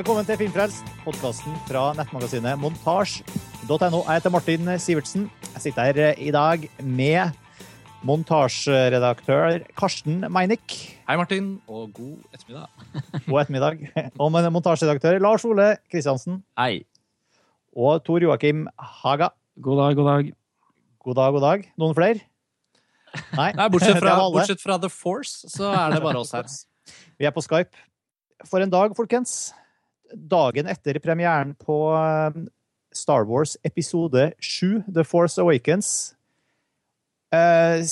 [0.00, 3.98] Velkommen til Filmfrelst, podkasten fra nettmagasinet montasj.no.
[3.98, 5.26] Jeg heter Martin Sivertsen.
[5.50, 7.34] Jeg sitter her eh, i dag med
[8.08, 10.78] montasjeredaktør Karsten Meinick.
[11.04, 12.88] Hei, Martin, og god ettermiddag.
[13.28, 13.84] God ettermiddag.
[14.16, 16.40] Og med montasjeredaktør Lars Ole Kristiansen.
[16.56, 16.86] Hei.
[17.76, 18.70] Og Tor Joakim
[19.02, 19.34] Haga.
[19.60, 20.34] God dag, god dag.
[21.04, 21.70] God dag, god dag.
[21.76, 22.24] Noen flere?
[23.36, 23.52] Nei.
[23.52, 26.48] Nei, bortsett fra, bortsett fra The Force, så er det bare oss her.
[27.20, 27.90] Vi er på Skype.
[28.48, 29.50] For en dag, folkens.
[30.14, 32.40] Dagen etter premieren på eh,
[32.96, 36.14] Star Wars episode 7, The Force Awakens.
[37.30, 37.84] Eh,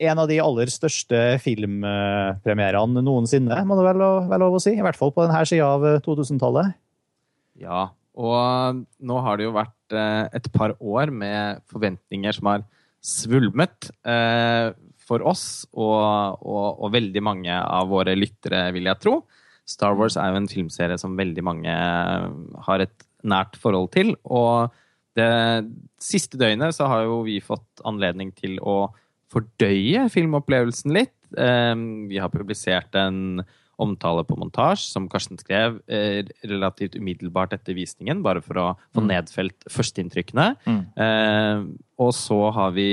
[0.00, 4.72] En av de aller største filmpremierene noensinne, må det være lov å si.
[4.78, 6.76] I hvert fall på denne sida av eh, 2000-tallet.
[7.60, 7.88] Ja,
[8.18, 12.64] og nå har det jo vært eh, et par år med forventninger som har
[13.04, 14.72] svulmet eh,
[15.08, 19.14] for oss og, og, og veldig mange av våre lyttere, vil jeg tro.
[19.68, 21.74] Star Wars er jo en filmserie som veldig mange
[22.68, 24.14] har et nært forhold til.
[24.24, 24.72] Og
[25.18, 25.28] det
[26.00, 28.88] siste døgnet så har jo vi fått anledning til å
[29.32, 31.16] fordøye filmopplevelsen litt.
[31.36, 31.74] Eh,
[32.08, 33.42] Vi har publisert en
[33.78, 38.66] omtale på montasje, som Karsten skrev eh, relativt umiddelbart etter visningen, bare for å
[38.96, 40.48] få nedfelt førsteinntrykkene.
[40.66, 40.80] Mm.
[40.98, 41.60] Eh,
[42.02, 42.88] og så har vi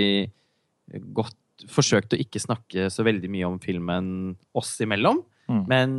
[1.18, 5.64] godt forsøkt å ikke snakke så veldig mye om filmen oss imellom, Mm.
[5.70, 5.92] men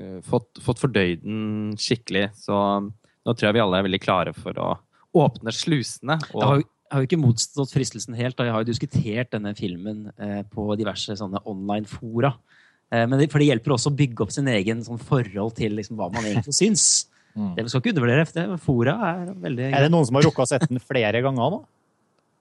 [0.00, 2.30] eh, fått, fått fordøyd den skikkelig.
[2.40, 4.70] Så nå tror jeg vi alle er veldig klare for å
[5.14, 6.16] åpne slusene.
[6.22, 8.70] Jeg har, Og, jo- jeg har jo ikke motstått fristelsen helt, og jeg har jo
[8.72, 12.32] diskutert denne filmen eh, på diverse sånne online-fora.
[12.92, 15.76] Eh, men det, for det hjelper også å bygge opp sin egen sånn forhold til
[15.76, 16.86] liksom, hva man egentlig syns.
[17.32, 17.54] Mm.
[17.56, 18.24] Det skal ikke undervurdere.
[18.36, 18.58] det.
[18.60, 21.60] Fora er veldig Er det noen som har rukka å sette den flere ganger nå?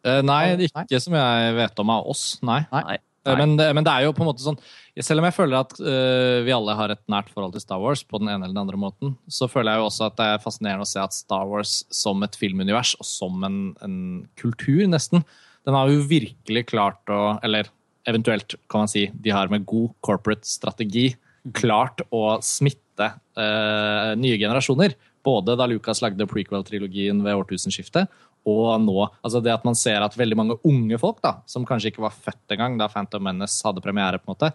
[0.04, 0.68] Eh, nei, Nei.
[0.68, 2.58] ikke som jeg vet om av oss, nei.
[2.74, 2.98] Nei.
[3.26, 4.58] Men, det- men det er jo på en måte sånn
[5.00, 8.02] Selv om jeg føler at uh, vi alle har et nært forhold til Star Wars,
[8.04, 10.42] på den ene eller den andre måten, så føler jeg jo også at det er
[10.44, 13.96] fascinerende å se at Star Wars som et filmunivers, og som en, en
[14.42, 15.24] kultur, nesten,
[15.66, 17.70] den har jo virkelig klart å Eller
[18.10, 21.12] eventuelt, kan man si, de har med god corporate strategi
[21.54, 24.98] klart å smitte uh, nye generasjoner.
[25.24, 28.10] Både da Lucas lagde prequel-trilogien ved årtusenskiftet,
[28.48, 28.98] og nå.
[29.22, 32.16] Altså det at man ser at veldig mange unge folk, da, som kanskje ikke var
[32.16, 34.54] født engang da Phantom Menace hadde premiere, på en måte,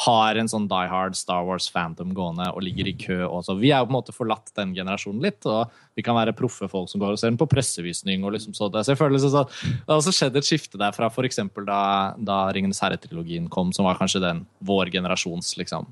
[0.00, 3.58] har en sånn Die Hard Star Wars Phantom gående og ligger i kø også.
[3.60, 6.70] Vi er jo på en måte forlatt den generasjonen litt, og vi kan være proffe
[6.70, 8.24] folk som går og ser den på pressevisning.
[8.24, 8.84] og liksom så det.
[8.86, 12.14] Så jeg føler liksom sånn, Det har også skjedd et skifte der fra eksempel da,
[12.16, 15.86] da Ringenes herre-trilogien kom, som var kanskje den vår generasjons liksom,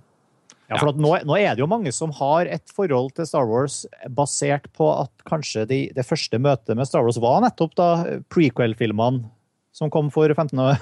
[0.68, 3.46] Ja, for at nå, nå er det jo mange som har et forhold til Star
[3.48, 3.80] Wars
[4.12, 7.88] basert på at kanskje de, det første møtet med Star Wars var nettopp da
[8.32, 9.24] prequel-filmene
[9.72, 10.76] som kom for 15 år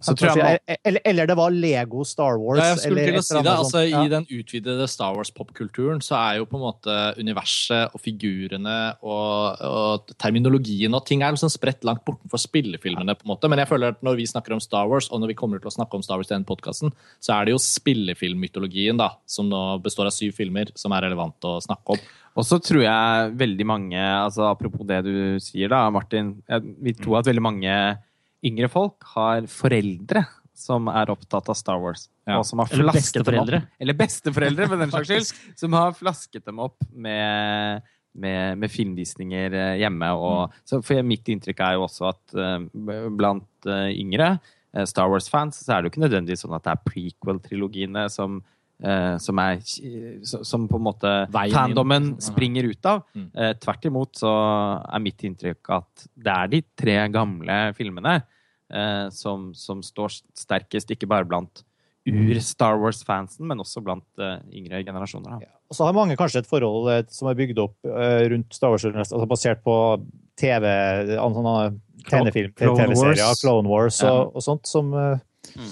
[0.00, 2.58] Så tror jeg man- eller, eller det var Lego Star Wars.
[2.58, 3.52] Ja, jeg skulle eller til å si det.
[3.52, 4.02] altså ja.
[4.04, 9.60] I den utvidede Star Wars-popkulturen så er jo på en måte universet og figurene og,
[9.60, 13.14] og terminologien og ting er liksom spredt langt bortenfor spillefilmene.
[13.18, 13.48] på en måte.
[13.52, 15.68] Men jeg føler at når vi snakker om Star Wars, og når vi kommer til
[15.68, 19.48] å snakke om Star Wars i denne podkasten, så er det jo spillefilmmytologien, da, som
[19.50, 21.98] nå består av syv filmer, som er relevant å snakke om.
[22.38, 26.94] Og så tror jeg veldig mange, altså apropos det du sier da, Martin, jeg vil
[27.00, 27.74] tro at veldig mange
[28.46, 30.24] yngre folk har foreldre
[30.60, 32.08] som er opptatt av Star Wars.
[32.28, 32.38] Ja.
[32.40, 33.62] Og som har Eller besteforeldre.
[33.62, 33.80] dem opp.
[33.80, 35.32] Eller besteforeldre, for den saks skyld.
[35.56, 40.12] Som har flasket dem opp med, med, med filmvisninger eh, hjemme.
[40.20, 44.34] Og, så for mitt inntrykk er jo også at uh, blant uh, yngre
[44.86, 48.36] Star Wars-fans så er det jo ikke nødvendigvis sånn at det er prequel-trilogiene som
[48.82, 49.60] eh, som, er,
[50.24, 51.54] som- som på en måte Veien inn.
[51.56, 53.02] fandomen springer ut av.
[53.14, 53.30] Mm.
[53.34, 54.32] Eh, tvert imot så
[54.94, 58.22] er mitt inntrykk at det er de tre gamle filmene
[58.72, 61.64] eh, som, som står sterkest, ikke bare blant
[62.08, 65.36] ur-Star Wars-fansen, men også blant eh, yngre generasjoner.
[65.44, 65.50] Da.
[65.70, 68.72] Og så har mange kanskje et forhold eh, som er bygd opp eh, rundt Star
[68.72, 69.74] Wars, altså basert på
[70.40, 70.64] TV,
[71.12, 71.54] sånne
[72.08, 73.42] tegnefilm, Clone TV-serier, Wars.
[73.44, 75.18] Clone Wars og, og sånt, som, eh,
[75.56, 75.70] Mm.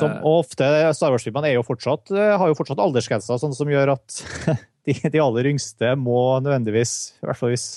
[0.00, 0.24] Som Eh.
[0.26, 4.20] ofte Star Wars-filmene eh, har jo fortsatt aldersgrenser, sånn som gjør at
[4.88, 7.68] de, de aller yngste må nødvendigvis, i hvert fall hvis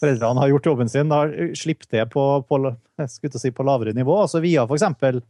[0.00, 1.24] foreldrene har gjort jobben sin, da
[1.56, 2.60] slippe det på, på,
[3.40, 5.22] si, på lavere nivå, altså via eksempel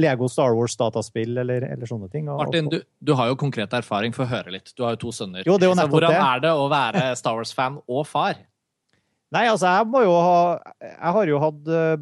[0.00, 2.28] Lego Star Wars-dataspill eller, eller sånne ting.
[2.32, 4.14] Og- Martin, du, du har jo konkret erfaring.
[4.16, 4.72] Få høre litt.
[4.76, 5.44] Du har jo to sønner.
[5.44, 6.22] Jo, det er jo hvordan det.
[6.30, 8.40] er det å være Star Wars-fan og far?
[9.32, 10.40] Nei, altså, jeg må jo ha
[10.84, 11.92] Jeg har jo hatt eh,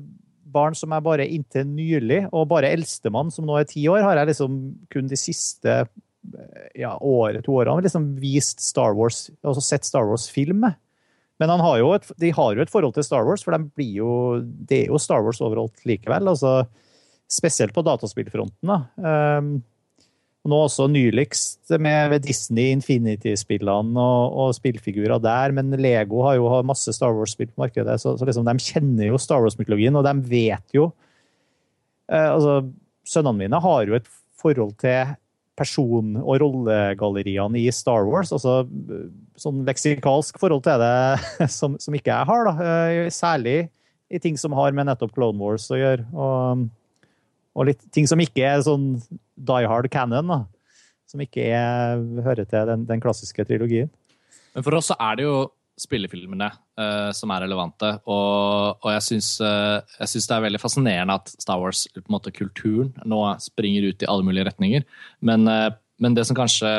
[0.52, 4.20] barn som er bare inntil nylig, og bare eldstemann, som nå er ti år, har
[4.20, 4.60] jeg liksom
[4.92, 10.08] kun de siste eh, ja, året, to årene liksom vist Star Wars, altså sett Star
[10.08, 10.78] Wars-film med.
[11.40, 13.70] Men han har jo et, de har jo et forhold til Star Wars, for de
[13.72, 14.12] blir jo,
[14.44, 16.28] det er jo Star Wars overalt likevel.
[16.28, 16.66] altså
[17.30, 18.66] Spesielt på dataspillfronten.
[18.66, 19.38] da.
[19.38, 19.60] Um,
[20.40, 25.52] Og nå også nyligst med Disney Infinity-spillene og, og, spillfigurer der.
[25.56, 29.20] Men Lego har jo masse Star Wars-spill på markedet, så, så liksom, de kjenner jo
[29.20, 30.88] Star Wars-mytologien, og de vet jo
[32.08, 32.62] eh, altså,
[33.10, 34.08] Sønnene mine har jo et
[34.40, 35.12] forhold til
[35.60, 38.32] person- og rollegalleriene i Star Wars.
[38.32, 38.62] altså
[39.40, 42.48] Sånn leksikalsk forhold til det som, som ikke jeg har.
[42.48, 43.58] da, eh, Særlig
[44.10, 46.08] i ting som har med nettopp Clone Wars å gjøre.
[46.16, 46.70] og
[47.56, 48.92] og litt ting som ikke er sånn
[49.48, 50.40] die hard canon, da.
[51.10, 53.90] Som ikke er, hører til den, den, klassiske trilogien.
[54.54, 55.34] Men for oss så er det jo
[55.80, 57.92] spillefilmene uh, som er relevante.
[58.04, 62.34] Og, og jeg syns uh, det er veldig fascinerende at Star Wars, på en måte
[62.36, 64.84] kulturen, nå springer ut i alle mulige retninger.
[65.26, 66.70] Men, uh, men det som kanskje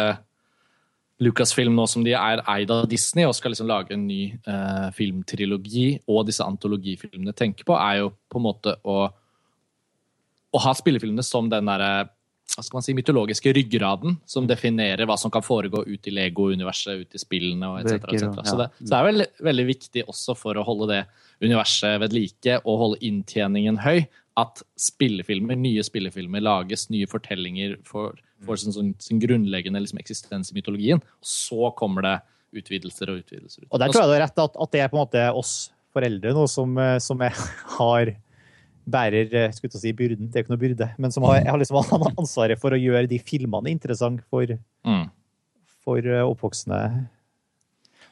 [1.22, 4.24] Lucasfilm, nå som de er eid av Disney og skal liksom lage en ny
[4.98, 9.04] filmtrilogi, og disse antologifilmene tenker på, er jo på en måte å
[10.52, 12.10] å ha spillefilmene som den derre
[12.52, 17.06] hva skal man si, mytologiske ryggraden som definerer hva som kan foregå ut i Lego-universet,
[17.06, 18.08] ut i spillene og etc.
[18.12, 18.32] Et ja.
[18.44, 21.02] så, det, så det er vel veldig viktig også for å holde det
[21.42, 24.04] universet ved like og holde inntjeningen høy,
[24.40, 30.52] at spillefilmer, nye spillefilmer lages, nye fortellinger får, for sin, sin, sin, grunnleggende liksom, eksistens
[30.52, 31.02] i mytologien.
[31.22, 32.16] Og så kommer det
[32.62, 33.68] utvidelser og utvidelser.
[33.70, 35.56] Og der tror jeg du har rett at, at det er på en måte oss
[35.92, 37.36] foreldre nå som, eh, som er,
[37.78, 38.14] har
[38.86, 41.82] bærer skulle skulle si, byrden, det er ikke noe byrde, men som har, har liksom
[42.22, 44.56] ansvaret for å gjøre de filmene interessante for,
[44.88, 45.04] mm.
[45.86, 46.82] for eh, oppvoksende,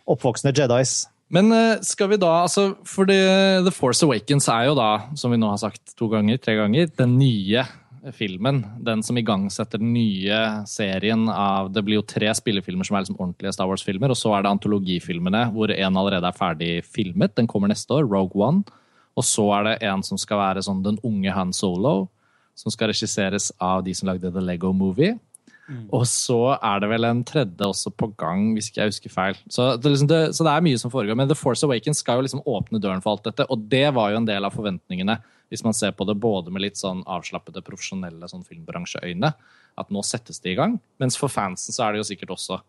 [0.10, 1.02] oppvoksende Jedis.
[1.30, 5.34] Men eh, skal vi da, altså For The, The Force Awakens er jo da, som
[5.34, 7.68] vi nå har sagt to ganger, tre ganger, den nye
[8.16, 8.64] filmen.
[8.86, 10.40] Den som igangsetter den nye
[10.70, 14.34] serien av Det blir jo tre spillefilmer som er liksom ordentlige Star Wars-filmer, og så
[14.36, 17.36] er det antologifilmene hvor en allerede er ferdig filmet.
[17.38, 18.64] Den kommer neste år, Rogue One.
[19.18, 22.10] Og så er det en som skal være sånn den unge Han Solo,
[22.58, 25.18] som skal regisseres av de som lagde The Lego Movie.
[25.70, 25.84] Mm.
[25.94, 29.38] Og så er det vel en tredje også på gang, hvis ikke jeg husker feil.
[29.54, 31.18] Så det, liksom det, så det, er mye som foregår.
[31.20, 34.14] Men The Force Awakens skal jo liksom åpne døren for alt dette, og det var
[34.14, 35.20] jo en del av forventningene,
[35.50, 39.32] hvis man ser på det både med litt sånn avslappede, profesjonelle sånn filmbransjeøyne,
[39.80, 40.78] at nå settes det i gang.
[41.02, 42.60] Mens for fansen så er det jo sikkert også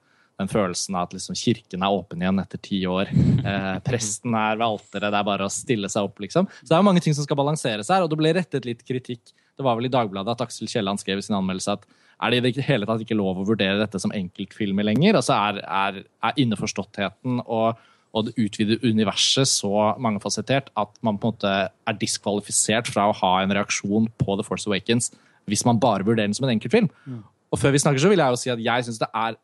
[0.41, 3.13] den følelsen av at liksom kirken er åpen igjen etter ti år.
[3.41, 6.45] Eh, presten er ved alteret, det er bare å stille seg opp, liksom.
[6.59, 8.83] Så det er jo mange ting som skal balanseres her, og det ble rettet litt
[8.85, 9.33] kritikk.
[9.57, 11.87] Det var vel i Dagbladet at Aksel Kielland skrev i sin anmeldelse at
[12.21, 15.17] er det i det hele tatt ikke lov å vurdere dette som enkeltfilmer lenger?
[15.19, 17.81] Altså er, er, er innforståttheten og,
[18.13, 19.73] og det utvidede universet så
[20.03, 24.47] mangefasettert at man på en måte er diskvalifisert fra å ha en reaksjon på The
[24.47, 25.11] Force Awakens
[25.51, 26.91] hvis man bare vurderer den som en enkeltfilm.
[27.09, 27.23] Mm.
[27.51, 29.39] Og før vi snakker, så vil jeg jo si at jeg syns det er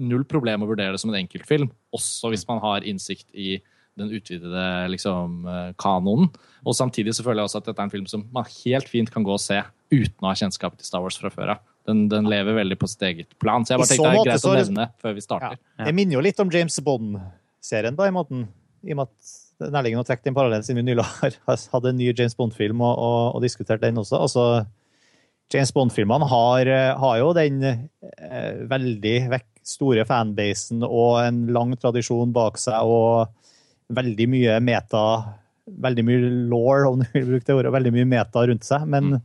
[0.00, 3.58] null problem å vurdere det som en enkeltfilm, også hvis man har innsikt i
[3.98, 6.30] den utvidede liksom, eh, kanonen.
[6.64, 9.10] Og samtidig så føler jeg også at dette er en film som man helt fint
[9.12, 9.58] kan gå og se
[9.90, 11.66] uten å ha kjennskap til Star Wars fra før av.
[11.88, 13.64] Den, den, lever veldig på sitt eget plan.
[13.64, 15.60] Så jeg bare tenkte det er greit å nevne før vi starter.
[15.78, 15.86] Ja.
[15.88, 18.44] Jeg minner jo litt om James Bond-serien, da, i måten.
[18.86, 19.30] I og med at
[19.60, 21.34] det er nærliggende å trekke den parallellen siden vi nylig har
[21.74, 24.20] hatt en ny James Bond-film og, og, og, diskutert den også.
[24.20, 24.44] Altså,
[25.52, 26.70] James Bond-filmene har,
[27.02, 33.30] har, jo den eh, veldig vekk store fanbasen og en lang tradisjon bak seg og
[33.94, 35.04] veldig mye meta
[35.70, 38.88] Veldig mye law, om du vil bruke det ordet, veldig mye meta rundt seg.
[38.90, 39.20] Men, mm.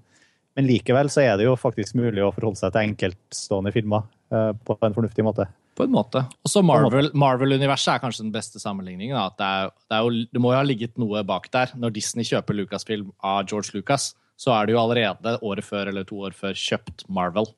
[0.59, 4.03] men, likevel så er det jo faktisk mulig å forholde seg til enkeltstående filmer
[4.35, 5.47] uh, på en fornuftig måte.
[5.73, 6.21] På en måte.
[6.45, 9.17] Også Marvel-universet Marvel er kanskje den beste sammenligningen.
[9.39, 11.73] Det, er, det, er jo, det, må jo ha ligget noe bak der.
[11.81, 16.05] Når Disney kjøper Lucasfilm av George Lucas, så er det jo allerede året før eller
[16.05, 17.49] to år før kjøpt Marvel.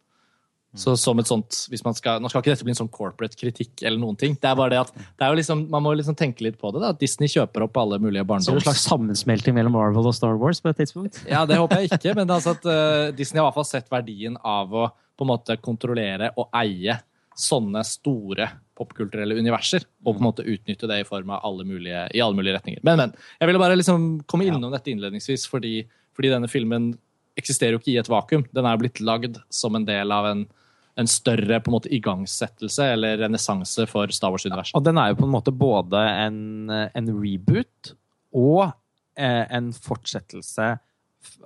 [0.75, 3.37] Så som et sånt, hvis man skal, Nå skal ikke dette bli en sånn corporate
[3.39, 4.35] kritikk, eller noen ting.
[4.37, 6.69] Det er bare det at det er jo liksom, Man må liksom tenke litt på
[6.75, 6.83] det.
[6.83, 8.49] da, at Disney kjøper opp alle mulige barndoms...
[8.49, 11.23] Så det er en slags sammensmelting mellom Marvel og Star Wars på et tidspunkt?
[11.33, 12.13] Ja, det håper jeg ikke.
[12.19, 15.31] Men altså at uh, Disney har i hvert fall sett verdien av å på en
[15.31, 16.99] måte kontrollere og eie
[17.37, 18.47] sånne store
[18.77, 19.85] popkulturelle universer.
[20.05, 22.83] Og på en måte utnytte det i form av alle mulige, i alle mulige retninger.
[22.85, 23.15] Men, men.
[23.39, 25.79] Jeg ville bare liksom komme innom dette innledningsvis, fordi,
[26.17, 26.91] fordi denne filmen
[27.37, 28.45] eksisterer jo ikke i et vakuum.
[28.55, 30.47] Den er blitt lagd som en del av en
[30.97, 34.73] en større på en måte igangsettelse eller renessanse for Star Wars-universet.
[34.77, 37.91] Og den er jo på en måte både en, en reboot
[38.33, 38.63] og
[39.19, 40.71] eh, en fortsettelse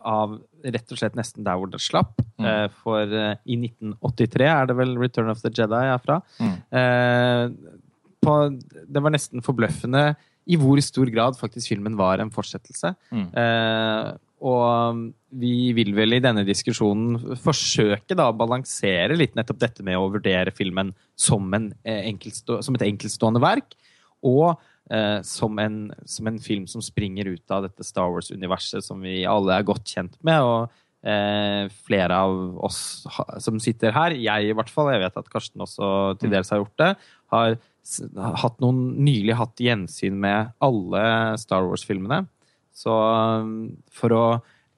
[0.08, 2.22] av rett og slett nesten der hvor det slapp.
[2.40, 2.48] Mm.
[2.48, 6.22] Eh, for eh, i 1983 er det vel Return of the Jedi er fra.
[6.40, 6.58] Mm.
[6.80, 7.78] Eh,
[8.22, 8.36] på,
[8.88, 10.12] det var nesten forbløffende
[10.52, 12.94] i hvor stor grad faktisk filmen var en fortsettelse.
[13.14, 13.28] Mm.
[14.42, 15.02] Og um,
[15.38, 20.10] vi vil vel i denne diskusjonen forsøke da å balansere litt nettopp dette med å
[20.12, 22.10] vurdere filmen som, eh,
[22.50, 23.78] som et enkeltstående verk,
[24.26, 24.56] og
[24.90, 25.78] eh, som, en,
[26.10, 29.94] som, en, film som springer ut av dette Star Wars-universet som vi alle er godt
[29.94, 30.42] kjent med.
[30.42, 32.82] og eh, flere av oss
[33.42, 36.64] som sitter her, jeg i hvert fall, jeg vet at Karsten også til dels har
[36.64, 36.92] gjort det,
[37.34, 37.58] har
[38.42, 41.04] hatt noen, nylig hatt gjensyn med alle
[41.42, 42.26] Star Wars-filmene.
[42.74, 43.54] Så um,
[43.92, 44.24] for å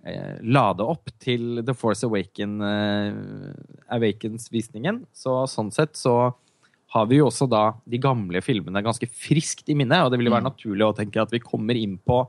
[0.05, 3.53] eh, lade opp til The Force Awaken, eh,
[3.95, 6.15] Awakens-visningen, så sånn sett så
[6.93, 10.33] har vi jo også da de gamle filmene ganske friskt i minne, og det ville
[10.33, 12.19] være naturlig å tenke at vi kommer inn på,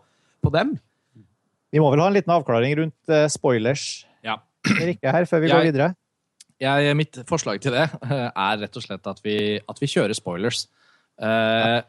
[0.44, 0.76] på dem.
[1.75, 4.38] Vi må vel ha en liten avklaring rundt eh, spoilers Ja.
[4.64, 5.90] Rikke, her, før vi Jeg- går videre.
[6.62, 10.14] Jeg, mitt forslag til det eh, er rett og slett at vi, at vi kjører
[10.16, 10.62] spoilers.
[11.21, 11.80] Eh,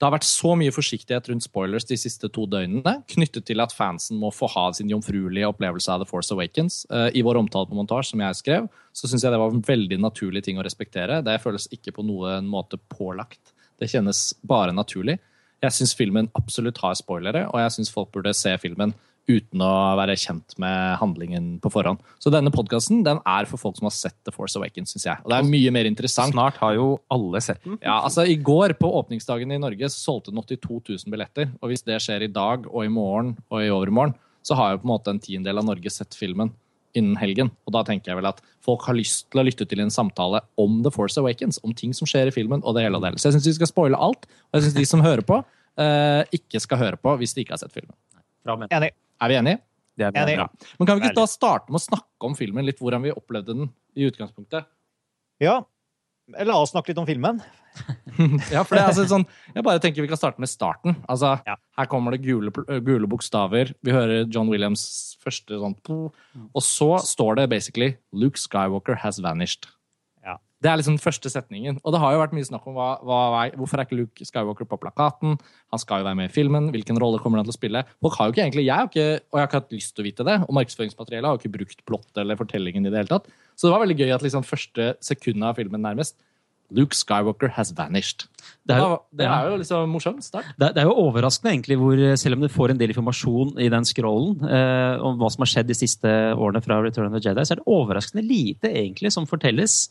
[0.00, 3.74] det har vært så mye forsiktighet rundt spoilers de siste to døgnene, knyttet til at
[3.74, 6.80] fansen må få ha sin jomfruelige opplevelse av The Force Awakens.
[6.90, 9.62] Eh, I vår omtale på montasje, som jeg skrev, så syns jeg det var en
[9.68, 11.20] veldig naturlig ting å respektere.
[11.22, 13.54] Det føles ikke på noen måte pålagt.
[13.78, 15.20] Det kjennes bare naturlig.
[15.62, 18.96] Jeg syns filmen absolutt har spoilere, og jeg syns folk burde se filmen
[19.30, 22.00] uten å være kjent med handlingen på forhånd.
[22.22, 25.22] Så denne podkasten den er for folk som har sett The Force Awakens, syns jeg.
[25.22, 26.34] Og det er mye mer interessant.
[26.34, 27.78] Snart har jo alle sett den.
[27.84, 31.52] Ja, altså I går på åpningsdagen i Norge så solgte den 82 000 billetter.
[31.62, 34.82] Og hvis det skjer i dag og i morgen og i overmorgen, så har jo
[34.82, 36.50] på en måte en tiendedel av Norge sett filmen
[36.98, 37.48] innen helgen.
[37.66, 40.42] Og da tenker jeg vel at folk har lyst til å lytte til en samtale
[40.60, 41.60] om The Force Awakens.
[41.64, 43.22] Om ting som skjer i filmen og det hele og det hele.
[43.22, 44.26] Så jeg syns vi skal spoile alt.
[44.50, 45.38] Og jeg syns de som hører på,
[45.80, 47.94] eh, ikke skal høre på hvis de ikke har sett filmen.
[48.42, 48.58] Bra.
[48.66, 48.90] Enig.
[49.22, 49.62] Er vi enige?
[49.98, 50.40] Det er enige.
[50.40, 50.70] bra.
[50.78, 53.54] Men kan vi ikke da starte med å snakke om filmen, litt hvordan vi opplevde
[53.54, 54.66] den i utgangspunktet?
[55.42, 55.60] Ja.
[56.46, 57.42] La oss snakke litt om filmen.
[58.52, 59.22] Ja, for det er altså sånn
[59.54, 60.98] Jeg bare tenker vi kan starte med starten.
[61.08, 61.54] Altså, Ja.
[61.78, 62.52] Her kommer det gule,
[62.84, 63.72] gule bokstaver.
[63.80, 69.70] Vi hører John Williams første sånn Og så står det basically 'Luke Skywalker has vanished'.
[70.62, 71.80] Det er liksom den første setningen.
[71.82, 73.20] Og det har jo vært mye snakk om hva, hva,
[73.58, 75.34] hvorfor er ikke Luke Skywalker på plakaten.
[75.74, 76.70] Han skal jo være med i filmen.
[76.70, 77.82] Hvilken rolle kommer han til å spille?
[78.00, 80.04] Folk har jo ikke egentlig, jeg har ikke, Og jeg har ikke hatt lyst til
[80.04, 80.36] å vite det.
[80.46, 83.26] Og markedsføringsmateriellet har jo ikke brukt plott eller fortellingen i det hele tatt.
[83.56, 86.14] Så det var veldig gøy at liksom første sekundet av filmen nærmest
[86.72, 88.22] Luke Skywalker has vanished.
[88.64, 90.46] Det er jo- det er jo liksom morsomt start.
[90.56, 93.68] Det, det er jo overraskende, egentlig, hvor, selv om du får en del informasjon i
[93.68, 97.20] den scrollen eh, om hva som har skjedd de siste årene fra Return of the
[97.28, 99.90] Jedi, så er det overraskende lite egentlig som fortelles.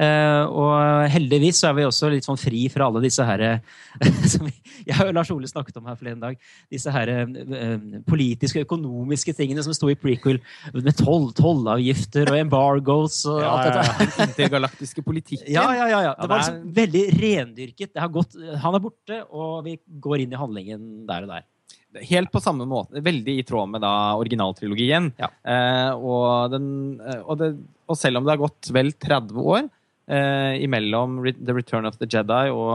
[0.00, 3.42] Eh, og heldigvis så er vi også litt sånn fri fra alle disse her
[4.32, 6.38] som Jeg og Lars Ole snakket om her forleden dag.
[6.72, 7.74] Disse her eh,
[8.08, 10.40] politiske og økonomiske tingene som sto i prequel,
[10.72, 14.08] med toll, tollavgifter og embargoes og alt dette.
[14.16, 15.48] Den intergalaktiske politikken.
[15.52, 16.16] Ja, ja, ja, ja.
[16.16, 17.94] Det var liksom veldig rendyrket.
[17.94, 21.48] Det har gått, han er borte, og vi går inn i handlingen der og der.
[22.06, 23.02] Helt på samme måte.
[23.02, 25.10] Veldig i tråd med da originaltrilogien.
[25.18, 25.28] Ja.
[25.42, 26.68] Eh, og, den,
[27.02, 27.50] eh, og, det,
[27.90, 29.66] og selv om det har gått vel 30 år
[30.10, 32.74] eh, imellom The Return of the Jedi og,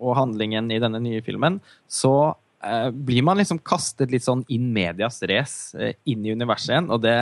[0.00, 1.58] og handlingen i denne nye filmen,
[1.90, 2.32] så
[2.64, 6.92] eh, blir man liksom kastet litt sånn in medias race eh, inn i universet igjen.
[6.94, 7.18] Og det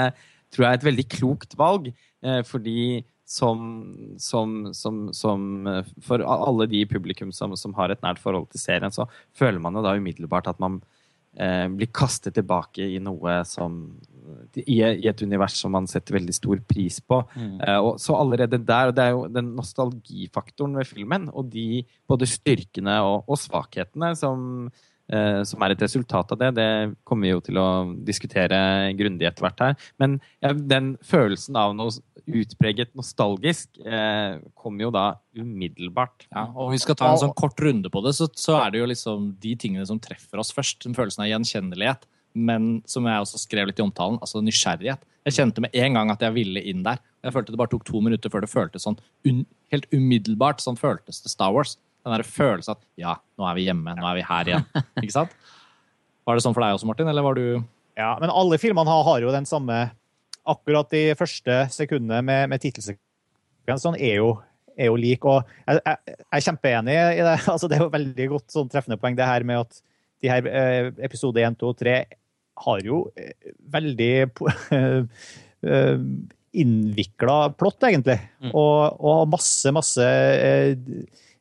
[0.53, 1.93] tror jeg er et veldig klokt valg,
[2.25, 3.59] eh, fordi som,
[4.17, 8.63] som, som, som eh, For alle de i publikum som har et nært forhold til
[8.63, 10.81] serien, så føler man jo da umiddelbart at man
[11.37, 13.99] eh, blir kastet tilbake i noe som
[14.65, 17.23] i, et univers som man setter veldig stor pris på.
[17.39, 21.85] Eh, og så allerede der, og det er jo den nostalgifaktoren ved filmen, og de
[22.09, 24.69] både styrkene og, og svakhetene som,
[25.13, 26.69] eh, som er et resultat av det, det
[27.09, 27.69] kommer vi jo til å
[28.07, 28.61] diskutere
[28.99, 29.91] grundig etter hvert her.
[30.03, 31.95] Men ja, den følelsen av noe
[32.29, 35.07] utpreget nostalgisk eh, kommer jo da
[35.39, 36.29] umiddelbart.
[36.33, 38.83] Ja, og vi skal ta en sånn kort runde på det, så, så er det
[38.83, 40.83] jo liksom de tingene som treffer oss først.
[40.85, 42.09] Den følelsen av gjenkjennelighet,
[42.39, 45.03] men som jeg også skrev litt i omtalen, altså nysgjerrighet.
[45.29, 47.01] Jeg kjente med en gang at jeg ville inn der.
[47.27, 48.97] Jeg følte det bare tok to minutter før det føltes sånn
[49.29, 49.43] un
[49.73, 50.63] helt umiddelbart.
[50.65, 51.77] Sånn føltes det Star Wars.
[52.07, 54.69] Den der følelsen at ja, nå er vi hjemme, nå er vi her igjen.
[55.03, 55.35] Ikke sant?
[56.29, 57.45] Var det sånn for deg også, Martin, eller var du
[57.99, 59.89] Ja, men alle filmene har, har jo den samme
[60.49, 62.63] Akkurat de første sekundene med, med
[63.77, 64.31] sånn er jo,
[64.81, 65.27] er jo lik.
[65.29, 67.35] Og jeg, jeg, jeg er kjempeenig i det.
[67.53, 69.83] Altså, det er jo veldig godt sånn treffende poeng, det her med at
[70.25, 71.99] de her eh, episode 1, 2 og 3
[72.65, 74.13] har jo eh, veldig
[74.79, 76.05] eh,
[76.59, 78.19] innvikla plott, egentlig.
[78.43, 78.53] Mm.
[78.53, 80.75] Og, og masse, masse eh,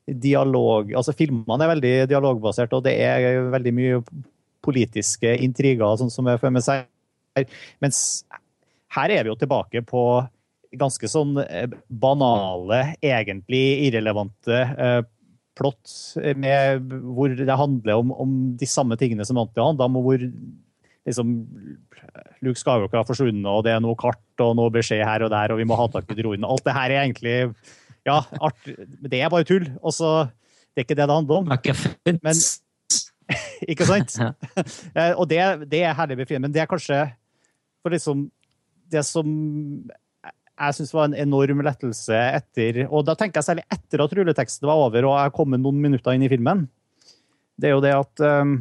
[0.08, 4.02] dialog Altså, filmene er veldig dialogbasert, og det er veldig mye
[4.64, 7.52] politiske intriger, sånn som jeg føler med seg.
[7.84, 8.00] Mens
[8.96, 10.04] her er vi jo tilbake på
[10.78, 11.38] ganske sånn
[11.88, 15.02] banale, egentlig irrelevante eh,
[15.58, 15.92] plott
[16.38, 20.26] med, hvor det handler om, om de samme tingene som alltid handler om, og hvor
[21.08, 21.34] liksom
[22.44, 25.54] Luke Skywalker har forsvunnet, og det er noe kart og noe beskjed her og der,
[25.54, 26.46] og vi må ha tak i droiden.
[26.48, 27.38] Alt det her er egentlig
[28.08, 29.66] Ja, art, det er bare tull.
[29.82, 30.30] Og så
[30.76, 31.48] Det er ikke det det handler om.
[32.24, 32.44] Men-
[33.68, 34.14] Ikke sant?
[34.98, 37.00] Eh, og det, det er herlig befriende, men det er kanskje
[37.84, 38.30] For liksom
[38.92, 39.28] det som
[40.58, 44.66] jeg syns var en enorm lettelse etter Og da tenker jeg særlig etter at rulleteksten
[44.70, 46.64] var over og jeg kom noen minutter inn i filmen.
[47.60, 48.56] Det er jo det at um,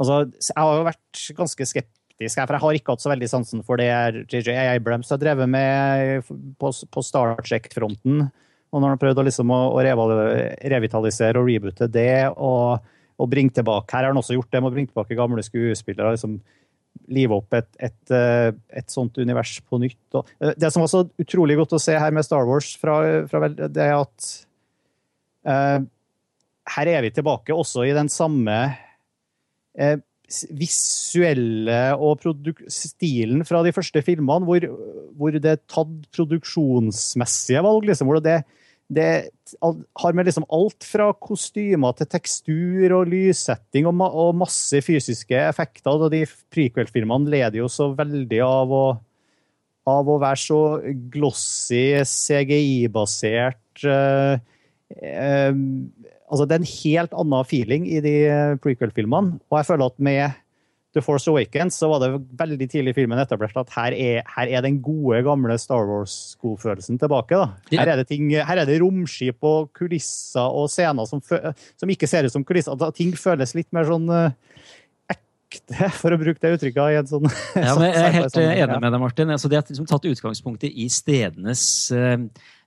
[0.00, 3.30] Altså, jeg har jo vært ganske skeptisk her, for jeg har ikke hatt så veldig
[3.30, 3.90] sansen for det
[4.32, 6.30] JJ Abrams har drevet med
[6.60, 8.30] på, på Star Trek-fronten.
[8.70, 12.80] Og når han prøvde liksom å, å revitalisere og reboote det og,
[13.20, 16.14] og bringe tilbake Her har han også gjort det med å bringe tilbake gamle skuespillere.
[16.14, 16.38] liksom
[17.10, 20.02] live opp et, et, eh, et, sånt univers på nytt.
[20.14, 23.00] Og eh, det som var så utrolig godt å se her med Star Wars, fra,
[23.30, 24.30] fra det er at
[25.48, 25.78] uh,
[26.76, 28.58] her er vi tilbake også i den samme
[29.78, 29.98] uh,
[30.54, 32.22] visuelle og
[32.70, 34.66] stilen fra de første filmene, hvor,
[35.18, 37.88] hvor det er tatt produksjonsmessige valg.
[37.88, 38.36] Liksom, hvor det,
[38.90, 39.08] det
[39.60, 45.38] har med liksom alt fra kostymer til tekstur og lyssetting og, ma og masse fysiske
[45.48, 45.98] effekter.
[45.98, 46.24] Og de
[46.54, 48.84] prequel-filmene leder jo så veldig av å,
[49.90, 50.62] av å være så
[51.10, 54.38] glossy, CGI-basert uh,
[54.98, 55.54] uh,
[56.30, 58.14] Altså, det er en helt annen feeling i de
[58.62, 59.40] prequel-filmene.
[59.50, 60.36] Og jeg føler at med
[60.94, 64.50] The Force Awakens så var det veldig tidlig i filmen etablert at her er, her
[64.50, 67.38] er den gode, gamle Star Wars-godfølelsen tilbake.
[67.38, 67.76] Da.
[67.76, 72.10] Her, er det ting, her er det romskip og kulisser og scener som, som ikke
[72.10, 72.78] ser ut som kulisser.
[72.94, 74.10] Ting føles litt mer sånn
[75.50, 76.82] ekte, for å bruke det uttrykket.
[76.82, 77.30] i en sånn...
[77.54, 79.34] Ja, men Jeg er helt eh, enig med deg, Martin.
[79.34, 82.18] Altså, de har liksom tatt utgangspunktet i stedenes Eh,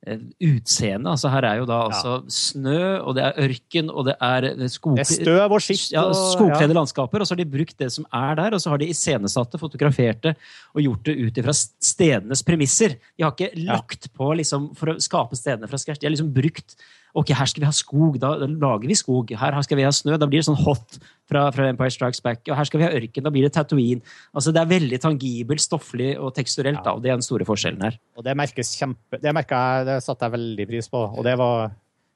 [0.04, 1.12] utseende.
[1.14, 2.34] Altså, her er jo da altså ja.
[2.36, 4.98] snø, og det er ørken, og det er eh, skog...
[5.00, 5.86] Det støv og skitt.
[5.96, 6.80] Ja, skogkledde ja.
[6.80, 7.24] landskaper.
[7.24, 9.62] Og så har de brukt det som er der, og så har de iscenesatt det,
[9.62, 10.36] fotografert det
[10.74, 12.98] og gjort det ut ifra stedenes premisser.
[13.16, 16.02] De har ikke lagt på liksom, for å skape stedene fra scratch.
[16.04, 16.76] De har liksom brukt
[17.14, 18.16] Ok, her skal vi ha skog.
[18.22, 19.30] Da, lager vi skog.
[19.38, 20.16] Her skal vi ha snø.
[20.18, 20.98] Da blir det sånn hot
[21.30, 22.42] fra, fra, Empire Strikes Back.
[22.50, 23.26] Og her skal vi ha ørken.
[23.26, 24.02] Da blir det Tatooine.
[24.34, 26.82] Altså, det er veldig tangibelt, stofflig og teksturelt.
[26.82, 26.88] Ja.
[26.90, 28.02] Da, og Det er den store forskjellen her.
[28.18, 29.22] Og Det merkes kjempe...
[29.22, 31.06] Det, jeg, det satte jeg veldig pris på.
[31.14, 31.74] og det var...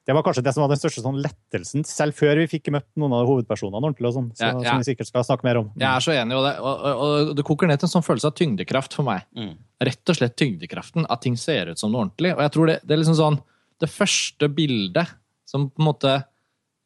[0.08, 2.86] Det var kanskje det som var den største sånn lettelsen, selv før vi fikk møtt
[2.96, 4.08] noen av hovedpersonene ordentlig.
[4.08, 4.70] og sånn, så, ja, ja.
[4.70, 5.66] Som vi sikkert skal snakke mer om.
[5.76, 8.30] Jeg er så enig, og det, og, og det koker ned til en sånn følelse
[8.30, 9.26] av tyngdekraft for meg.
[9.36, 9.52] Mm.
[9.84, 11.04] Rett og slett tyngdekraften.
[11.12, 12.32] At ting ser ut som noe ordentlig.
[12.38, 13.36] Og jeg tror det, det er liksom sånn
[13.78, 15.16] Det første bildet
[15.48, 16.14] som på en måte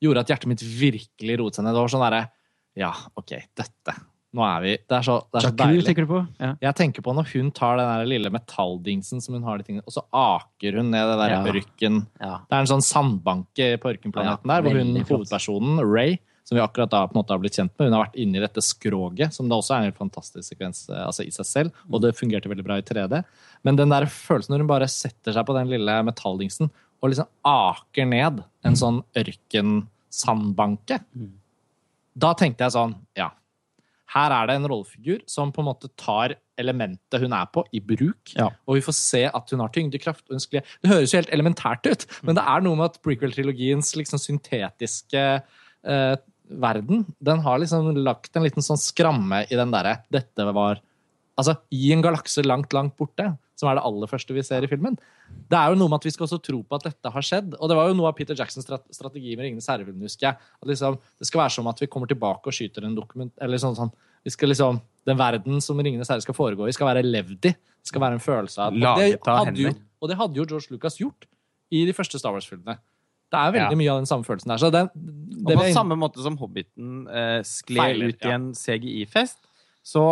[0.03, 1.77] gjorde at hjertet mitt virkelig roet seg ned.
[1.77, 2.25] Det var sånn derre
[2.79, 3.95] Ja, OK, dette.
[4.33, 5.85] Nå er vi Det er så, det er så deilig.
[5.85, 6.21] tenker du på?
[6.41, 6.53] Ja.
[6.65, 9.85] Jeg tenker på når hun tar den der lille metalldingsen som hun har de tingene,
[9.85, 11.41] og så aker hun ned det der ja.
[11.53, 11.99] ørken.
[12.17, 12.35] Ja.
[12.49, 16.91] Det er en sånn sandbanke på ørkenplaneten der, hvor hun, hovedpersonen, Ray, som vi akkurat
[16.91, 19.51] da på en måte har blitt kjent med, hun har vært inni dette skroget, som
[19.51, 22.81] da også er en fantastisk sekvens altså i seg selv, og det fungerte veldig bra
[22.81, 23.23] i 3D.
[23.67, 27.31] Men den der følelsen når hun bare setter seg på den lille metalldingsen og liksom
[27.47, 31.01] aker ned en sånn ørkensandbanke.
[31.15, 31.31] Mm.
[32.23, 33.33] Da tenkte jeg sånn Ja.
[34.13, 37.81] Her er det en rollefigur som på en måte tar elementet hun er på, i
[37.81, 38.35] bruk.
[38.37, 38.51] Ja.
[38.69, 40.27] Og vi får se at hun har tyngdekraft.
[40.29, 44.21] og Det høres jo helt elementært ut, men det er noe med at prequel-trilogiens liksom
[44.21, 46.15] syntetiske eh,
[46.61, 50.83] verden Den har liksom lagt en liten sånn skramme i den derre Dette var
[51.33, 53.31] Altså, i en galakse langt, langt borte
[53.63, 54.97] som er det aller første vi ser i filmen.
[55.51, 57.55] Det er jo noe med at vi skal også tro på at dette har skjedd.
[57.59, 60.37] Og det var jo noe av Peter Jacksons strategi med 'Ringenes herre', husker jeg.
[60.61, 63.63] At liksom, det skal være som at vi kommer tilbake og skyter en dokument eller
[63.63, 63.93] sånn, sånn.
[64.25, 67.55] Vi skal liksom, Den verden som 'Ringenes herre' skal foregå i, skal være levd i.
[67.55, 69.75] Det skal være en følelse av Laget av hender.
[70.01, 71.27] og det hadde jo George Lucas gjort
[71.71, 72.79] i de første Star Wars-filmene.
[73.33, 73.81] Det er veldig ja.
[73.81, 74.61] mye av den samme følelsen der.
[74.61, 79.41] Så det, det og på samme måte som Hobbiten eh, skled ut i en CGI-fest,
[79.83, 80.07] så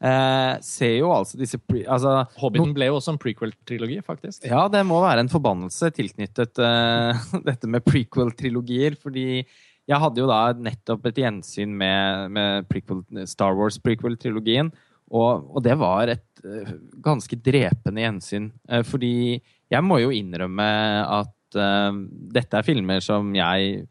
[0.00, 4.46] Eh, ser jo altså disse pre, altså, Hobbiten ble jo også en prequel-trilogi, faktisk.
[4.48, 8.96] Ja, det må være en forbannelse tilknyttet eh, dette med prequel-trilogier.
[9.00, 14.72] Fordi jeg hadde jo da nettopp et gjensyn med, med prequel, Star Wars prequel-trilogien.
[15.10, 16.68] Og, og, det var et uh,
[17.02, 18.46] ganske drepende gjensyn.
[18.70, 20.68] Uh, fordi jeg må jo innrømme
[21.02, 23.86] at dette er filmer som jeg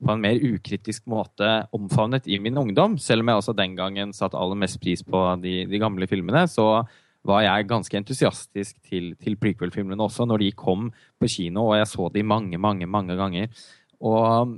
[0.00, 2.96] på en mer ukritisk måte omfavnet i min ungdom.
[3.00, 6.46] Selv om jeg også den gangen satte aller mest pris på de, de gamle filmene,
[6.48, 6.82] så
[7.28, 10.88] var jeg ganske entusiastisk til, til prequel-filmene også når de kom
[11.20, 13.52] på kino, og jeg så de mange, mange, mange ganger.
[14.00, 14.56] Og,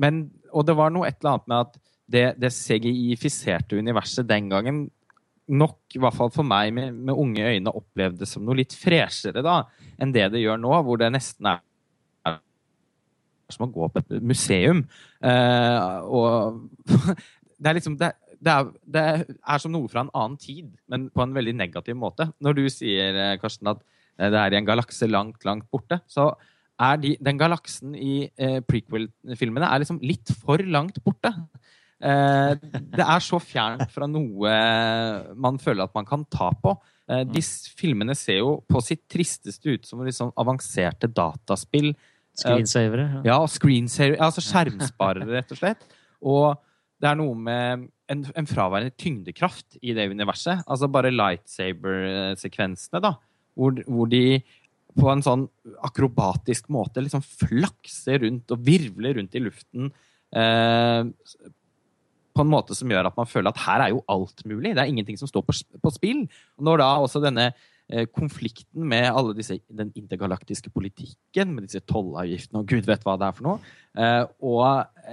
[0.00, 1.80] men, og det var noe et eller annet med at
[2.14, 4.86] det, det CGI-fiserte universet den gangen
[5.50, 9.44] nok, i hvert fall for meg med, med unge øyne, opplevdes som noe litt freshere
[9.44, 9.62] da,
[10.00, 11.62] enn det det gjør nå, hvor det nesten er
[13.52, 14.84] som å gå på et museum.
[15.24, 16.94] Uh, og
[17.60, 19.04] det er liksom det, det, er, det,
[19.36, 22.28] er, som noe fra en annen tid, men på en veldig negativ måte.
[22.44, 23.80] Når du sier, eh, Karsten, at
[24.18, 26.32] eh, det er i en galakse langt, langt borte, så
[26.82, 31.30] er de, den galaksen i uh, prequel-filmene er liksom litt for langt borte.
[32.04, 32.54] Eh,
[32.94, 34.56] det er så fjernt fra noe
[35.40, 36.74] man føler at man kan ta på.
[37.10, 37.42] Eh, de
[37.76, 41.92] filmene ser jo på sitt tristeste ut som liksom avanserte dataspill.
[42.34, 43.08] Screensavere.
[43.20, 43.24] Ja.
[43.34, 45.84] Ja, screensaver, altså skjermsparere, rett og slett.
[46.24, 46.56] Og
[47.00, 50.64] det er noe med en, en fraværende tyngdekraft i det universet.
[50.66, 53.14] Altså bare lightsaber-sekvensene, da.
[53.54, 54.40] Hvor, hvor de
[54.94, 55.44] på en sånn
[55.86, 59.90] akrobatisk måte liksom flakser rundt og virvler rundt i luften.
[60.34, 61.00] Eh,
[62.34, 64.74] på en måte som gjør at man føler at her er jo alt mulig.
[64.74, 66.20] Det er ingenting som står på, på spill.
[66.58, 72.60] Når da også denne eh, konflikten med alle disse, den intergalaktiske politikken, med disse tollavgiftene
[72.62, 73.58] og gud vet hva det er for noe,
[73.94, 74.66] eh, og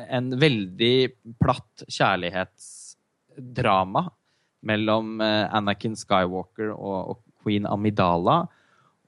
[0.08, 0.98] en veldig
[1.42, 4.04] platt kjærlighetsdrama
[4.72, 8.38] mellom eh, Anakin Skywalker og, og queen Amidala.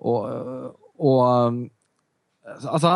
[0.04, 0.20] Og,
[1.00, 1.20] og
[2.44, 2.92] altså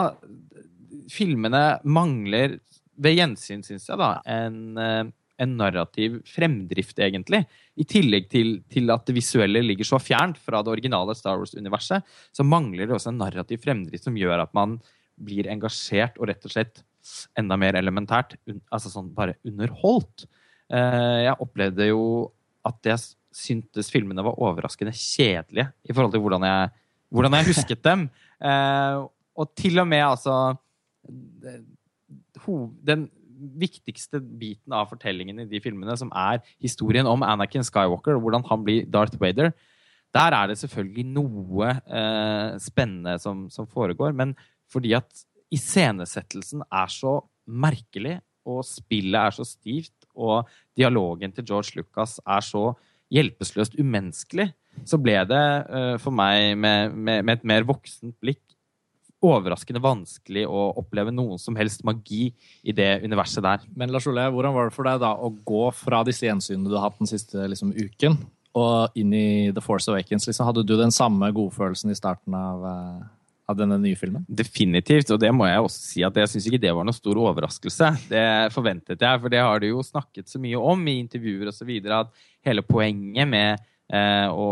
[1.08, 2.60] Filmene mangler
[2.98, 5.04] ved gjensyn, syns jeg, da, en, eh,
[5.44, 7.44] en narrativ fremdrift, egentlig.
[7.78, 12.06] I tillegg til, til at det visuelle ligger så fjernt fra det originale Star Wars-universet,
[12.34, 14.80] så mangler det også en narrativ fremdrift som gjør at man
[15.18, 16.84] blir engasjert og rett og slett
[17.40, 20.28] enda mer elementært un, altså sånn bare underholdt.
[20.74, 22.02] Eh, jeg opplevde jo
[22.68, 23.00] at jeg
[23.38, 26.74] syntes filmene var overraskende kjedelige i forhold til hvordan jeg,
[27.14, 28.08] hvordan jeg husket dem.
[28.38, 28.96] Eh,
[29.42, 30.34] og til og med altså
[32.88, 33.08] Den
[33.62, 38.46] viktigste biten av fortellingen i de filmene, som er historien om Anakin Skywalker og hvordan
[38.50, 39.52] han blir Darth Vader,
[40.16, 44.16] der er det selvfølgelig noe eh, spennende som, som foregår.
[44.18, 44.34] Men
[44.72, 48.18] fordi at iscenesettelsen er så merkelig,
[48.48, 52.72] og spillet er så stivt, og dialogen til George Lucas er så
[53.14, 54.50] hjelpeløst umenneskelig,
[54.88, 58.44] så ble det eh, for meg, med, med, med et mer voksent blikk,
[59.24, 62.30] overraskende vanskelig å oppleve noen som helst magi
[62.62, 63.66] i det universet der.
[63.78, 66.78] Men Lars Ole, hvordan var det for deg da å gå fra disse gjensynene du
[66.78, 68.20] har hatt den siste liksom, uken,
[68.58, 70.28] og inn i The Force Awakens?
[70.30, 73.08] Liksom, hadde du den samme godfølelsen i starten av, eh,
[73.50, 74.26] av denne nye filmen?
[74.30, 77.18] Definitivt, og det må jeg også si at jeg syns ikke det var noen stor
[77.24, 77.94] overraskelse.
[78.12, 81.74] Det forventet jeg, for det har du jo snakket så mye om i intervjuer osv.
[81.90, 82.14] at
[82.46, 84.48] hele poenget med å,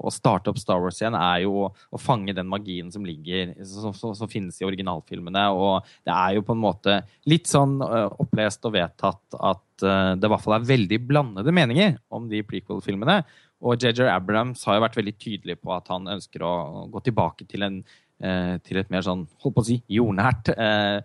[0.00, 4.28] å starte opp Star Wars igjen er jo å, fange den magien som ligger som,
[4.30, 5.44] finnes i originalfilmene.
[5.52, 10.14] Og det er jo på en måte litt sånn eh, opplest og vedtatt at eh,
[10.16, 13.20] det i hvert fall er veldig blandede meninger om de prequel-filmene.
[13.68, 16.54] Og JJ Abrams har jo vært veldig tydelig på at han ønsker å
[16.92, 17.82] gå tilbake til en
[18.22, 20.98] eh, til et mer sånn, holdt på å si, jordnært eh,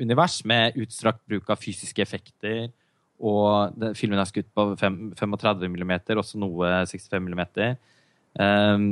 [0.00, 2.70] univers med utstrakt bruk av fysiske effekter.
[3.20, 7.46] Og den, filmen er skutt på fem, 35 mm, også noe 65 mm.
[8.40, 8.84] Um,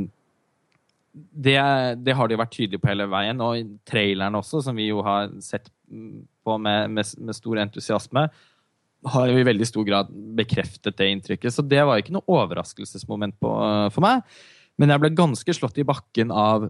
[1.15, 1.57] det,
[2.05, 5.31] det har de vært tydelige på hele veien, og traileren også, som vi jo har
[5.45, 8.27] sett på med, med, med stor entusiasme,
[9.09, 11.55] har jo i veldig stor grad bekreftet det inntrykket.
[11.55, 13.53] Så det var ikke noe overraskelsesmoment på,
[13.95, 14.27] for meg.
[14.79, 16.69] Men jeg ble ganske slått i bakken av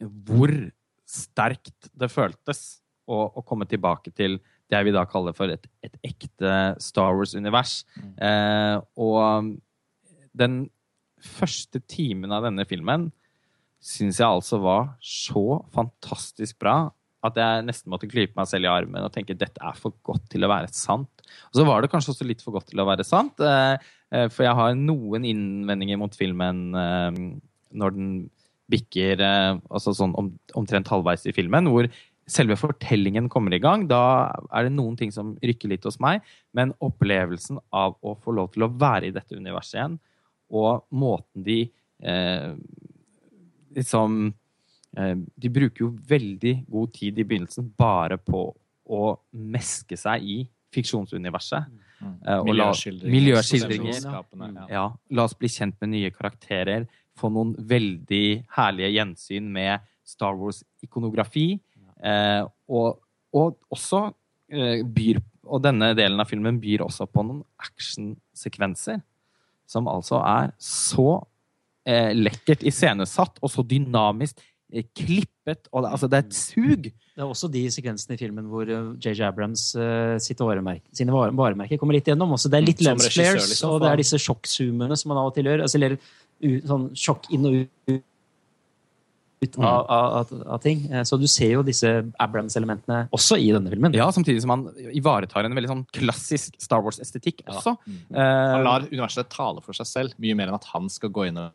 [0.00, 0.52] hvor
[1.08, 2.64] sterkt det føltes
[3.04, 4.38] å, å komme tilbake til
[4.70, 7.82] det jeg vil da kalle for et, et ekte Star Wars-univers.
[8.16, 9.54] Eh, og
[10.34, 10.64] den
[11.24, 13.10] første timen av denne filmen
[13.84, 16.88] syns jeg altså var så fantastisk bra
[17.24, 20.26] at jeg nesten måtte klype meg selv i armen og tenke dette er for godt
[20.32, 21.24] til å være sant.
[21.52, 23.76] Og så var det kanskje også litt for godt til å være sant, eh,
[24.12, 27.20] eh, for jeg har noen innvendinger mot filmen eh,
[27.80, 28.10] når den
[28.72, 31.88] bikker eh, altså sånn om, omtrent halvveis i filmen, hvor
[32.26, 33.86] selve fortellingen kommer i gang.
[33.88, 36.22] Da er det noen ting som rykker litt hos meg,
[36.56, 39.98] men opplevelsen av å få lov til å være i dette universet igjen,
[40.54, 41.58] og måten de
[42.04, 42.54] eh,
[43.74, 44.34] liksom
[44.96, 48.46] eh, De bruker jo veldig god tid i begynnelsen bare på
[48.84, 50.38] å meske seg i
[50.74, 51.68] fiksjonsuniverset.
[52.04, 53.14] Eh, og la- Miljøskildringer.
[53.14, 54.02] miljøskildringer.
[54.04, 54.66] Ja.
[54.70, 54.84] Ja,
[55.16, 56.86] la oss bli kjent med nye karakterer.
[57.16, 61.60] Få noen veldig herlige gjensyn med Star Wars-ikonografi.
[62.04, 63.00] Eh, og,
[63.32, 64.00] og også
[64.52, 69.00] eh, byr Og denne delen av filmen byr også på noen actionsekvenser
[69.68, 71.22] som altså er så
[71.88, 74.40] eh, lekkert iscenesatt og så dynamisk
[74.72, 75.68] eh, klippet.
[75.72, 76.88] Og det, altså, det er et sug.
[76.88, 81.14] Det er også de sekvensene i filmen hvor eh, JJ Abrams eh, sitt varemerke, sine
[81.14, 82.36] varemerker kommer litt gjennom.
[82.36, 85.22] Også det er litt Mm, lens flares, liksom, og det er disse sjokkzoomene som man
[85.22, 85.64] av og til gjør.
[85.64, 88.04] Altså, eller u, sånn sjokk inn og ut,
[89.44, 89.66] ut Mm.
[89.68, 90.84] av, av, av, ting.
[90.90, 91.86] Eh, Så du ser jo disse
[92.20, 93.94] Abrams-elementene også i denne filmen.
[93.94, 97.76] Ja, Samtidig som han ivaretar en veldig sånn klassisk Star Wars-estetikk Ja.
[97.86, 97.98] Mm.
[98.14, 101.28] Eh, Han lar universet tale for seg selv, mye mer enn at han skal gå
[101.28, 101.52] inn og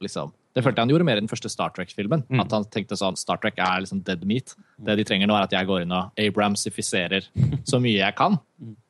[0.00, 2.24] liksom Det følte jeg han gjorde mer i den første Star Trek-filmen.
[2.26, 2.40] Mm.
[2.42, 4.56] At han tenkte sånn Star Trek er liksom dead meat.
[4.82, 7.28] Det de trenger nå, er at jeg går inn og Abramsifiserer
[7.70, 8.40] så mye jeg kan.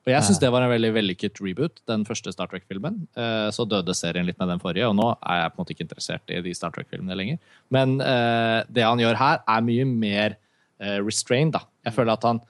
[0.06, 3.02] Og jeg syns det var en veldig vellykket reboot, den første Star Trek-filmen.
[3.20, 5.74] Eh, Så døde serien litt med den forrige, og nå er jeg på en måte
[5.74, 7.36] ikke interessert i de Star Trek-filmene lenger.
[7.68, 10.38] Men eh, det han gjør her, er mye mer
[10.80, 11.66] eh, restrained, da.
[11.84, 12.40] Jeg føler at han,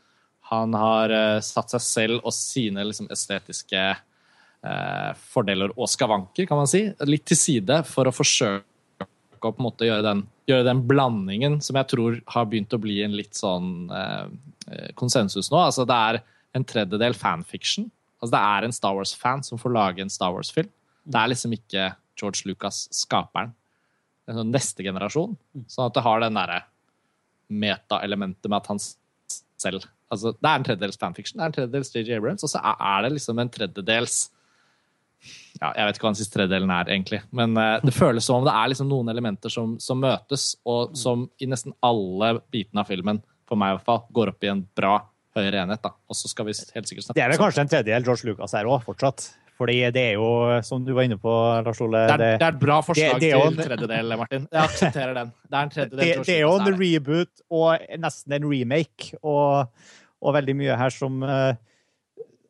[0.52, 6.70] han har satt seg selv og sine liksom, estetiske eh, fordeler og skavanker, kan man
[6.70, 8.64] si, litt til side for å forsøke
[9.40, 12.82] å på en måte gjøre den, gjøre den blandingen som jeg tror har begynt å
[12.82, 13.88] bli en litt sånn
[15.00, 15.56] konsensus nå.
[15.64, 16.18] Altså det er
[16.56, 17.88] en tredjedel fanfiction.
[18.20, 20.70] Altså det er en Star Wars-fan som får lage en Star Wars-film.
[21.04, 21.86] Det er liksom ikke
[22.20, 23.54] George Lucas, skaperen.
[24.24, 25.38] Det er sånn neste generasjon.
[25.70, 26.60] Sånn at det har den derre
[27.50, 28.82] meta-elementet med at han
[29.60, 32.58] selv Altså, det er en tredjedels fanfiction, det er en tredjedels JJ Abrams, og så
[32.66, 34.16] er det liksom en tredjedels
[35.60, 37.20] ja, Jeg vet ikke hva den siste tredjedelen er, egentlig.
[37.36, 40.96] Men eh, det føles som om det er liksom noen elementer som, som møtes, og
[40.98, 44.50] som i nesten alle bitene av filmen, for meg i hvert fall, går opp i
[44.50, 44.96] en bra
[45.36, 45.82] høyere enhet.
[45.82, 45.92] da.
[46.10, 48.52] Og så skal vi helt sikkert snakke Det er vel kanskje en tredjedel George Lucas
[48.56, 49.28] her òg, fortsatt.
[49.60, 50.28] Fordi det er jo,
[50.64, 51.32] som du var inne på,
[51.66, 54.14] Lars Ole det det, det er et bra forslag det er jo til en- tredjedel,
[54.16, 54.46] Martin.
[54.50, 55.32] Jeg aksepterer den.
[55.50, 55.98] Det er en tredjedel.
[56.00, 59.68] det, George det er jo en reboot og nesten en remake, og,
[60.22, 61.52] og veldig mye her som eh,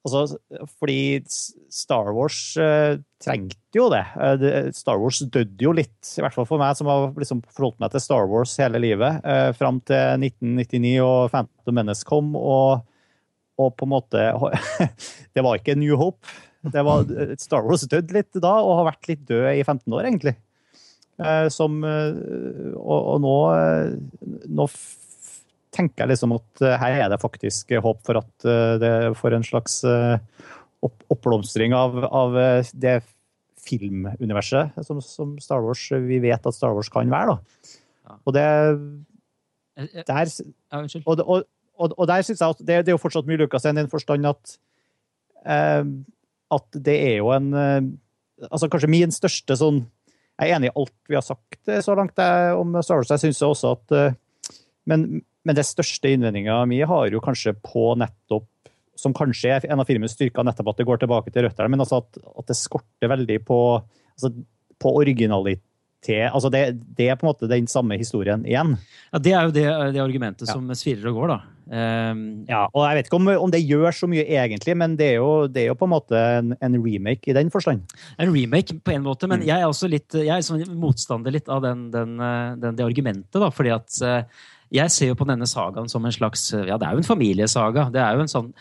[0.01, 0.39] Altså,
[0.81, 4.01] fordi Star Wars uh, trengte jo det.
[4.17, 4.71] Uh.
[4.73, 7.93] Star Wars døde jo litt, i hvert fall for meg som har liksom forholdt meg
[7.93, 12.87] til Star Wars hele livet, Uh, fram til 1999 og Phantom Menace kom, og,
[13.61, 14.23] og på en måte
[15.35, 16.25] Det var ikke New Hope.
[16.65, 17.05] Var,
[17.41, 20.35] Star Wars døde litt da, og har vært litt død i 15 år, egentlig.
[21.53, 23.35] Som, og, og nå,
[24.49, 24.67] nå
[25.81, 29.37] tenker jeg liksom at eh, her er det faktisk håp for at eh, det får
[29.37, 30.19] en slags eh,
[30.85, 32.37] opp, oppblomstring av, av
[32.73, 33.01] det
[33.61, 37.37] filmuniverset som, som Star Wars vi vet at Star Wars kan være.
[37.37, 38.15] da.
[38.25, 38.47] Og det
[40.09, 40.31] der,
[41.07, 41.45] og, og,
[41.95, 44.29] og, der synes jeg at det, det er jo fortsatt mye Lucas i den forstand
[44.29, 44.57] at
[45.47, 45.85] eh,
[46.51, 49.85] at det er jo en altså Kanskje min største sånn
[50.41, 52.19] Jeg er enig i alt vi har sagt så langt
[52.57, 53.13] om Star Wars.
[53.13, 54.17] Jeg synes også at
[54.89, 58.49] men, men det største innvendinga mi har jo kanskje på nettopp
[59.01, 61.81] som kanskje er en av filmens styrker, nettopp at det går tilbake til røttene, men
[61.81, 63.61] altså at, at det skorter veldig på,
[64.13, 64.29] altså
[64.81, 66.29] på originalitet.
[66.33, 66.61] Altså det,
[66.97, 68.75] det er på en måte den samme historien igjen.
[69.13, 69.65] Ja, det er jo det,
[69.97, 70.53] det argumentet Ja.
[70.57, 71.39] som svirrer og går, da.
[71.71, 75.11] Um, Ja, og jeg vet ikke om, om det gjør så mye egentlig, men det
[75.15, 77.85] er jo, det er jo på en måte en, en remake i den forstand.
[78.19, 79.37] En remake på en måte, Mm.
[79.39, 82.85] men jeg er også litt jeg er motstander litt av den, den, eh, den, det
[82.89, 83.37] argumentet.
[83.41, 84.25] da, fordi at eh,
[84.71, 87.89] jeg ser jo på denne sagaen som en slags Ja, det er jo en familiesaga.
[87.95, 88.53] Det er jo en sånn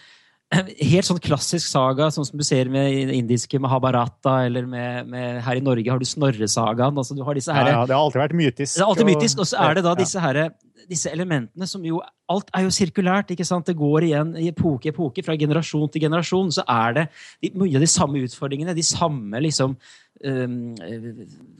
[0.91, 5.59] Helt sånn klassisk saga, sånn som du ser med indiske Mahabharata, eller med, med her
[5.59, 6.97] i Norge har du Snorresagaen.
[6.97, 8.73] altså Du har disse Ja, her, ja, det har alltid vært mytisk.
[8.73, 10.41] Det er alltid mytisk, og så er det da disse, her,
[10.89, 13.31] disse elementene som jo Alt er jo sirkulært.
[13.33, 13.65] ikke sant?
[13.65, 16.51] Det går igjen i epoke i epoke, fra generasjon til generasjon.
[16.53, 17.05] Så er det
[17.41, 20.75] de, mye av de samme utfordringene, de samme liksom um,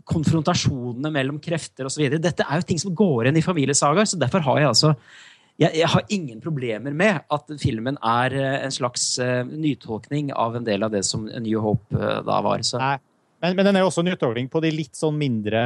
[0.06, 2.06] konfrontasjonene mellom krefter osv.
[2.22, 4.94] Dette er jo ting som går igjen i familiesagaer, så derfor har jeg altså
[5.60, 10.56] jeg, jeg har ingen problemer med at filmen er eh, en slags uh, nytolkning av
[10.56, 12.62] en del av det som New Hope uh, da var.
[13.42, 15.66] Men, men den er jo også en nytolkning på de litt sånn mindre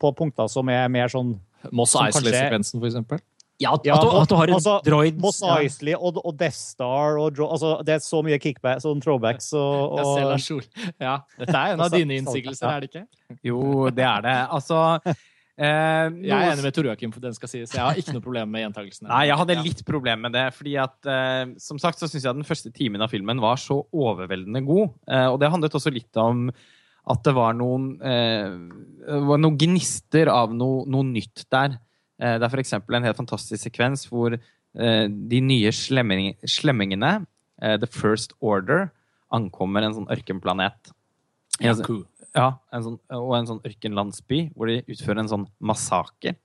[0.00, 1.34] på punkter som er mer sånn
[1.72, 3.20] Moss Eisley-sekvensen, for eksempel.
[3.60, 5.58] Ja, at, Ja, at, du, at du har en altså, droid Moss ja.
[5.60, 9.98] Eisley og, og Death Star og altså, Det er så mye kickback, sånn throwbacks og,
[10.00, 13.04] Jeg ser og Ja, dette er en av Altså, dine innsigelser, er det ikke?
[13.44, 13.60] Jo,
[13.92, 14.36] det er det.
[14.56, 17.76] Altså eh, Jeg er enig med Tor Joakim, for den skal sies.
[17.76, 19.10] Jeg har ikke noe problem med gjentakelsene.
[19.12, 19.66] Nei, jeg hadde Ja.
[19.68, 20.46] litt problem med det.
[20.56, 23.82] fordi at, eh, som sagt så syns jeg den første timen av filmen var så
[23.92, 24.94] overveldende god.
[25.04, 26.48] Eh, og det handlet også litt om
[27.08, 28.50] at det var noen, eh,
[29.26, 31.78] var noen gnister av noe, noe nytt der.
[32.20, 32.74] Eh, det er f.eks.
[32.76, 37.26] en helt fantastisk sekvens hvor eh, de nye slemming, slemmingene,
[37.62, 38.90] eh, The First Order,
[39.32, 40.92] ankommer en sånn ørkenplanet.
[41.60, 41.86] En sånn-
[42.34, 46.36] ja, en sånn, og en sånn ørkenlandsby hvor de utfører en sånn massaker.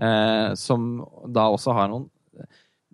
[0.00, 2.08] Eh, som da også har noen,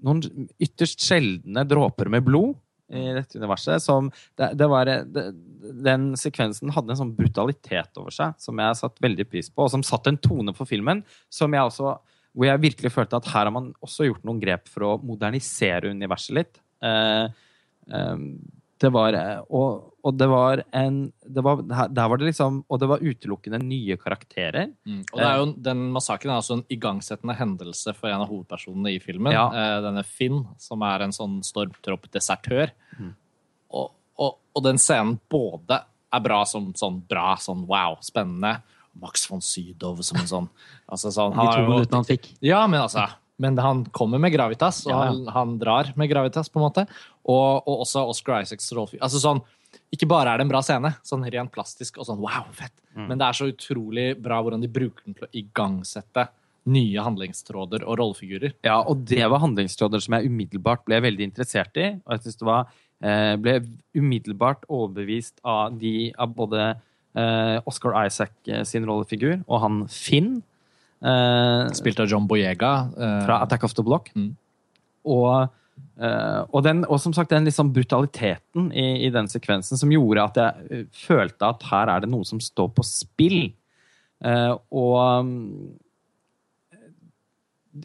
[0.03, 2.57] noen ytterst sjeldne dråper med blod
[2.89, 3.83] i dette universet.
[3.85, 5.25] Som det, det var, det,
[5.85, 9.73] den sekvensen hadde en sånn brutalitet over seg som jeg satte veldig pris på, og
[9.75, 11.97] som satte en tone for filmen som jeg også,
[12.39, 15.93] hvor jeg virkelig følte at her har man også gjort noen grep for å modernisere
[15.93, 16.63] universet litt.
[16.85, 17.27] Eh,
[17.93, 18.17] eh,
[18.81, 19.17] det var
[19.51, 23.59] Og, og det var en det var, Der var det liksom Og det var utelukkende
[23.63, 24.71] nye karakterer.
[24.87, 25.03] Mm.
[25.13, 28.95] Og det er jo, den massakren er også en igangsettende hendelse for en av hovedpersonene
[28.95, 29.35] i filmen.
[29.35, 29.49] Ja.
[29.51, 32.73] Eh, denne Finn, som er en sånn stormtropp-desertør.
[32.99, 33.13] Mm.
[33.75, 38.59] Og, og, og den scenen både er bra som sånn bra, sånn wow, spennende,
[38.99, 40.47] Max von Sydow som en sånn,
[40.91, 42.33] altså sånn De to minuttene han fikk.
[42.43, 43.05] Ja, men altså
[43.39, 45.13] men han kommer med gravitas, og Ja, ja.
[45.13, 46.87] han, han drar med gravitas, på en måte.
[47.29, 48.99] Og, og også Oscar Isaacs rolle.
[49.05, 49.43] Altså sånn,
[49.95, 53.21] ikke bare er det en bra scene, sånn rent plastisk og sånn wow, fett, men
[53.21, 56.25] det er så utrolig bra hvordan de bruker den til å igangsette
[56.69, 58.55] nye handlingstråder og rollefigurer.
[58.67, 61.91] Ja, og det var handlingstråder som jeg umiddelbart ble veldig interessert i.
[62.05, 63.55] Og jeg synes det var, eh, ble
[63.97, 66.67] umiddelbart overbevist av, de, av både
[67.15, 70.43] eh, Oscar Isaac eh, sin rollefigur og han Finn
[71.79, 72.73] Spilt av John Boyega.
[72.97, 74.11] eh, fra Attack of the Block.
[74.17, 74.33] Mm.
[75.09, 75.49] Og,
[76.01, 80.25] eh, og, den, og som sagt, den liksom brutaliteten i, i den sekvensen som gjorde
[80.25, 83.53] at jeg eh, følte at her er det noe som står på spill.
[84.25, 85.31] Eh, og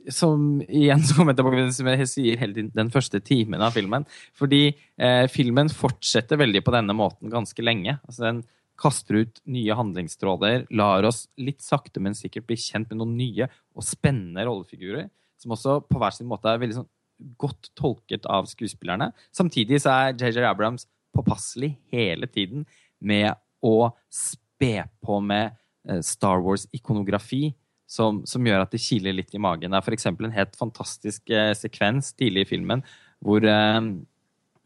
[0.09, 3.61] som igjen så kommer jeg tilbake til som jeg sier hele tiden, den første timen
[3.63, 4.07] av filmen.
[4.39, 7.99] Fordi eh, filmen fortsetter veldig på denne måten ganske lenge.
[8.07, 8.43] Altså Den
[8.79, 13.47] kaster ut nye handlingstråder, lar oss litt sakte, men sikkert bli kjent med noen nye
[13.73, 15.09] og spennende rollefigurer,
[15.39, 16.91] som også på hver sin måte er veldig sånn
[17.39, 19.11] godt tolket av skuespillerne.
[19.35, 22.65] Samtidig så er JJ Abrams påpasselig hele tiden
[23.03, 25.53] med å spe på med
[25.87, 27.53] eh, Star Wars-ikonografi
[27.89, 29.71] som, som gjør at det kiler litt i magen.
[29.71, 30.09] Det er f.eks.
[30.09, 32.83] en helt fantastisk eh, sekvens tidlig i filmen
[33.23, 33.81] hvor, eh,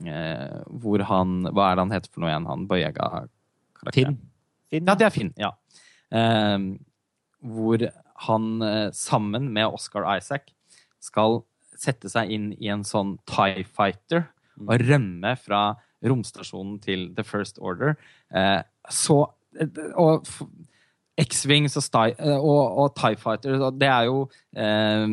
[0.07, 2.47] eh, hvor han Hva er det han heter for noe igjen?
[2.49, 3.33] Han Boyega-karakteren?
[3.93, 4.17] Finn.
[4.71, 4.87] Finn.
[4.87, 5.33] Ja, det er Finn.
[5.39, 5.53] ja.
[6.11, 6.57] Eh,
[7.47, 7.83] hvor
[8.27, 10.49] han eh, sammen med Oscar Isaac
[11.03, 11.43] skal
[11.77, 17.61] sette seg inn i en sånn Tie Fighter og rømme fra romstasjonen til The First
[17.61, 17.95] Order.
[18.33, 19.19] Eh, så
[19.59, 19.69] eh,
[20.01, 20.25] Og
[21.17, 21.85] X-Wings og,
[22.17, 24.25] eh, og, og Tie Fighter det er, jo,
[24.57, 25.05] eh,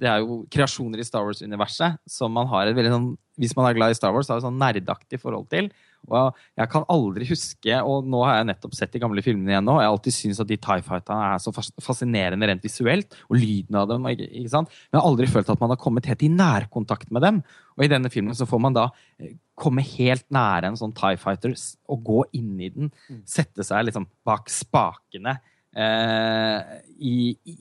[0.00, 3.68] det er jo kreasjoner i Star Wars-universet som man har et veldig sånn Hvis man
[3.68, 5.70] er glad i Star Wars, har et sånn nerdaktig forhold til.
[6.08, 9.66] Og jeg kan aldri huske, og nå har jeg nettopp sett de gamle filmene igjen
[9.66, 11.52] nå, og jeg har alltid syntes at de TIE Fighterne er så
[11.84, 14.72] fascinerende rent visuelt, og lyden av dem, ikke, ikke sant?
[14.88, 17.42] Men jeg har aldri følt at man har kommet helt i nærkontakt med dem.
[17.76, 18.88] Og i denne filmen så får man da
[19.20, 21.54] eh, komme helt nære en sånn TIE Fighter
[21.92, 22.90] og gå inn i den,
[23.28, 25.36] sette seg liksom bak spakene
[25.76, 27.16] eh, i,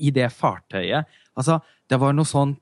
[0.08, 1.20] i det fartøyet.
[1.40, 2.62] Altså, det var noe sånt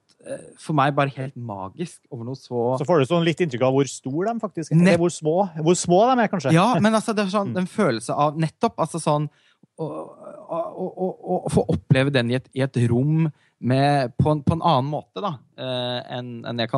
[0.62, 3.76] for meg bare helt magisk over noe så Så får du sånn litt inntrykk av
[3.76, 4.80] hvor stor de faktisk er.
[4.80, 6.54] Eller hvor små, hvor små de er, kanskje.
[6.56, 9.30] Ja, men altså, det er sånn, en følelse av nettopp altså sånn
[9.78, 14.42] å, å, å, å, få oppleve den i et, i et rom med, på, en,
[14.46, 16.72] på en annen måte da, eh, enn en jeg,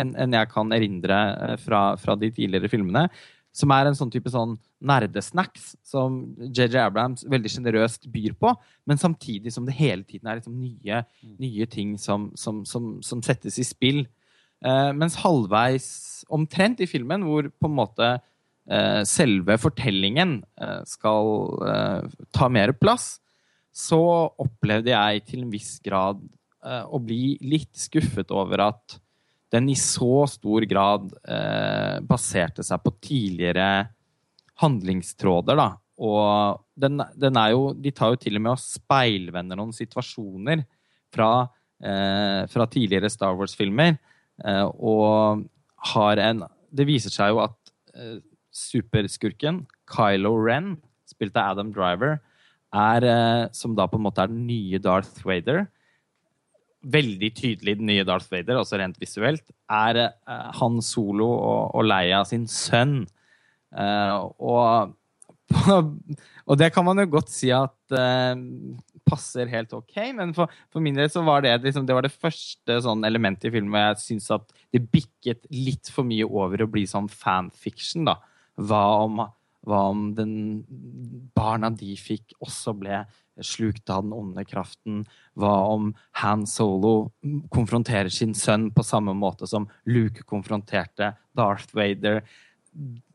[0.00, 3.06] enn jeg kan erindre eh, fra, fra de tidligere filmene.
[3.54, 8.50] Som er en sånn type sånn nerdesnacks som JJ Abrams veldig sjenerøst byr på,
[8.90, 11.04] men samtidig som det hele tiden er liksom nye,
[11.38, 14.02] nye ting som, som, som, som settes i spill.
[14.64, 15.86] Eh, mens halvveis
[16.32, 21.30] omtrent i filmen, hvor på en måte eh, selve fortellingen eh, skal
[21.68, 23.18] eh, ta mer plass,
[23.74, 24.00] så
[24.40, 26.20] opplevde jeg til en viss grad
[26.64, 28.98] eh, å bli litt skuffet over at
[29.54, 33.86] den i så stor grad eh, baserte seg på tidligere
[34.62, 35.68] handlingstråder, da.
[36.04, 40.64] Og den, den er jo De tar jo til og med og speilvender noen situasjoner
[41.14, 41.46] fra,
[41.78, 43.98] eh, fra tidligere Star Wars-filmer.
[44.42, 45.44] Eh, og
[45.94, 46.42] har en
[46.74, 48.18] Det viser seg jo at eh,
[48.54, 50.74] superskurken Kylo Ren,
[51.06, 52.18] spilt av Adam Driver,
[52.74, 55.68] er, eh, som da på en måte er den nye Darth Vader
[56.84, 61.86] Veldig tydelig den nye Darth Vader, også rent visuelt, er eh, Han Solo og, og
[61.88, 63.02] Leia sin sønn.
[63.74, 64.92] Uh, og,
[66.48, 68.36] og det kan man jo godt si at uh,
[69.04, 72.14] passer helt ok, men for, for min del så var det liksom, det var det
[72.14, 76.64] første sånn elementet i filmen hvor jeg syns at det bikket litt for mye over
[76.64, 78.18] å bli sånn fanfiction, da.
[78.54, 79.24] Hva om,
[79.66, 80.34] hva om den
[81.36, 83.02] barna de fikk, også ble
[83.42, 85.04] slukt av den onde kraften?
[85.34, 85.92] Hva om
[86.22, 87.10] Han Solo
[87.50, 92.22] konfronterer sin sønn på samme måte som Luke konfronterte Darth Vader?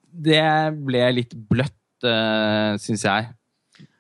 [0.10, 0.44] Det
[0.76, 3.30] ble litt bløtt, uh, syns jeg.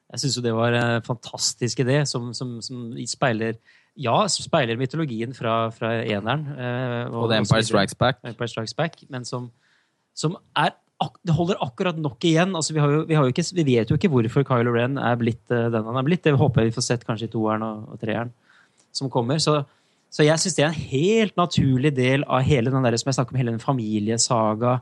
[0.10, 3.60] Jeg syns jo det var en fantastisk idé, som, som, som speiler
[4.00, 6.48] Ja, speiler mytologien fra, fra eneren.
[6.56, 8.21] eh, Og The Empire Strikes Back.
[8.23, 9.52] Empire Strikes Back, men som,
[10.17, 12.56] som er det holder akkurat nok igjen.
[12.58, 15.69] Altså, vi, jo, vi, ikke, vi vet jo ikke hvorfor Kylo Ren er blitt uh,
[15.71, 16.25] den han er blitt.
[16.25, 18.33] Det håper jeg vi får sett kanskje i toeren og, og treeren
[18.95, 19.39] som kommer.
[19.39, 19.62] Så,
[20.12, 23.19] så jeg syns det er en helt naturlig del av hele den der, som jeg
[23.19, 24.79] snakker om, hele den familiesaga,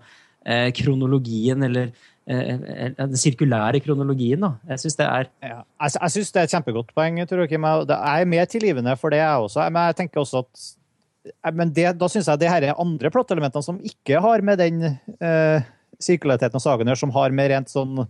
[0.47, 1.91] eh, kronologien, eller
[2.25, 4.41] eh, eh, den sirkulære kronologien.
[4.41, 4.55] da.
[4.73, 5.61] Jeg syns det er Ja.
[5.83, 7.21] Jeg, jeg syns det er et kjempegodt poeng.
[7.27, 9.69] Tror jeg, jeg er mer tilgivende for det, jeg også.
[9.69, 10.67] Men jeg tenker også at
[11.53, 14.83] men det, da syns jeg det her er andre plottelementene som ikke har med den
[14.87, 15.65] eh,
[16.03, 18.05] sirkulariteten av sagene som har med rent sånn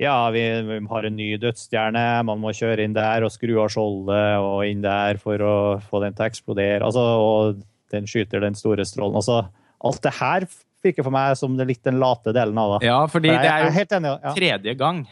[0.00, 0.42] Ja, vi,
[0.90, 4.84] har en ny dødsstjerne, man må kjøre inn der og skru av skjoldet og inn
[4.84, 6.86] der for å få den til å eksplodere.
[6.86, 9.18] Altså, og den skyter den store strålen.
[9.18, 9.42] Altså,
[9.82, 10.46] alt det her
[10.84, 12.88] virker for meg som det litt den late delen av det.
[12.88, 15.04] Ja, fordi det er jo tredje gang.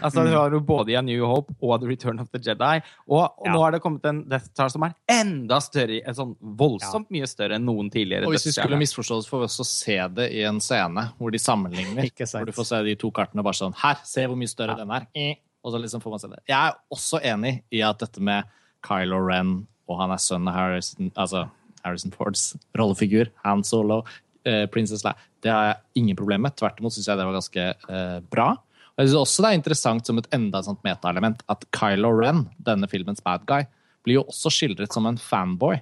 [0.00, 2.82] Altså, Du har jo både i A New Hope og The Return of the Jedi.
[3.08, 3.52] Og, og Ja.
[3.52, 7.26] nå har det kommet en Death Star som er enda større, en sånn voldsomt mye
[7.26, 8.26] større enn noen tidligere.
[8.26, 11.30] Og hvis vi skulle misforstå det, får vi også se det i en scene hvor
[11.30, 12.04] de sammenligner.
[12.10, 12.42] Ikke sant.
[12.42, 14.90] Hvor du får se de to kartene bare sånn Her, se hvor mye større den
[14.90, 15.06] er.
[15.14, 15.34] Eh.
[15.64, 16.42] Og så liksom får man se det.
[16.48, 18.44] Jeg er også enig i at dette med
[18.84, 21.46] Kylo Ren, og han er sønnen av Harrison, altså
[21.84, 24.02] Harrison Fords rollefigur, Han Solo,
[24.44, 26.54] eh, Princess Leia, det har jeg ingen problem med.
[26.56, 28.50] Tvert imot syns jeg det var ganske eh, bra.
[28.94, 32.44] Jeg synes også det er interessant som et enda et sånt metaelement at Kylo Ren,
[32.62, 33.66] denne filmens bad guy,
[34.06, 35.80] blir jo også skildret som en fanboy.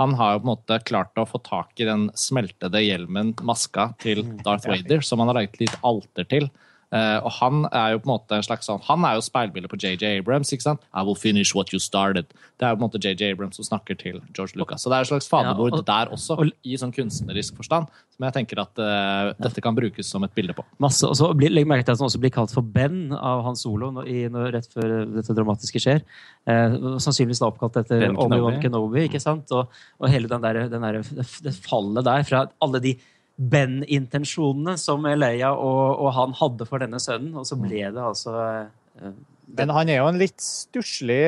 [0.00, 3.90] Han har jo på en måte klart å få tak i den smeltede hjelmen, maska,
[4.00, 6.48] til Darth Vader, som han har laget litt alter til.
[6.90, 9.70] Eh, og han er jo på en måte en slags sånn Han er jo speilbildet
[9.70, 10.50] på JJ Abrams.
[10.50, 10.80] ikke sant?
[10.90, 12.26] I will finish what you started.
[12.58, 14.82] Det er jo på en måte JJ Abrams som snakker til George Lucas.
[14.82, 17.86] Så det er et slags faderbord Ja, og- der også, og- i sånn kunstnerisk forstand,
[18.10, 20.64] som jeg tenker at uh, dette kan brukes som et bilde på.
[20.80, 23.44] Masse, og så blir, Legg merke til at han også blir kalt for Ben av
[23.44, 26.02] Hans Solo når, i, når, rett før dette dramatiske skjer.
[26.48, 28.66] Uh, sannsynligvis da oppkalt etter Obi-Wan Kenobi.
[28.66, 29.06] Kenobi.
[29.06, 29.46] ikke sant?
[29.52, 29.70] Og,
[30.00, 31.00] og hele den der, den der,
[31.46, 32.98] det fallet der fra alle de
[33.40, 38.34] Ben-intensjonene som Leia og, og han hadde for denne sønnen, og så ble det altså
[38.36, 39.12] uh,
[39.56, 41.22] Men han er jo en litt stusslig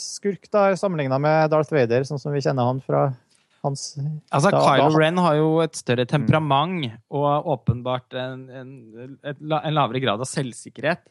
[0.00, 3.10] skurk da, sammenligna med Darth Vader, sånn som vi kjenner han fra
[3.60, 3.90] hans
[4.32, 9.74] Altså, Da- Kylo da- Ren har jo et større temperament og åpenbart en, en, en
[9.76, 11.04] lavere grad av selvsikkerhet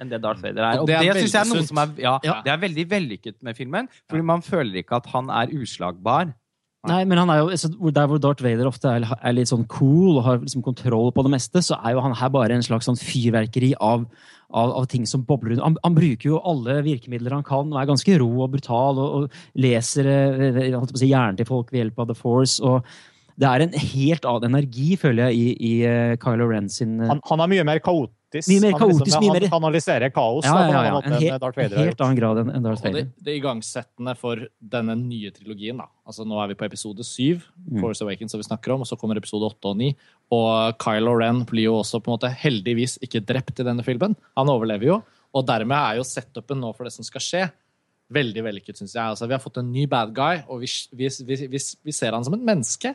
[0.00, 0.78] enn det Darth Vader er.
[0.80, 1.68] Og Og det det, synes jeg er noe sunt.
[1.68, 2.38] som er, ja, Ja.
[2.46, 6.30] det er veldig vellykket med filmen, fordi man føler ikke at han er uslagbar.
[6.88, 10.16] Nei, men han er jo, Der hvor Darth Vader ofte er, er litt sånn cool
[10.16, 12.88] og har liksom kontroll på det meste, så er jo han her bare en slags
[12.88, 14.06] sånn fyrverkeri av,
[14.48, 15.66] av, av ting som bobler rundt.
[15.66, 19.28] Han, han bruker jo alle virkemidler han kan, og er ganske rå og brutal, og,
[19.28, 22.56] og leser eh, å si, hjernen til folk ved hjelp av The Force.
[22.64, 22.88] og
[23.36, 27.12] Det er en helt annen energi, føler jeg, i, i eh, Kylo Ren sin eh,
[27.12, 27.84] Han, han er mye mer
[28.30, 28.48] kaotisk.
[28.50, 31.12] Mye mer han, liksom, kaotisk, han kanaliserer kaos ja, ja, på en ja, måte En
[31.16, 32.04] enn helt, Darth Vader har helt gjort.
[32.06, 33.08] annen grad enn Darth Og det, Vader.
[33.26, 35.86] det igangsettende for denne nye trilogien, da.
[36.06, 37.80] Altså Nå er vi på episode syv, Mm.
[37.82, 39.92] Force Awakens, som vi snakker om, og så kommer episode åtte og ni.
[40.32, 44.16] Og Kylo Ren blir jo også på en måte heldigvis ikke drept i denne filmen.
[44.36, 45.02] Han overlever jo,
[45.34, 47.42] og dermed er jo setupen nå for det som skal skje,
[48.10, 49.04] veldig vellykket, syns jeg.
[49.04, 50.66] Altså, vi har fått en ny bad guy, og vi,
[50.98, 52.94] vi, vi, vi, vi ser han som et menneske.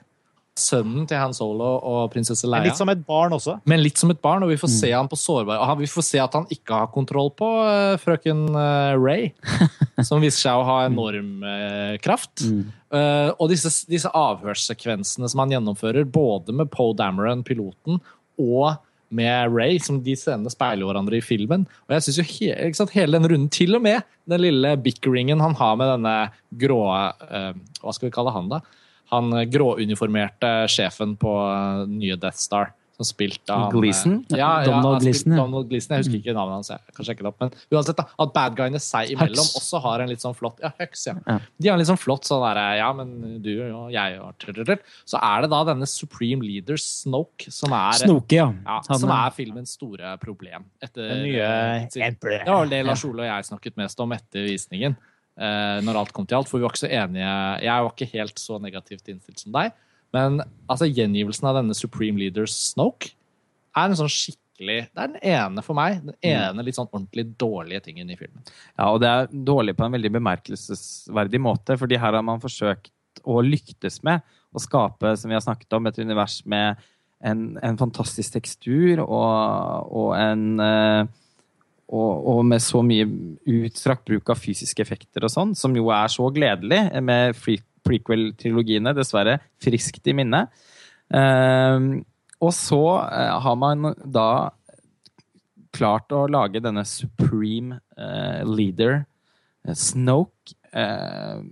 [0.56, 2.70] Sønnen til Han Solo og prinsesse Men Leia.
[2.70, 3.58] litt som et barn også.
[3.68, 4.62] Men litt som et barn, og vi Mm.
[4.64, 7.50] får se han på sårbar og Vi får se at han ikke har kontroll på
[7.68, 9.32] eh, frøken eh, Ray,
[10.08, 12.46] som viser seg å ha enorm eh, kraft.
[12.48, 12.72] Mm.
[12.96, 18.00] Eh, og disse, disse avhørssekvensene som han gjennomfører, både med Poe Dameron, piloten,
[18.40, 18.78] og
[19.12, 21.68] med Ray, som de scenene speiler hverandre i filmen.
[21.90, 24.72] Og jeg synes jo he, ikke sant, hele den runden, til og med den lille
[24.82, 26.16] bickeringen han har med denne
[26.58, 28.62] grå Hva skal vi kalle han, da?
[29.14, 32.74] Han eh, gråuniformerte sjefen på eh, nye Death Star.
[32.96, 34.22] Som spilt av eh, Gleason?
[34.32, 35.42] Ja, ja, Donald Gleason, ja.
[35.42, 35.98] Donald Gleason.
[35.98, 36.70] Jeg husker ikke navnet hans.
[36.72, 37.42] Jeg kan sjekke det opp.
[37.44, 39.58] Men uansett, da, at bad guyene seg imellom Hux.
[39.60, 41.16] også har en litt sånn flott Ja, Hux, ja.
[41.28, 41.36] Ja.
[41.60, 44.46] De har en litt sånn flott sånn derre Ja, men du og jeg og.
[45.04, 48.48] Så er det da denne Supreme Leader Snoke som er Snoke, ja.
[48.64, 50.70] ja, som er filmens store problem.
[50.80, 51.50] Etter, Den nye
[52.00, 52.46] Emperor.
[52.46, 54.96] Det var vel det Lars Ole og jeg snakket mest om etter visningen.
[55.40, 57.34] Eh, når alt kom til alt, for vi var ikke så enige.
[57.66, 59.76] Jeg var ikke helt så negativt innstilt som deg.
[60.16, 63.14] Men altså, gjengivelsen av denne Supreme Leader Snoke
[63.76, 65.98] er en sånn skikkelig Det er den ene for meg.
[66.06, 68.40] Den ene litt sånn ordentlig dårlige tingen i filmen.
[68.78, 72.94] Ja, og det er dårlig på en veldig bemerkelsesverdig måte, fordi her har man forsøkt
[73.28, 74.24] å lyktes med
[74.56, 76.80] å skape, som vi har snakket om, et univers med
[77.26, 81.12] en, en fantastisk tekstur og, og en eh,
[81.86, 83.06] og, og med så mye
[83.46, 87.38] utstrakt bruk av fysiske effekter og sånn, som jo er så gledelig med
[87.86, 90.46] prequel-trilogiene, dessverre friskt i minne.
[91.14, 91.90] Eh,
[92.42, 94.30] og så eh, har man da
[95.76, 99.04] klart å lage denne supreme eh, leader,
[99.68, 101.44] eh, Snoke, eh,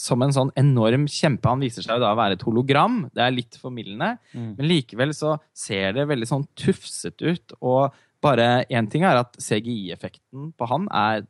[0.00, 1.50] som en sånn enorm kjempe.
[1.50, 3.02] Han viser seg da å være et hologram.
[3.12, 4.14] Det er litt formildende.
[4.32, 4.54] Mm.
[4.56, 7.52] Men likevel så ser det veldig sånn tufset ut.
[7.60, 7.92] Og
[8.24, 11.24] bare én ting er at CGI-effekten på han er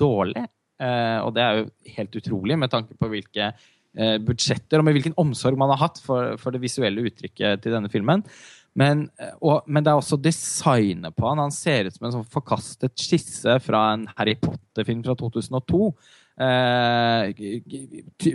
[0.00, 0.46] dårlig.
[0.80, 1.66] Eh, og det er jo
[1.96, 6.00] helt utrolig med tanke på hvilke eh, budsjetter og med hvilken omsorg man har hatt
[6.04, 8.24] for, for det visuelle uttrykket til denne filmen.
[8.78, 11.42] Men, eh, og, men det er også designet på han.
[11.42, 15.90] Han ser ut som en sånn forkastet skisse fra en Harry Potter-film fra 2002.
[16.40, 17.34] Eh,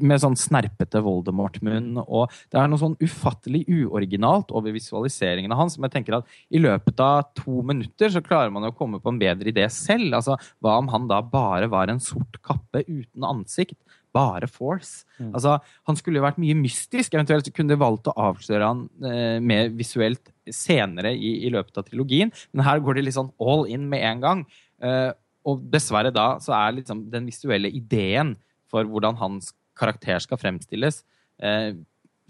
[0.06, 1.98] med sånn snerpete Voldemort-munn.
[2.06, 6.36] Og det er noe sånn ufattelig uoriginalt over visualiseringen av han, som jeg tenker at
[6.54, 10.14] i løpet av to minutter så klarer man å komme på en bedre idé selv.
[10.20, 13.80] Altså, hva om han da bare var en sort kappe uten ansikt?
[14.16, 15.04] Bare force.
[15.26, 15.58] Altså,
[15.90, 17.18] han skulle jo vært mye mystisk.
[17.18, 21.90] Eventuelt kunne de valgt å avsløre han eh, mer visuelt senere i, i løpet av
[21.90, 22.32] trilogien.
[22.54, 24.46] Men her går det litt sånn all in med en gang.
[24.86, 25.12] Eh,
[25.46, 28.34] og dessverre da så er liksom den visuelle ideen
[28.72, 31.04] for hvordan hans karakter skal fremstilles,
[31.44, 31.76] eh,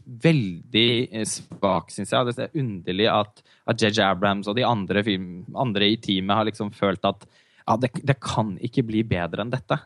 [0.05, 2.36] veldig eh, svak, syns jeg.
[2.36, 6.49] Det er underlig at, at JJ Abrams og de andre, film, andre i teamet har
[6.49, 7.26] liksom følt at
[7.66, 9.80] ja, det, det kan ikke bli bedre enn dette.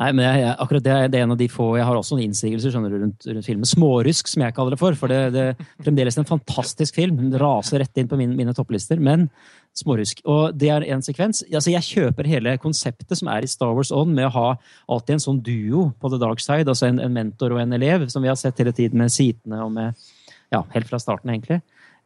[0.00, 2.30] Nei, men jeg, akkurat det, det er en av de få Jeg har også noen
[2.30, 3.68] innsigelser skjønner du, rundt, rundt filmen.
[3.68, 4.98] Smårusk, som jeg kaller det for.
[4.98, 7.18] For det, det er fremdeles en fantastisk film.
[7.20, 9.00] Den raser rett inn på mine, mine topplister.
[9.02, 9.28] Men
[9.76, 10.22] smårusk.
[10.28, 11.42] Og det er en sekvens.
[11.48, 14.46] Altså, jeg kjøper hele konseptet som er i Star Wars On, med å ha
[14.90, 16.68] alltid en sånn duo på the dark side.
[16.68, 19.62] Altså en, en mentor og en elev, som vi har sett hele tiden med Sitene
[19.64, 20.08] og med
[20.50, 21.60] Ja, helt fra starten, egentlig.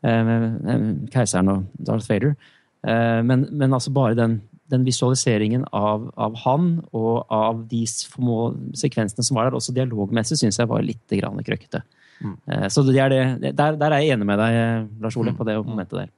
[0.05, 2.35] Eh, med, Keiseren og Darth Vader.
[2.85, 4.43] Eh, men, men altså bare den,
[4.73, 10.39] den visualiseringen av, av han og av de små sekvensene som var der, også dialogmessig,
[10.41, 11.83] syns jeg var litt krøkkete.
[12.25, 12.37] Mm.
[12.49, 15.35] Eh, Så det er det, der, der er jeg enig med deg, eh, Lars Ole,
[15.37, 16.13] på det momentet der.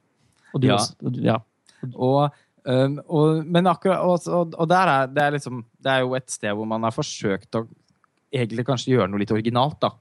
[0.53, 0.75] Og du Ja.
[0.75, 0.95] også.
[1.03, 1.37] og Ja.
[1.93, 2.31] Og,
[3.07, 6.51] og, men akkurat, og, og, der er det, er liksom, det er jo et sted
[6.55, 7.67] hvor man har forsøkt å
[8.33, 9.91] egentlig kanskje gjøre noe litt originalt, da.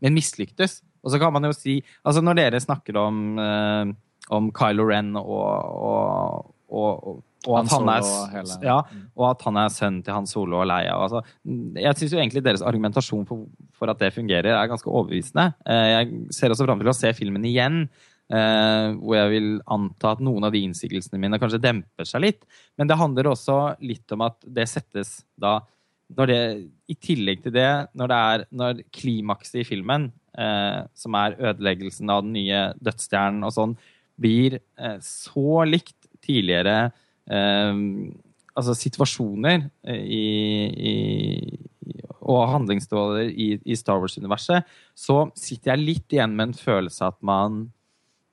[0.00, 0.80] Men mislyktes.
[1.04, 3.92] Og så kan man jo si altså Når dere snakker om, øh,
[4.34, 8.06] om Kylo Ren og, og, og, og, at Han er,
[8.64, 8.80] ja,
[9.14, 10.96] og at han er sønnen til Han Solo og Leia.
[10.96, 11.22] Altså,
[11.78, 15.52] jeg syns egentlig deres argumentasjon for, for at det fungerer, er ganske overbevisende.
[15.68, 17.84] Eh, Jeg ser også fram til å se filmen igjen.
[18.26, 22.42] Eh, hvor jeg vil anta at noen av de innsigelsene mine kanskje demper seg litt.
[22.74, 25.60] Men det handler også litt om at det settes da
[26.16, 26.42] når det,
[26.86, 32.10] I tillegg til det, når det er når klimakset i filmen, eh, som er ødeleggelsen
[32.10, 33.74] av den nye dødsstjernen og sånn,
[34.16, 34.54] blir
[35.04, 36.86] så likt tidligere
[37.26, 40.26] altså situasjoner i,
[40.92, 40.94] i,
[42.26, 47.18] og handlingsstråler i, i Star Wars-universet, så sitter jeg litt igjen med en følelse at
[47.26, 47.66] man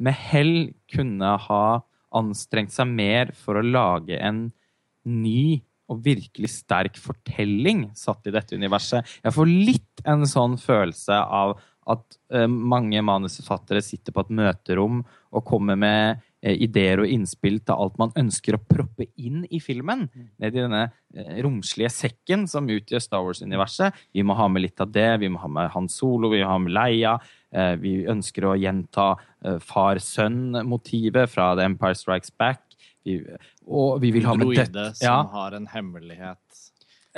[0.04, 0.56] med hell
[0.92, 1.66] kunne ha
[2.14, 4.48] anstrengt seg mer for å lage en
[5.10, 9.04] ny og virkelig sterk fortelling satt i dette universet.
[9.24, 11.58] Jeg får litt en sånn følelse av
[11.92, 17.76] at eh, mange manusforfattere sitter på et møterom og kommer med ideer og innspill til
[17.76, 20.10] alt man ønsker å proppe inn i filmen.
[20.42, 20.82] Ned i denne
[21.16, 23.96] eh, romslige sekken som utgjør Star Wars-universet.
[24.12, 25.08] Vi må ha med litt av det.
[25.24, 27.16] Vi må ha med Han Solo, vi må ha med Leia.
[27.54, 29.14] Eh, vi ønsker å gjenta
[29.46, 32.66] eh, far-sønn-motivet fra The Empire Strikes Back.
[33.04, 33.20] Vi,
[33.68, 34.98] og vi vil ha med Droide død...
[35.00, 35.18] som Ja.
[35.32, 36.40] har en hemmelighet.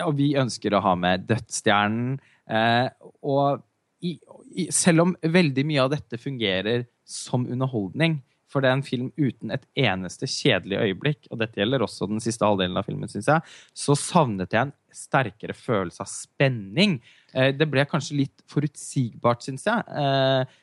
[0.05, 2.17] Og vi ønsker å ha med Dødsstjernen.
[2.45, 2.89] Eh,
[3.23, 3.63] og
[4.05, 4.17] i,
[4.53, 8.19] i, selv om veldig mye av dette fungerer som underholdning,
[8.55, 12.23] for det er en film uten et eneste kjedelig øyeblikk, og dette gjelder også den
[12.23, 17.01] siste halvdelen av filmen, syns jeg, så savnet jeg en sterkere følelse av spenning.
[17.35, 19.83] Eh, det ble kanskje litt forutsigbart, syns jeg.
[19.91, 20.61] Eh,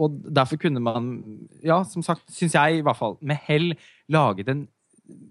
[0.00, 1.12] og derfor kunne man,
[1.60, 3.74] ja, som sagt, syns jeg i hvert fall, med hell
[4.12, 4.64] laget en,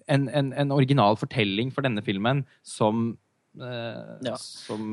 [0.05, 3.15] en, en, en original fortelling for denne filmen som
[3.51, 4.37] Ja.
[4.39, 4.83] som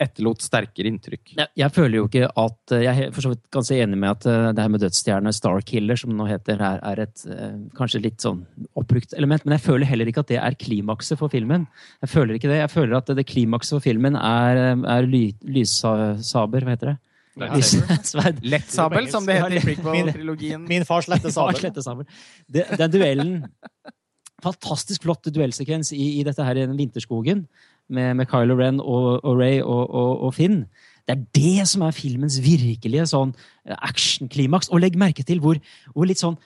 [0.00, 1.34] etterlot sterkere inntrykk.
[1.36, 4.28] Jeg, jeg føler jo ikke at Jeg er for så vidt ganske enig med at
[4.30, 8.00] eh, det her med dødsstjerne, Starkiller, som det nå heter, her, er et eh, kanskje
[8.06, 8.40] litt sånn
[8.80, 9.44] oppbrukt element.
[9.44, 11.68] Men jeg føler heller ikke at det er klimakset for filmen.
[12.00, 12.62] Jeg føler ikke det.
[12.62, 15.22] Jeg føler at det, det klimakset for filmen er, eh, er ly,
[15.58, 16.98] lyssaber, hva heter det?
[17.38, 20.64] Lettsabel, som det heter i Min- prequel-trilogien.
[20.68, 22.08] Min fars lette sabel.
[22.48, 23.34] Det, den duellen
[24.38, 27.40] Fantastisk flott duellsekvens i, i dette her i den vinterskogen
[27.88, 30.62] med, med Kylo Ren og, og Ray og, og, og Finn.
[31.08, 33.32] Det er det som er filmens virkelige sånn
[33.64, 34.68] eh, actionklimaks.
[34.68, 35.60] Og legg merke til hvor,
[35.94, 36.36] hvor litt sånn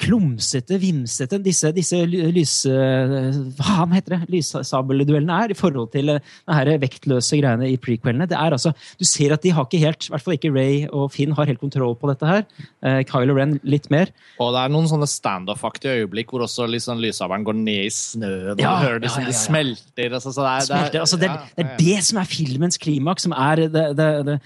[0.00, 2.54] klumsete, vimsete disse, disse ly- lys...
[2.68, 4.30] eh, Hva heter det?
[4.34, 8.26] Lyssabelduellene er i forhold til de det her vektløse greiene i prequelene.
[8.30, 10.86] Det er altså, Du ser at de har ikke helt, i hvert fall ikke Ray
[10.88, 12.44] og Finn har helt kontroll på dette her.
[12.84, 14.12] Eh, Kylo Ren litt mer.
[14.40, 18.54] Og det er noen sånne standoff-aktige øyeblikk hvor også liksom lyssabelen går ned i snøen,
[18.54, 20.16] og Ja, du hører liksom ja, ja, det smelter.
[20.20, 21.00] Altså, det er, smelter.
[21.04, 24.38] Altså, det, er, det er det som er filmens klimaks, som er det, det, det,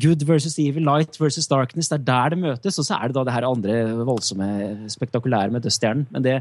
[0.00, 1.88] good versus evil, light versus darkness.
[1.90, 4.48] Det er der det møtes, og så er det da det her andre voldsomme,
[4.92, 6.06] spektakulære med dødsstjernen.
[6.14, 6.36] Men det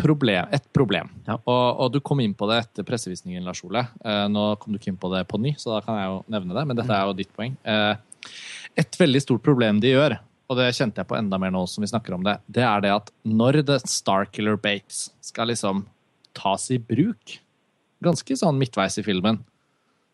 [0.00, 1.10] problem, et problem.
[1.26, 1.36] Ja.
[1.44, 3.84] Og, og du kom inn på det etter pressevisningen, Lars Ole.
[4.04, 6.18] Eh, nå kom du ikke inn på det på ny, så da kan jeg jo
[6.32, 7.56] nevne det, men dette er jo ditt poeng.
[7.64, 8.32] Eh,
[8.80, 10.16] et veldig stort problem de gjør,
[10.50, 12.82] og det kjente jeg på enda mer nå som vi snakker om det, det er
[12.84, 15.84] det at når The Starkiller Bates skal liksom
[16.36, 17.38] tas i bruk,
[18.02, 19.42] ganske sånn midtveis i filmen,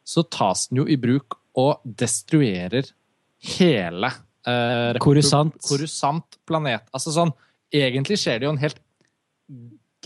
[0.07, 2.91] så tas den jo i bruk og destruerer
[3.57, 4.11] hele
[4.47, 5.57] eh, Korusant.
[5.67, 6.85] Coruscant planet.
[6.95, 7.33] Altså sånn,
[7.85, 8.81] egentlig skjer det jo en helt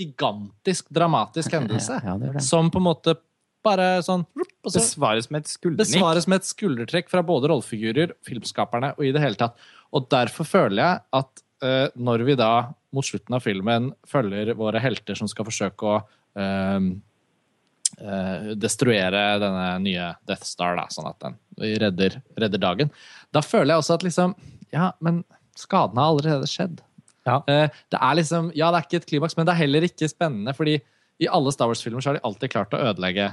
[0.00, 2.00] gigantisk dramatisk hendelse.
[2.06, 2.44] Ja, det det.
[2.44, 3.16] Som på en måte
[3.64, 4.24] bare sånn
[4.60, 5.88] og så Besvares med et skuldernikk.
[5.88, 9.56] besvares med et skuldertrekk fra både rollefigurer, filmskaperne og i det hele tatt.
[9.96, 12.50] Og derfor føler jeg at uh, når vi da
[12.92, 16.88] mot slutten av filmen følger våre helter som skal forsøke å uh,
[18.00, 21.40] uh, destruere denne nye Death Star, da, sånn at den
[21.80, 22.92] redder, redder dagen,
[23.32, 24.36] da føler jeg også at liksom
[24.70, 25.24] Ja, men
[25.58, 26.84] skaden har allerede skjedd.
[27.30, 27.40] Ja.
[27.46, 30.10] Eh, det er liksom Ja, det er ikke et klimaks, men det er heller ikke
[30.10, 30.80] spennende, fordi
[31.20, 33.28] i alle Star Wars-filmer så har de alltid klart å ødelegge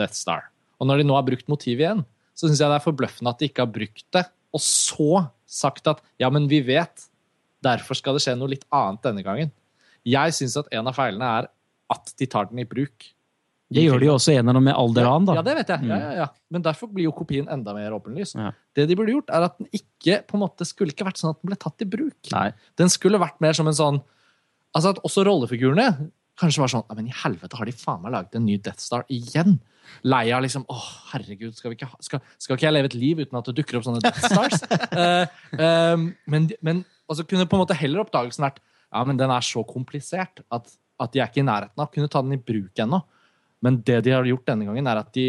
[0.00, 0.48] Death Star.
[0.80, 2.04] Og når de nå har brukt motivet igjen,
[2.38, 4.24] så syns jeg det er forbløffende at de ikke har brukt det,
[4.54, 7.08] og så sagt at ja, men vi vet,
[7.64, 9.52] derfor skal det skje noe litt annet denne gangen.
[10.08, 11.50] Jeg syns at en av feilene er
[11.92, 13.08] at de tar den i bruk.
[13.68, 15.34] Det gjør de jo også gjennom med Alderan, da.
[15.36, 15.88] Ja, det vet jeg.
[15.90, 16.26] Ja, ja, ja.
[16.54, 18.32] Men derfor blir jo kopien enda mer åpenlys.
[18.76, 21.34] Det de burde gjort, er at den ikke på en måte skulle ikke vært sånn
[21.34, 22.16] at den ble tatt i bruk.
[22.32, 22.46] Nei.
[22.80, 24.00] Den skulle vært mer som en sånn
[24.76, 25.86] Altså at også rollefigurene
[26.38, 28.82] kanskje var sånn «Ja, Men i helvete, har de faen meg laget en ny Death
[28.84, 29.58] Star igjen?
[30.06, 30.76] Lei av liksom Å,
[31.14, 33.56] herregud, skal, vi ikke ha, skal, skal ikke jeg leve et liv uten at det
[33.58, 34.64] dukker opp sånne Death Stars?
[34.92, 35.24] uh,
[35.96, 39.44] um, men men altså, kunne på en måte heller oppdagelsen vært Ja, men den er
[39.44, 40.68] så komplisert at,
[41.00, 43.02] at de er ikke i nærheten av å kunne ta den i bruk ennå.
[43.64, 45.28] Men det de har gjort denne gangen, er at de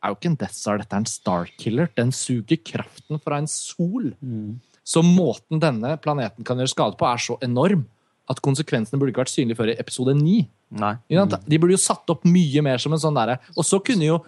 [0.00, 1.90] er jo ikke en Death Star, dette er en Starkiller.
[1.98, 4.12] Den suger kraften fra en sol.
[4.20, 4.58] Mm.
[4.86, 7.84] Så måten denne planeten kan gjøre skade på, er så enorm
[8.30, 10.38] at konsekvensene burde ikke vært synlige før i episode 9.
[10.80, 10.92] Nei.
[11.10, 14.20] De burde jo satt opp mye mer som en sånn derre Og så kunne jo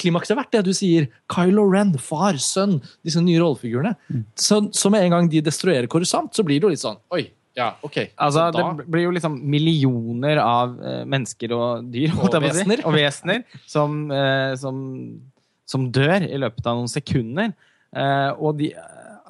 [0.00, 1.10] klimakset vært det du sier.
[1.32, 3.92] Kylo Ren, far, sønn, disse nye rollefigurene.
[4.32, 7.26] Så, så med en gang de destruerer Coruscant, så blir det jo litt sånn Oi,
[7.56, 7.98] ja, OK.
[8.16, 12.80] Altså, da- det blir jo liksom millioner av eh, mennesker og dyr Og vesener.
[12.88, 15.20] og vesener som, eh, som,
[15.68, 17.52] som dør i løpet av noen sekunder.
[17.92, 18.70] Eh, og de,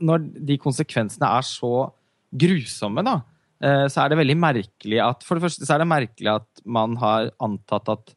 [0.01, 1.91] når de konsekvensene er så
[2.33, 3.17] grusomme, da,
[3.63, 6.63] eh, så er det veldig merkelig at For det første så er det merkelig at
[6.65, 8.15] man har antatt at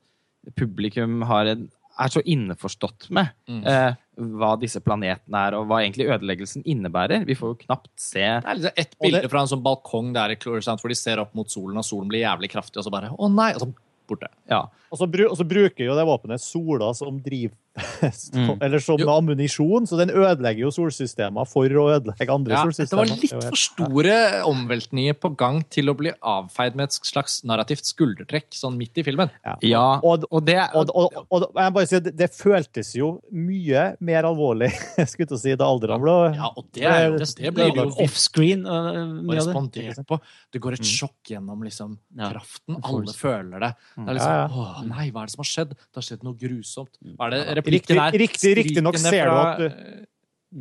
[0.56, 1.66] publikum har en,
[2.00, 3.66] er så innforstått med Mm.
[3.68, 7.26] eh, hva disse planetene er, og hva egentlig ødeleggelsen innebærer.
[7.26, 10.14] Vi får jo knapt se Det er liksom ett bilde det- fra en sånn balkong
[10.14, 13.10] der hvor de ser opp mot solen, og solen blir jævlig kraftig, og så bare
[13.12, 13.54] Å nei!
[13.54, 13.74] Og så
[14.08, 14.28] borte.
[14.50, 17.52] ja, Og så, bru, og så bruker jo det våpenet sola som driv...
[18.36, 18.58] Mm.
[18.64, 19.08] Eller som Jo.
[19.12, 23.58] ammunisjon, så den ødelegger jo solsystemer for å ødelegge andre Ja, det var litt for
[23.60, 24.16] store
[24.48, 29.06] omveltninger på gang til å bli avfeid med et slags narrativt skuldertrekk sånn midt i
[29.08, 29.32] filmen.
[29.64, 30.00] ja.
[30.04, 34.28] Og, Og det og, og, og, jeg bare sier, det, det føltes jo mye mer
[34.30, 34.72] alvorlig
[35.10, 37.72] skulle jeg til å si, da alderen ble Ja, og det, er det, det blir
[37.76, 38.66] jo Offscreen.
[38.66, 39.38] uh, av det.
[39.40, 40.20] respondert på.
[40.54, 42.32] Det går et sjokk gjennom liksom, Ja.
[42.34, 42.80] kraften.
[42.84, 43.72] Alle føler det.
[43.96, 44.48] Det er liksom, ja.
[44.52, 45.76] Åh, nei, hva er det som har skjedd?
[45.76, 47.00] Det har skjedd noe grusomt.
[47.16, 50.06] Hva er det Riktig- riktig- riktig nok ser ser du at du-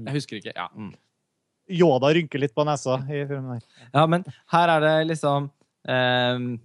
[0.05, 0.53] Jeg husker ikke.
[0.57, 0.69] Ja.
[1.71, 3.67] Yoda rynker litt på nesa i filmen der.
[3.95, 5.51] Ja, men her er det liksom
[5.89, 6.59] ehm,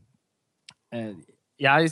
[0.93, 1.13] eh,
[1.59, 1.91] Jeg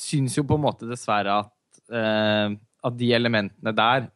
[0.00, 1.52] syns jo på en måte dessverre at,
[1.92, 4.08] eh, at de elementene der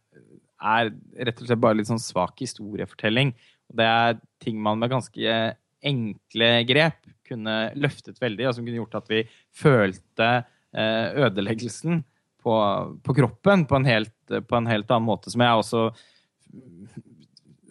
[0.60, 3.34] er rett og slett bare litt sånn svak historiefortelling.
[3.70, 8.80] Og det er ting man med ganske enkle grep kunne løftet veldig, og som kunne
[8.80, 9.24] gjort at vi
[9.54, 12.02] følte eh, ødeleggelsen
[12.46, 12.56] på,
[13.02, 15.88] på kroppen på en, helt, på en helt annen måte, som jeg også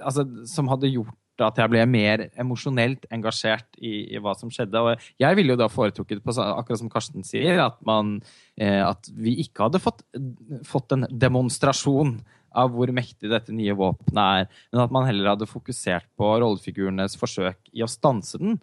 [0.04, 4.80] altså, som hadde gjort at jeg ble mer emosjonelt engasjert i, i hva som skjedde.
[4.80, 8.18] Og jeg ville jo da foretrukket, på, akkurat som Karsten sier, at, man,
[8.56, 10.06] eh, at vi ikke hadde fått,
[10.68, 12.18] fått en demonstrasjon
[12.56, 17.18] av hvor mektig dette nye våpenet er, men at man heller hadde fokusert på rollefigurenes
[17.20, 18.56] forsøk i å stanse den,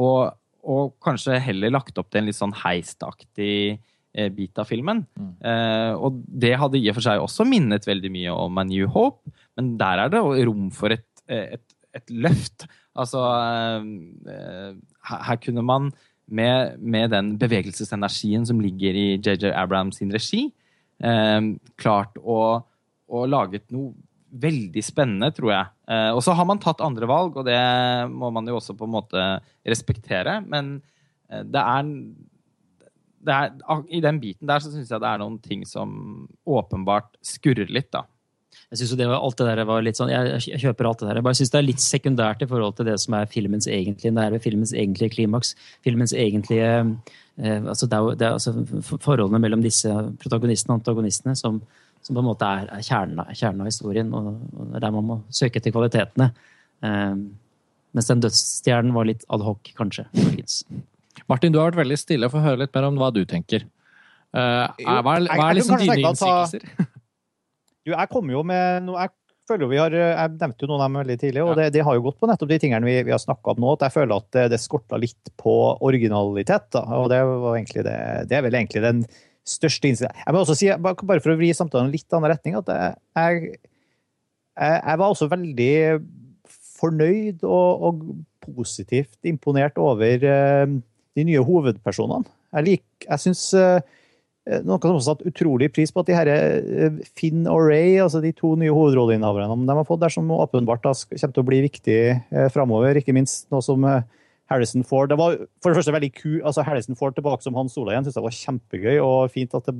[0.00, 0.32] og,
[0.64, 3.82] og kanskje heller lagt opp til en litt sånn heistaktig
[4.14, 5.04] eh, bit av filmen.
[5.44, 8.88] Eh, og det hadde i og for seg også minnet veldig mye om A New
[8.94, 12.66] Hope, men der er det rom for et, eh, et, et løft.
[12.94, 13.86] Altså eh,
[14.30, 14.72] eh,
[15.10, 15.92] her, kunne man
[16.26, 20.46] med, med den bevegelsesenergien som ligger i JJ Abrams sin regi,
[21.02, 21.40] eh,
[21.80, 22.40] klart å,
[23.10, 23.92] å laget noe
[24.34, 25.66] veldig spennende, tror jeg.
[25.94, 27.60] Eh, og så har man tatt andre valg, og det
[28.10, 29.26] må man jo også på en måte
[29.62, 30.40] respektere.
[30.42, 30.80] Men
[31.24, 31.86] det er
[33.32, 33.52] er,
[33.88, 37.92] I den biten der så syns jeg det er noen ting som åpenbart skurrer litt,
[37.94, 38.04] da.
[38.70, 41.08] Jeg synes det var, alt det der var litt sånn, jeg, jeg kjøper alt det
[41.08, 41.18] der.
[41.18, 44.14] Jeg bare synes det er litt sekundært i forhold til det som er filmens egentlige
[44.14, 45.54] nerve, filmens egentlige klimaks.
[45.86, 48.54] Filmens egentlige eh, altså det er, det er altså
[49.04, 49.90] forholdene mellom disse
[50.22, 51.60] protagonistene og antagonistene som,
[52.02, 55.08] som på en måte er, er kjernen, kjernen av historien, og, og er der man
[55.10, 56.30] må søke etter kvalitetene.
[56.84, 57.14] Eh,
[57.94, 60.08] mens den dødsstjernen var litt ad hoc, kanskje.
[60.18, 60.62] muligens.
[61.30, 62.30] Martin, du har vært veldig stille.
[62.32, 63.66] Få høre litt mer om hva du tenker.
[64.34, 66.66] Uh, er, hva er, hva er liksom dine innsigelser?
[67.84, 69.12] Du, jeg kom jo med noe, jeg
[69.44, 71.82] føler jo vi har, jeg nevnte jo noen av dem veldig tidlig, og det, det
[71.84, 73.74] har jo gått på nettopp de tingene vi, vi har snakka om nå.
[73.76, 75.52] At jeg føler at det, det skorta litt på
[75.84, 76.70] originalitet.
[76.72, 76.80] Da.
[76.96, 77.98] Og det, var egentlig det,
[78.30, 79.04] det er vel egentlig den
[79.44, 80.22] største innsikten.
[80.24, 83.60] Jeg må også si, bare for å vri samtalen litt annen retning, at jeg, jeg,
[84.56, 85.70] jeg var også veldig
[86.80, 88.02] fornøyd og, og
[88.48, 90.78] positivt imponert over uh,
[91.16, 92.26] de nye hovedpersonene.
[92.54, 93.78] Jeg, lik, jeg syns uh,
[94.64, 98.20] noen som har satt utrolig pris på at de her uh, Finn og Ray, altså
[98.24, 101.62] de to nye hovedrolleinnehaverne de har fått der, som åpenbart da, kommer til å bli
[101.68, 101.98] viktig
[102.34, 103.86] uh, framover, ikke minst nå som
[104.50, 107.78] Harrison Ford Det var for det første veldig ku, altså Harrison Ford tilbake som Hans
[107.80, 109.74] Ola igjen, syns jeg var kjempegøy og fint at det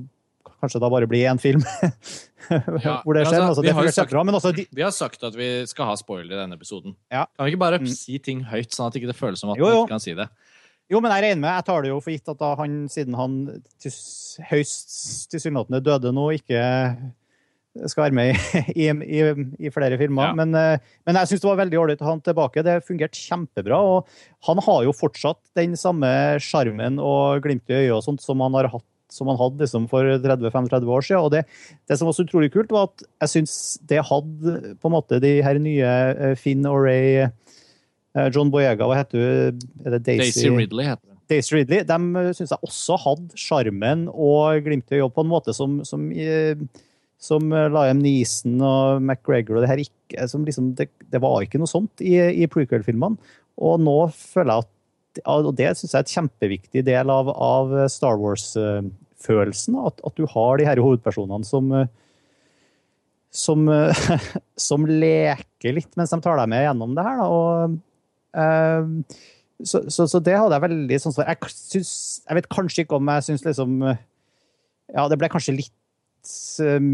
[0.64, 1.61] kanskje da bare blir én film
[2.85, 3.41] Ja, hvor det skjer.
[3.41, 5.49] altså, Altså, vi det har sagt- bra, men altså, de, Vi har sagt at vi
[5.68, 6.95] skal ha spoiler i denne episoden.
[7.12, 7.26] Ja.
[7.37, 7.89] Kan vi ikke bare Mm.
[7.93, 9.82] si ting høyt, sånn at det ikke føles som at Jo, jo.
[9.85, 10.28] ikke kan si det?
[10.93, 13.37] Jo, men jeg regner med, jeg tar det jo for gitt at han, siden han
[13.80, 13.93] til,
[14.51, 16.61] høyst tilsynelatende døde nå, ikke
[17.91, 18.37] skal være med
[18.76, 19.20] i, i,
[19.66, 20.30] i flere filmer.
[20.30, 20.39] Ja.
[20.39, 22.64] Men, eh, men jeg syns det var veldig ålreit å ha han tilbake.
[22.66, 23.80] Det fungerte kjempebra.
[23.80, 26.09] Og han har jo fortsatt den samme
[26.43, 29.85] sjarmen og glimtet i øyet og sånt som han har hatt som han hadde liksom
[29.87, 31.22] for 30-35 år siden.
[31.22, 31.45] Og det,
[31.87, 33.57] det som var så utrolig kult, var at jeg syns
[33.87, 37.28] det hadde på en måte de her nye eh, Finn og Ray
[38.34, 39.60] John Boyega, hva heter hun?
[39.82, 41.18] Det Daisy Ridley heter det.
[41.32, 45.54] Daisy Ridley, de syns jeg også hadde sjarmen og glimtet i øyet på en måte
[45.56, 46.60] som, som, eh,
[47.18, 51.58] som Liam Neeson og McGregor og det her ikke som liksom, det, det var ikke
[51.58, 53.18] noe sånt i, i prequel-filmene.
[53.64, 54.70] Og nå føler jeg at
[55.30, 59.76] og det syns jeg er et kjempeviktig del av, av Star Wars-følelsen.
[59.78, 61.86] At, at du har de her hovedpersonene som eh,
[63.34, 63.96] som, eh,
[64.56, 67.18] som leker litt mens de tar deg med gjennom det her.
[67.20, 67.26] Da.
[67.28, 67.80] Og, eh,
[68.35, 71.28] så, så, så det hadde jeg veldig sånn for.
[71.28, 71.93] Jeg, syns,
[72.26, 74.01] jeg vet kanskje ikke om jeg syns liksom eh,
[74.95, 76.89] Ja, det ble kanskje litt eh,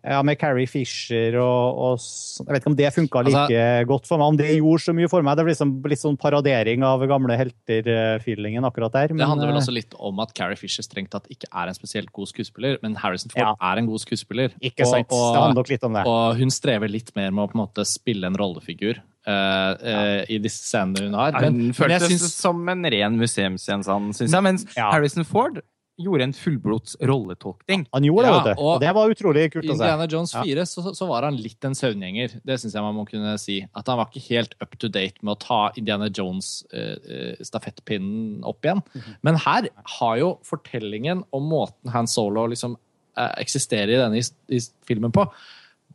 [0.00, 2.06] ja, med Carrie Fisher og, og.
[2.42, 4.32] Jeg vet ikke om det funka like Altså- godt for meg.
[4.32, 5.36] Om det gjorde så mye for meg.
[5.36, 9.14] Det blir liksom, litt sånn paradering av gamle helter-feelingen akkurat der.
[9.14, 11.78] Det handler vel eh, også litt om at Carrie Fisher strengt tatt ikke er en
[11.78, 13.54] spesielt god skuespiller, men Harrison Ford Ja.
[13.72, 14.52] er en god skuespiller.
[14.62, 15.08] Ikke sant.
[15.10, 16.06] Og, det handler nok litt om det.
[16.06, 19.76] og hun strever litt mer med å på en måte spille en rollefigur Uh, uh,
[19.86, 20.24] ja.
[20.34, 21.30] i disse scenene hun har.
[21.38, 24.42] Men, men føltes jeg synes, som en ren museumsgjenstand, syns jeg.
[24.42, 24.88] Mens Ja.
[24.90, 25.60] Harrison Ford
[26.02, 27.86] gjorde en fullblods rolletolkning.
[27.94, 28.62] Han gjorde det, Ja, vet du.
[28.62, 29.72] og- Og det var utrolig kult å se.
[29.74, 30.42] Indiana Jones Ja.
[30.42, 32.40] 4 så, så var han litt en søvngjenger.
[32.44, 33.66] Det syns jeg man må kunne si.
[33.74, 38.82] At han var ikke helt up to date med å ta Indiana Jones-stafettpinnen opp igjen.
[38.94, 39.02] Mhm.
[39.22, 42.76] Men her har jo fortellingen om måten Han Solo liksom
[43.16, 44.22] eh, eksisterer i denne i,
[44.56, 45.26] i filmen på,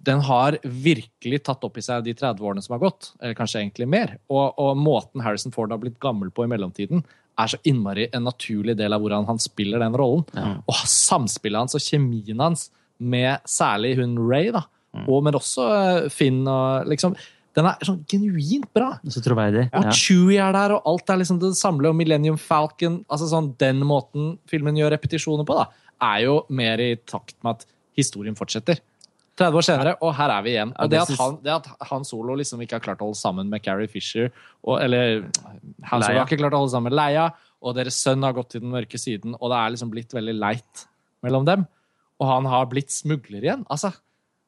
[0.04, 3.60] den har virkelig tatt opp i seg de 30 årene som har gått, eller kanskje
[3.64, 4.18] egentlig mer.
[4.30, 7.02] Og, og måten Harrison Ford har blitt gammel på i mellomtiden,
[7.38, 10.26] er så innmari en naturlig del av hvordan han spiller den rollen.
[10.68, 14.64] Og samspillet hans og kjemien hans med særlig hun Ray, da,
[15.06, 17.14] og men også eh, Finn og liksom
[17.58, 19.00] Den er sånn genuint bra.
[19.10, 19.68] Så troverdig.
[19.74, 19.92] Og Ja.
[19.94, 23.80] Chewie er der, og alt er liksom det samler, Og Millennium Falcon altså sånn, Den
[23.82, 25.66] måten filmen gjør repetisjoner på, da,
[26.02, 27.66] er jo mer i takt med at
[27.98, 28.78] historien fortsetter.
[29.38, 30.72] 30 år senere, og her er vi igjen.
[30.82, 33.52] Og det at han, det at han Solo liksom ikke har klart å holde sammen
[33.52, 34.32] med Carrie Fisher,
[34.66, 35.28] og, eller
[35.92, 37.28] Han Solo har ikke klart å holde sammen med Leia,
[37.62, 40.36] og deres sønn har gått til den mørke siden, og det er liksom blitt veldig
[40.38, 40.88] leit
[41.26, 41.66] mellom dem.
[42.18, 43.66] Og han har blitt smugler igjen.
[43.70, 43.92] Altså,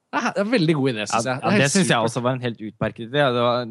[0.09, 1.39] det er en veldig god idé, syns jeg.
[1.43, 3.21] ja, det syns jeg også var en helt utmerket idé.
[3.35, 3.65] Det, var,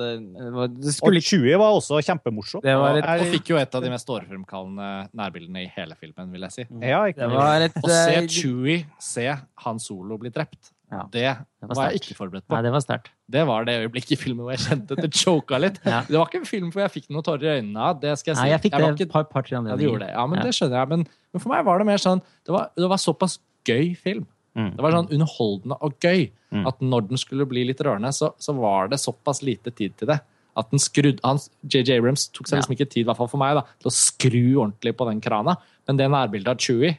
[0.00, 2.62] det, var, det skulle Og Chewie var også kjempemorsom.
[2.64, 6.32] Det var et- Og fikk jo et av de mest årefremkallende nærbildene i hele filmen,
[6.32, 6.64] vil jeg si.
[6.82, 9.28] ja, ikke Det var et Å se eh, Chewie se
[9.64, 12.62] Han Solo bli drept, Ja, det var var jeg ikke forberedt Nei, på.
[12.62, 13.08] det var sterkt.
[13.30, 15.80] Det var det øyeblikket i filmen hvor jeg kjente at det choka litt.
[15.84, 16.02] Ja.
[16.06, 18.32] Det var ikke en film hvor jeg fikk noen tårer i øynene av, det skal
[18.32, 18.42] jeg si.
[18.42, 19.90] Nei, jeg fikk det ikke- et par, par tre Ja, det anledninger.
[19.90, 20.12] gjorde det.
[20.14, 20.44] Ja, men Ja.
[20.44, 20.88] det skjønner jeg.
[20.88, 24.26] Men, men for meg var det mer sånn Det var, det var såpass gøy film.
[24.56, 24.70] Mm.
[24.76, 26.30] Det var sånn underholdende og gøy.
[26.54, 26.64] Mm.
[26.70, 30.08] At når den skulle bli litt rørende, så, så var det såpass lite tid til
[30.14, 30.20] det.
[30.56, 32.62] At den skrudde han, JJ Abrams tok seg Ja.
[32.62, 35.20] liksom ikke tid, i hvert fall for meg, da, til å skru ordentlig på den
[35.20, 35.58] krana.
[35.86, 36.96] Men det nærbildet av Chewie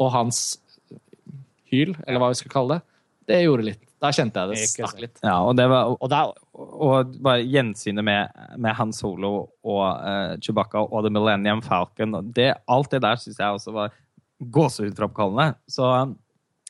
[0.00, 0.58] og hans
[1.70, 2.82] hyl, eller hva vi skal kalle det,
[3.30, 3.84] det gjorde litt.
[4.00, 5.18] Da kjente jeg det stakk litt.
[5.22, 10.38] Ja, og det var Og der, og bare gjensynet med, med Han Solo og uh,
[10.40, 13.92] Chewbacca og The Millennium Falcon og det, Alt det der syns jeg også var
[14.40, 15.52] gåsehudframkallende.
[15.68, 15.84] Så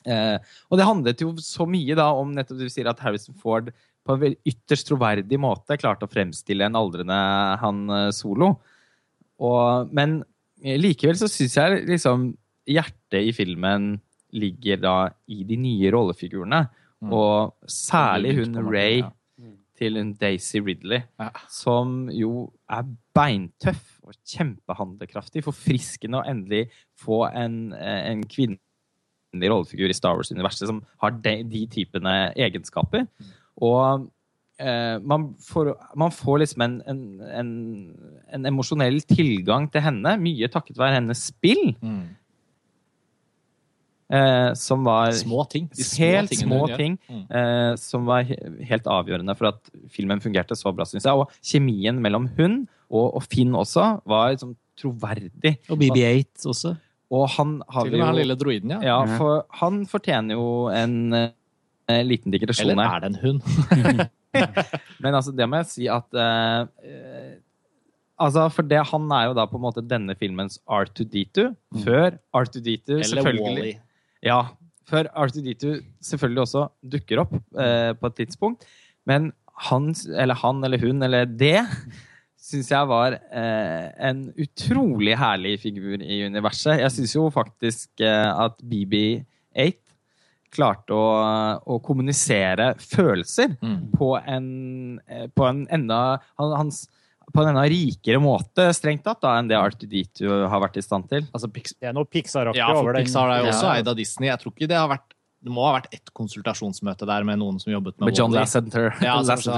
[0.05, 0.37] eh,
[0.69, 3.71] Og det handlet jo så mye da om nettopp det du sier at Harrison Ford
[4.07, 7.17] på en ytterst troverdig måte klarte å fremstille en aldrende
[7.61, 8.55] Han eh, Solo.
[9.41, 10.21] Og, men
[10.63, 12.31] eh, likevel så syns jeg liksom
[12.69, 13.95] hjertet i filmen
[14.37, 14.95] ligger da
[15.31, 16.63] i de nye rollefigurene.
[17.01, 17.13] Mm.
[17.17, 19.09] Og særlig hun Ray ja.
[19.77, 21.31] til hun Daisy Ridley, Ja.
[21.49, 22.85] som jo er
[23.17, 25.43] beintøff og kjempehandlekraftig.
[25.45, 26.67] Forfriskende å endelig
[27.01, 28.61] få en, eh, en kvinne
[29.31, 33.07] kvinnelig rollefigur i Star Wars-universet som har de, de typene egenskaper.
[33.63, 34.07] Og
[34.59, 37.51] eh, man, får, man får liksom en, en, en,
[38.35, 41.71] en emosjonell tilgang til henne, mye takket være hennes spill.
[41.81, 42.01] Mm.
[44.11, 45.69] Eh, som var Små ting.
[45.97, 47.23] Helt små ting Mm.
[47.31, 51.15] eh, som var helt avgjørende for at filmen fungerte så bra, syns jeg.
[51.15, 55.55] Og kjemien mellom hun og, og Finn også var liksom troverdig.
[55.71, 56.75] Og BB8 også.
[57.11, 58.81] Og han har Til og med han lille droiden, ja.
[58.87, 61.31] Ja, for han fortjener jo en
[61.91, 63.41] en liten digresjon Eller er det en hund?
[65.03, 67.31] Men altså, det må jeg si at eh, eh,
[68.21, 71.47] Altså, for det, Han er jo da på en måte denne filmens R2D2.
[71.81, 73.71] Før R2D2 Eller selvfølgelig Wally.
[74.21, 74.43] Ja,
[74.85, 75.71] før R2D2
[76.05, 78.67] selvfølgelig også dukker opp uh, på et tidspunkt.
[79.09, 79.31] Men
[79.71, 81.63] han, eller han eller hun eller det
[82.41, 86.79] syns jeg var eh, en utrolig herlig figur i universet.
[86.81, 89.77] Jeg syns jo faktisk eh, at BB8
[90.51, 91.03] klarte å,
[91.63, 93.77] å kommunisere følelser Mm.
[93.95, 95.99] på en, eh, på en enda
[96.39, 96.81] han, hans,
[97.31, 101.07] på en enda rikere måte, strengt tatt, da, enn det R2D2 har vært i stand
[101.07, 101.23] til.
[101.31, 103.05] Altså, Det er noe Pixar-aktig ja, over det.
[103.05, 103.77] Pixar er jo også Ja.
[103.77, 104.27] eid av Disney.
[104.27, 107.57] Jeg tror ikke det har vært det må ha vært ett konsultasjonsmøte der med noen
[107.61, 108.83] som jobbet med, Med John Wall-E.
[109.01, 109.55] Ja, altså,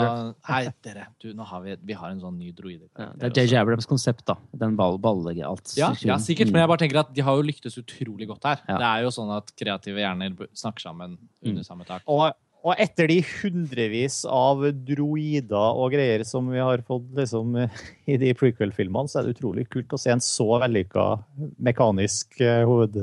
[0.47, 2.87] Hei, dere, du, nå har vi, vi har en sånn ny droide.
[2.95, 4.37] Ja, det er JJ Abrams konsept, da.
[4.59, 5.73] Den ball, ballegge, alt.
[5.75, 8.63] Ja, ja, sikkert, men jeg bare tenker at de har jo lyktes utrolig godt her.
[8.69, 8.77] Ja.
[8.79, 12.05] Det er jo sånn at kreative hjerner snakker sammen under samme tak.
[12.07, 12.29] Og,
[12.63, 17.57] og etter de hundrevis av droider og greier som vi har fått liksom,
[18.11, 21.09] i de prequel-filmene, så er det utrolig kult å se en så vellykka
[21.59, 23.01] mekanisk eh, hoved,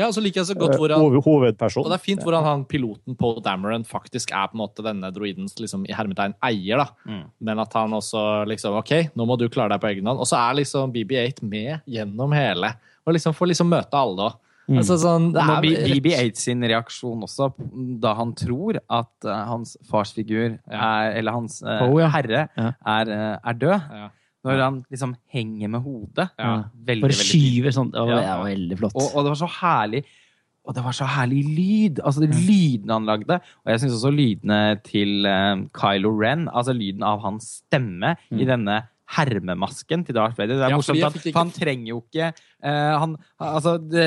[0.00, 1.84] Ja, og så liker jeg så godt hvor han, hovedperson.
[1.84, 5.12] Og det er fint hvordan han piloten Paul Dameron faktisk er på en måte denne
[5.14, 6.80] droidens liksom, i hermetegn eier.
[6.82, 6.88] da.
[7.06, 7.24] Mm.
[7.50, 10.22] Men at han også liksom OK, nå må du klare deg på egen hånd.
[10.22, 12.74] Og så er liksom BB8 med gjennom hele.
[13.04, 14.38] Og liksom får liksom møte alle òg.
[14.70, 17.48] Altså, sånn, er, BB8 sin reaksjon også,
[18.02, 20.78] da han tror at uh, hans farsfigur, Ja.
[20.78, 22.06] er, eller hans uh, oh, ja.
[22.14, 22.68] herre, Ja.
[22.86, 23.88] er, uh, er død.
[24.46, 26.30] Når han liksom henger med hodet.
[26.40, 26.54] Ja.
[26.72, 27.92] Veldig, Bare skyver sånn.
[27.92, 28.38] Det var, ja.
[28.44, 28.96] veldig flott.
[28.96, 30.04] Og, og det var så herlig
[30.68, 32.00] og det var så herlig lyd.
[32.04, 33.38] Altså de lydene han lagde.
[33.64, 38.46] Og jeg syns også lydene til eh, Kylo Ren, altså lyden av hans stemme i
[38.46, 38.82] denne
[39.16, 40.54] hermemasken til Darth Vader.
[40.60, 44.04] Det er Ja, morsomt, at, ikke- for han trenger jo ikke uh, han, altså, det,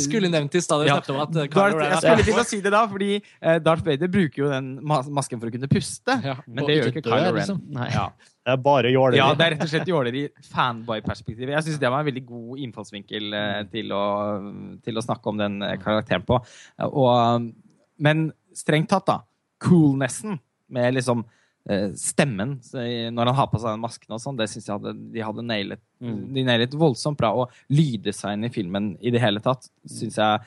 [0.00, 0.96] Skulle nevnt i stad Ja.
[0.96, 4.42] at uh, Darth, jeg skulle til å si det da, fordi uh, Darth Vader bruker
[4.44, 6.16] jo den masken for å kunne puste.
[6.24, 7.36] Ja, Men det gjør ikke ikke Kylo Ren.
[7.40, 7.60] liksom.
[7.92, 8.06] Ja.
[8.46, 9.18] Det er bare jåleri.
[9.18, 10.20] Ja, det er rett og slett jåleri
[10.54, 11.52] fanboy-perspektivet.
[11.56, 14.02] Jeg syns det var en veldig god innfallsvinkel uh, til, å,
[14.86, 16.38] til å snakke om den eh, karakteren på.
[16.78, 17.48] Eh, Og,
[17.98, 19.18] men strengt tatt, da.
[19.62, 20.38] Coolnessen
[20.72, 21.32] med liksom eh,
[21.98, 22.56] stemmen
[23.12, 25.42] når han har på seg den masken og sånn, det syns jeg hadde, de hadde
[25.42, 27.32] nailet, de nailet voldsomt bra.
[27.34, 30.40] Og lyddesign i filmen i det hele tatt syns jeg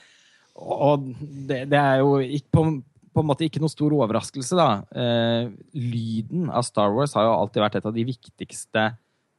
[0.59, 1.09] Og
[1.47, 2.63] det, det er jo ikke på
[3.09, 4.83] på en måte ikke noe stor overraskelse, da.
[4.95, 8.83] Eh, lyden av Star Wars har jo alltid vært et av de viktigste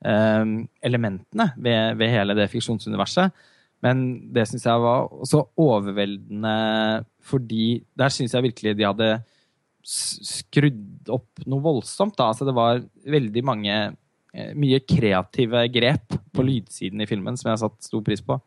[0.05, 0.51] eh,
[0.85, 3.31] elementene ved, ved hele det fiksjonsuniverset.
[3.87, 4.03] Men
[4.35, 9.11] det syns jeg var så overveldende fordi der syns jeg virkelig de hadde
[9.87, 10.19] s-
[11.01, 12.17] skrudd opp noe voldsomt.
[12.17, 12.29] Da.
[12.31, 13.75] Altså, det var veldig mange
[14.35, 18.39] eh, mye kreative grep på lydsiden i filmen som jeg satt stor pris på.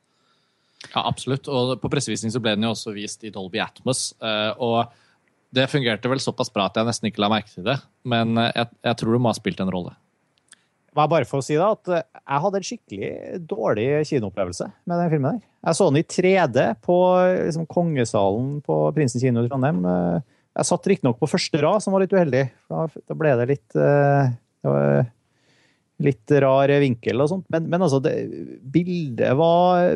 [0.94, 1.48] Ja, absolutt.
[1.48, 4.14] Og på pressevisning så ble den jo også vist i Dolby Atmos.
[4.22, 4.86] eh, Og
[5.54, 7.78] det fungerte vel såpass bra at jeg nesten ikke la merke til det.
[8.06, 9.96] Men eh, jeg, jeg tror det må ha spilt en rolle.
[10.94, 15.40] Bare for å si da, at jeg hadde en skikkelig dårlig kinoopplevelse med den filmen.
[15.40, 15.48] der.
[15.66, 16.98] Jeg så den i 3D på
[17.48, 19.80] liksom, Kongesalen på Prinsen kino i Trondheim.
[20.54, 22.44] Jeg satt riktignok på første rad, som var litt uheldig.
[22.70, 25.02] Da ble det litt uh,
[26.04, 27.48] litt rar vinkel og sånt.
[27.54, 28.14] Men, men altså, det,
[28.74, 29.96] bildet var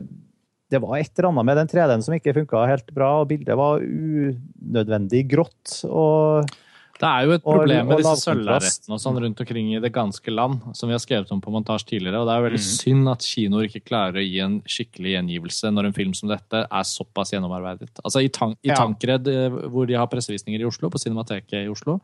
[0.67, 3.55] Det var et eller annet med den 3D-en som ikke funka helt bra, og bildet
[3.55, 5.83] var unødvendig grått.
[5.87, 6.49] og
[6.97, 9.79] Det er jo et Og- problem med og disse sølvlerretene og sånn rundt omkring i
[9.79, 12.17] det ganske land, som vi har skrevet om på montasje tidligere.
[12.21, 15.71] Og det er jo veldig synd at kinoer ikke klarer å gi en skikkelig gjengivelse
[15.73, 17.89] når en film som dette er såpass gjennomarbeidet.
[18.03, 18.75] Altså I, tank, i Ja.
[18.75, 21.99] Tankred, eh, hvor de har pressevisninger i Oslo, på Cinemateket i Oslo,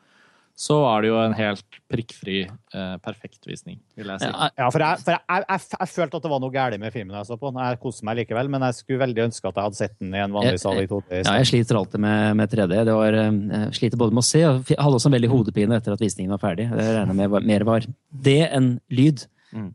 [0.53, 4.27] så er det jo en helt prikkfri, eh, perfekt visning, vil jeg si.
[4.29, 6.93] Ja, for, jeg, for jeg, jeg, jeg, jeg følte at det var noe galt med
[6.93, 7.49] filmen jeg så på.
[7.57, 10.21] Jeg koste meg likevel, men jeg skulle veldig ønske at jeg hadde sett den i
[10.21, 11.23] en vanlig sal i 2D.
[11.23, 12.69] Ja, jeg sliter alltid med, med 3D.
[12.85, 15.81] Det var, eh, jeg sliter både med å se og hadde også en veldig hodepine
[15.81, 16.69] etter at visningen var ferdig.
[16.69, 17.89] Det regner jeg med mer var
[18.29, 19.25] det enn lyd.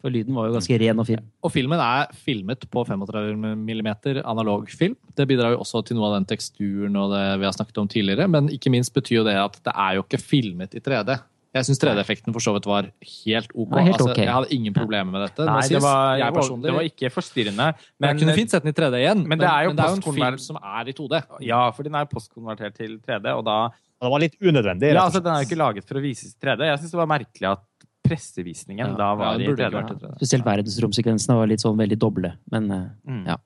[0.02, 1.24] For lyden var jo ganske ren og fin.
[1.44, 3.90] Og filmen er filmet på 35 mm
[4.24, 4.96] analog film.
[5.16, 7.90] Det bidrar jo også til noe av den teksturen og det vi har snakket om
[7.90, 11.18] tidligere, men ikke minst betyr jo det at det er jo ikke filmet i 3D.
[11.56, 13.72] Jeg syns 3D-effekten for så vidt var helt OK.
[13.72, 14.14] Nei, helt altså.
[14.20, 15.46] Jeg hadde ingen problemer med dette.
[15.48, 17.68] Nei, det var, jeg det var, personlig, det var ikke forstyrrende.
[17.96, 19.24] men jeg kunne fint sett den i 3D igjen.
[19.30, 21.22] men det er jo en film som er i 2D.
[21.48, 23.58] Ja, for den er postkonvertert til 3D, og da
[23.98, 24.92] Den var litt unødvendig.
[24.92, 25.24] Ja, altså.
[25.24, 26.68] Den er jo ikke laget for å vises i 3D.
[26.68, 27.64] Jeg syns det var merkelig at
[28.08, 28.96] pressevisningen Ja.
[28.96, 29.82] da Ja, var den i burde ikke 3D.
[29.82, 30.16] vært i 3D.
[30.18, 32.32] Spesielt verdensromsekvensene var litt sånn veldig doble.
[32.50, 33.26] Men eh, Mm.
[33.26, 33.36] ja.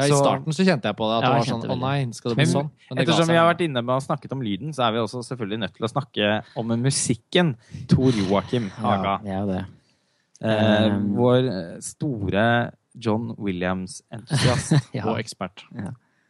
[0.00, 1.16] Ja, I starten så kjente jeg på det.
[1.18, 2.70] At Ja, det var sånn Å nei, skal det bli Men sånn?
[2.88, 4.98] Men det Ettersom vi har vært inne med og snakket om lyden, så er vi
[4.98, 7.56] også selvfølgelig nødt til å snakke om musikken.
[7.86, 9.18] Tor Joakim Haga.
[9.22, 9.66] det er det.
[10.42, 15.04] Eh, Um, vår eh, store John Williams-entusiast, Ja.
[15.04, 15.64] Og ekspert.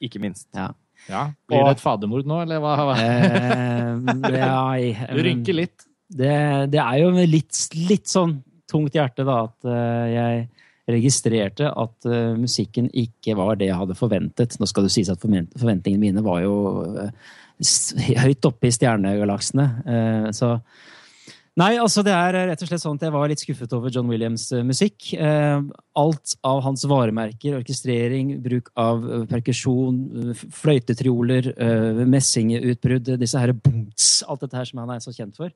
[0.03, 0.49] ikke minst.
[0.55, 0.72] Ja.
[1.09, 1.30] Ja.
[1.49, 2.97] Blir det et fadermord nå, eller hva?
[2.99, 5.86] Eh, nei, Du rynker litt.
[6.11, 6.36] Det,
[6.72, 8.40] det er jo litt, litt sånn
[8.70, 10.46] tungt hjerte da, at eh, jeg
[10.90, 14.56] registrerte at eh, musikken ikke var det jeg hadde forventet.
[14.58, 16.54] Nå skal det sies at forvent- forventningene mine var jo
[17.04, 17.12] eh,
[18.24, 19.68] høyt oppe i stjernegalaksene.
[20.36, 20.56] Så
[21.58, 24.08] Nei, altså det er rett og slett sånn at jeg var litt skuffet over John
[24.08, 25.11] Williams' musikk.
[25.18, 31.50] Alt av hans varemerker, orkestrering, bruk av perkusjon, fløytetrioler,
[32.08, 35.52] messingutbrudd, disse her boots, alt dette her som han er så kjent for.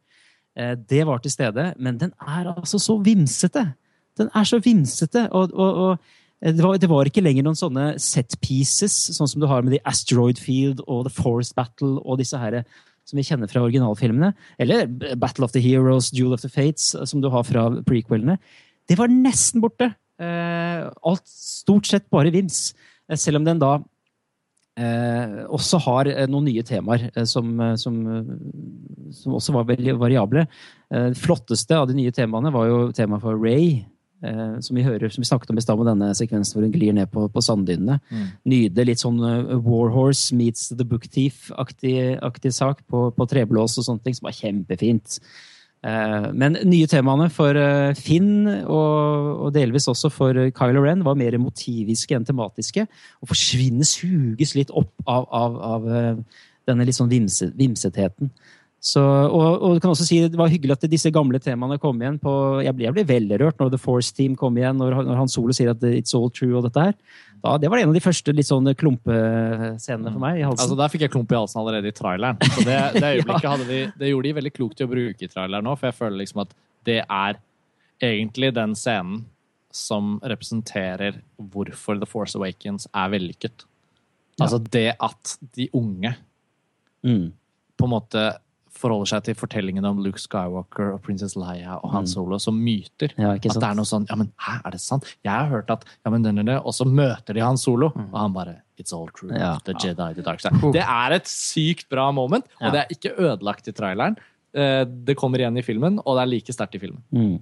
[0.56, 3.74] Eh, Det var til stede, men den er altså så vimsete.
[4.18, 5.98] Den er så vimsete, og, og, og
[6.42, 9.62] eh, det, var, det var ikke lenger noen sånne set pieces, sånn som du har
[9.62, 12.62] med The Asteroid Field og The Forest Battle og disse her
[13.04, 14.30] som vi kjenner fra originalfilmene.
[14.58, 14.86] Eller
[15.20, 18.38] Battle of the Heroes, Duel of the Fates, som du har fra prequelene.
[18.88, 19.90] Det var nesten borte.
[20.20, 22.72] Eh, alt stort sett bare vims.
[23.10, 23.76] Eh, Selv om den da
[24.80, 27.98] eh, også har eh, noen nye temaer eh, som, eh, som,
[29.14, 30.46] som også var veldig variable.
[30.90, 33.84] Eh, Det flotteste av de nye temaene var jo temaet for Ray.
[34.24, 36.72] eh, Som vi hører, som vi snakket om i stad med denne sekvensen hvor hun
[36.72, 38.00] glir ned på, på sanddynene.
[38.10, 38.28] Mm.
[38.48, 43.84] Nydelig, litt sånn uh, Warhorse meets The Book Thief-aktig aktig sak på, på treblås og
[43.84, 45.18] sånne ting, som var kjempefint.
[45.84, 51.36] Eh, Men nye temaene for eh, Finn, og, delvis også for Kylo Ren, var mer
[51.42, 52.86] motiviske enn tematiske.
[53.20, 58.32] Og forsvinner, suges litt opp av, av, av eh, denne litt sånn vimse, vimsetheten.
[58.84, 62.02] Så, og, og du kan også si Det var hyggelig at disse gamle temaene kom
[62.02, 62.18] igjen.
[62.20, 65.22] på, Jeg ble, jeg ble veldig rørt når The Force Team kom igjen, når, når
[65.22, 66.52] han Solo sier at it's all true.
[66.58, 66.98] og dette her.
[67.40, 70.66] Da, det var en av de første litt sånn klumpescenene for meg i halsen.
[70.66, 72.40] Altså, Der fikk jeg klump i halsen allerede i traileren.
[72.44, 75.32] Så det, det øyeblikket hadde de, det gjorde de veldig klokt i å bruke i
[75.32, 76.56] traileren nå, for jeg føler liksom at
[76.88, 77.40] det er
[78.04, 79.24] egentlig den scenen
[79.74, 83.64] som representerer hvorfor The Force Awakens er vellykket.
[84.40, 86.14] Altså det at de unge
[87.06, 87.26] mm.
[87.78, 88.24] på en måte
[88.74, 93.12] forholder seg til fortellingen om Luke Skywalker og Princess Leia og Han Solo som myter.
[93.16, 95.04] Ja, ikke At det er noe sånn Ja, men hæ, er det sant?
[95.24, 96.58] Jeg har hørt at Ja, men den er det.
[96.64, 99.30] Og så møter de Han Solo, og han bare It's all true.
[99.30, 99.56] Ja.
[99.64, 100.58] The Jedi, the dark side.
[100.74, 102.70] Det er et sykt bra moment, og Ja.
[102.70, 104.16] det er ikke ødelagt i traileren.
[104.52, 107.02] Eh, Det kommer igjen i filmen, og det er like sterkt i filmen.
[107.14, 107.40] Mm.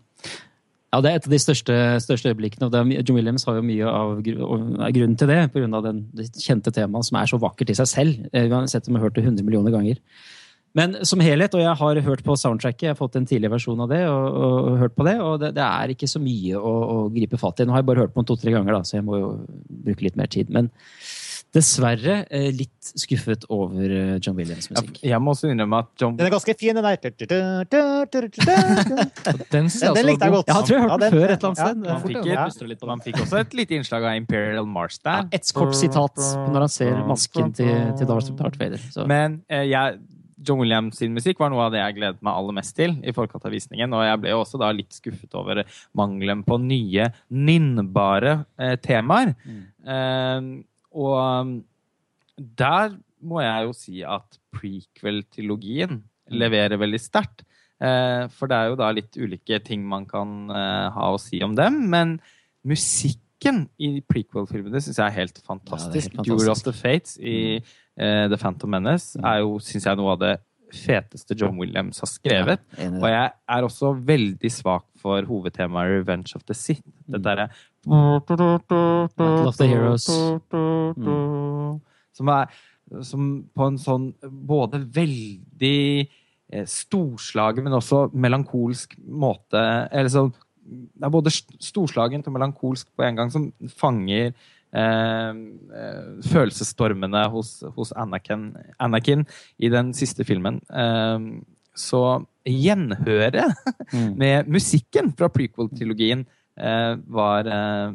[0.92, 1.72] Ja, det er et av de største,
[2.04, 2.66] største øyeblikkene.
[2.68, 5.92] og det er, John Williams har jo mye av er grunnen til det, pga.
[6.12, 8.28] det kjente temaet som er så vakkert i seg selv.
[8.34, 9.96] Eh, Vi har sett dem og hørt det 100 millioner ganger.
[10.78, 13.80] Men som helhet, og jeg har hørt på soundtracket, jeg har fått en tidlig versjon
[13.84, 16.56] av det, og, og, og hørt på det, og det, det er ikke så mye
[16.56, 17.66] å, å gripe fatt i.
[17.68, 19.32] Nå har jeg bare hørt på den to-tre ganger, da, så jeg må jo
[19.84, 20.48] bruke litt mer tid.
[20.54, 20.70] Men
[21.52, 25.02] dessverre eh, litt skuffet over eh, John Williams' musikk.
[25.04, 26.96] Jeg må også innrømme at John Den er ganske fin, den der.
[27.02, 27.12] Den,
[29.52, 30.48] Den, den likte jeg godt.
[30.48, 31.84] Ja, jeg tror jeg har hørt den før et eller annet sted.
[31.84, 31.92] ja.
[31.92, 32.46] Man fikk, Ja.
[32.48, 36.64] et, man fikk også et lite innslag av Imperial Mars Ja, et kort sitat når
[36.64, 38.80] han ser masken til, til Darth, Vader.
[38.94, 39.04] Så.
[39.10, 40.00] Men eh, jeg,
[40.42, 43.14] John Williams sin musikk var noe av det jeg gledet meg aller mest til i
[43.14, 43.94] forkant av visningen.
[43.94, 45.62] Og jeg ble også da litt skuffet over
[45.98, 49.34] mangelen på nye, ninnbare eh, temaer.
[49.86, 50.50] Eh,
[50.92, 51.54] og um,
[52.36, 57.44] der må jeg jo si at prequel-trilogien leverer veldig sterkt.
[57.82, 61.42] Eh, for det er jo da litt ulike ting man kan eh, ha å si
[61.44, 61.84] om dem.
[61.92, 62.16] Men
[62.68, 66.12] musikken i prequel-filmene syns jeg er helt fantastisk.
[66.12, 69.84] Ja, er helt Duel of the Fates i eh, The Phantom Menace er jo, syns
[69.84, 70.32] jeg, noe av det
[70.72, 72.60] feteste John Williams har skrevet.
[72.78, 76.80] Ja, Og jeg er også veldig svak for hovedtemaet Revenge of the Sith.
[77.06, 77.50] Det derre
[79.18, 80.06] Love the Heroes.
[82.16, 82.48] Som er
[83.02, 86.08] som på en sånn både veldig
[86.52, 90.32] eh, storslagen, men også melankolsk måte Eller sånn
[90.62, 93.48] Det er både st- storslagent og melankolsk på en gang, som
[93.80, 94.61] fanger eh, eh,
[96.32, 98.50] følelsesstormene hos, hos Anakin,
[98.82, 99.24] Anakin
[99.62, 100.60] i den siste filmen.
[100.72, 101.26] Eh,
[101.78, 102.02] så
[102.48, 103.38] gjenhøret
[103.92, 104.14] Mm.
[104.22, 106.22] med musikken fra prequel-trilogien
[106.56, 107.92] eh, var, eh,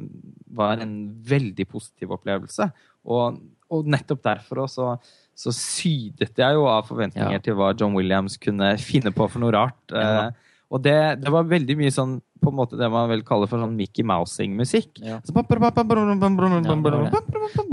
[0.54, 2.68] var en veldig positiv opplevelse.
[3.10, 3.40] Og,
[3.74, 4.92] og nettopp derfor også
[5.38, 7.42] så sydet jeg jo av forventninger Ja.
[7.46, 9.78] til hva John Williams kunne finne på for noe rart.
[9.94, 10.30] Ja.
[10.68, 13.47] Eh, og det, det var veldig mye sånn på en måte det man vel kaller
[13.49, 14.99] for sånn Mickey Mousing-musikk.
[15.01, 15.20] Ja.
[15.24, 15.34] Så-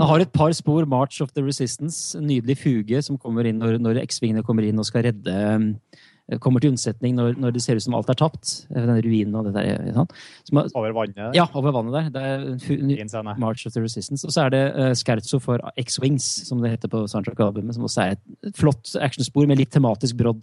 [0.07, 3.79] har et par spor, 'March of the Resistance', en nydelig fuge som kommer inn når,
[3.79, 7.75] når X-vingene kommer inn og skal redde eh, Kommer til unnsetning når, når det ser
[7.77, 8.65] ut som alt er tapt.
[8.73, 9.77] eh, Den ruinen og det der.
[9.85, 10.11] ikke sant?
[10.43, 11.35] Som har, Over vannet.
[11.35, 12.09] ja, over vannet der.
[12.09, 13.37] Det er.
[13.37, 14.25] March of the Resistance.
[14.25, 18.01] Og så er det uh, Scherzo for X-Wings, som det heter på soundtrack-albumet, som også
[18.07, 20.41] er et flott actionspor med litt tematisk brodd.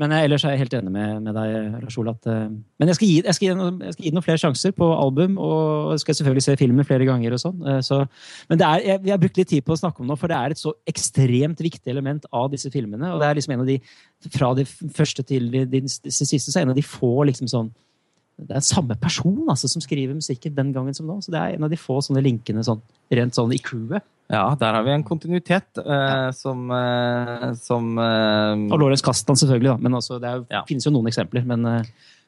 [0.00, 2.14] Men eh, ellers er jeg helt enig med, med deg, Lars Ola.
[2.30, 2.46] Eh,
[2.80, 5.36] men jeg skal, gi, jeg, skal gi, jeg skal gi noen flere sjanser på album,
[5.42, 7.36] og skal selvfølgelig se filmen flere ganger.
[7.36, 7.60] og sånn.
[7.68, 10.32] Eh, men er, jeg, vi har brukt litt tid på å snakke om det, for
[10.32, 13.12] det er et så ekstremt viktig element av disse filmene.
[13.12, 13.78] Og det er liksom en av de,
[14.32, 14.66] fra de
[14.96, 17.72] første til de, de, de siste, så er en av de få liksom sånn
[18.42, 21.18] det er samme person altså, som skriver musikken den gangen som nå.
[21.22, 22.80] Så det er en av de få sånne linkene sånn,
[23.12, 24.02] rent sånn i crewet.
[24.32, 29.74] Ja, der har vi en kontinuitet eh, som, eh, som eh, Og Lawrence Kastan, selvfølgelig,
[29.74, 29.76] da.
[29.84, 30.62] Men altså, det er, Ja.
[30.68, 31.44] finnes jo noen eksempler.
[31.44, 31.82] Men eh,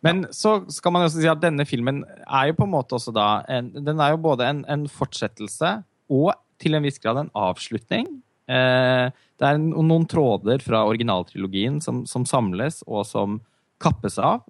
[0.05, 2.93] Men så skal man jo også si at denne filmen er jo på en måte
[2.99, 5.79] også da en, Den er jo både en, en fortsettelse
[6.13, 8.07] og til en viss grad en avslutning.
[8.53, 9.09] Eh,
[9.41, 13.41] det er en, noen tråder fra originaltrilogien som, som samles og som
[13.81, 14.45] kappes av.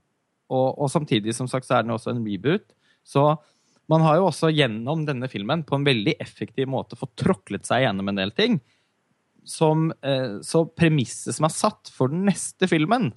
[0.50, 2.66] Og, og samtidig som sagt så er den også en reboot.
[3.06, 3.36] Så
[3.90, 7.84] man har jo også gjennom denne filmen på en veldig effektiv måte fått tråklet seg
[7.84, 8.58] gjennom en del ting.
[9.44, 13.12] Som, eh, så premisset som er satt for den neste filmen,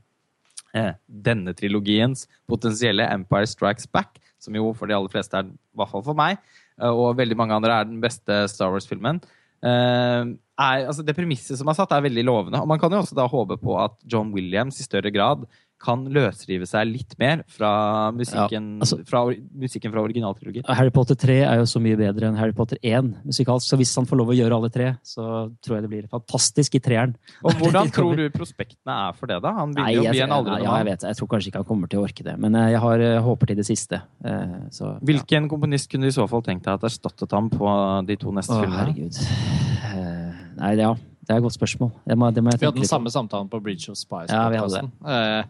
[0.74, 5.78] eh, denne trilogiens potensielle Empire Strikes Back, som jo for de aller fleste er, i
[5.80, 6.38] hvert fall for meg,
[6.82, 9.22] eh, og veldig mange andre er den beste Star Wars-filmen,
[10.58, 12.60] altså det premisset som er satt, er veldig lovende.
[12.62, 15.48] Og man kan jo også da håpe på at John Williams i større grad
[15.80, 19.22] kan løsrive seg litt mer fra musikken, Ja, altså- fra,
[19.54, 20.66] musikken fra originaltrilogien.
[20.68, 23.68] Harry Potter 3 er jo så mye bedre enn Harry Potter 1 musikalsk.
[23.70, 26.76] Så hvis han får lov å gjøre alle tre, så tror jeg det blir fantastisk
[26.76, 27.16] i treeren.
[27.46, 29.52] Og hvordan tror du prospektene er for det, da?
[29.54, 30.86] Han vil jo å bli en aldrende ja, jeg mann.
[30.92, 31.02] vet.
[31.12, 32.38] Jeg tror kanskje ikke han kommer til å orke det.
[32.40, 34.02] Men eh, jeg har eh, håper til det siste.
[34.26, 37.70] Eh, Så, Hvilken komponist kunne du i så fall tenkt deg at erstattet ham på
[38.08, 38.82] de to neste Å, filmene?
[38.82, 39.14] herregud.
[40.58, 40.96] Nei, ja.
[41.28, 41.92] Det er et godt spørsmål.
[42.08, 44.32] Det må, det må jeg Vi hadde den litt samme samtalen på Bridge of Spice.
[44.32, 45.44] Ja, vi hadde Eh,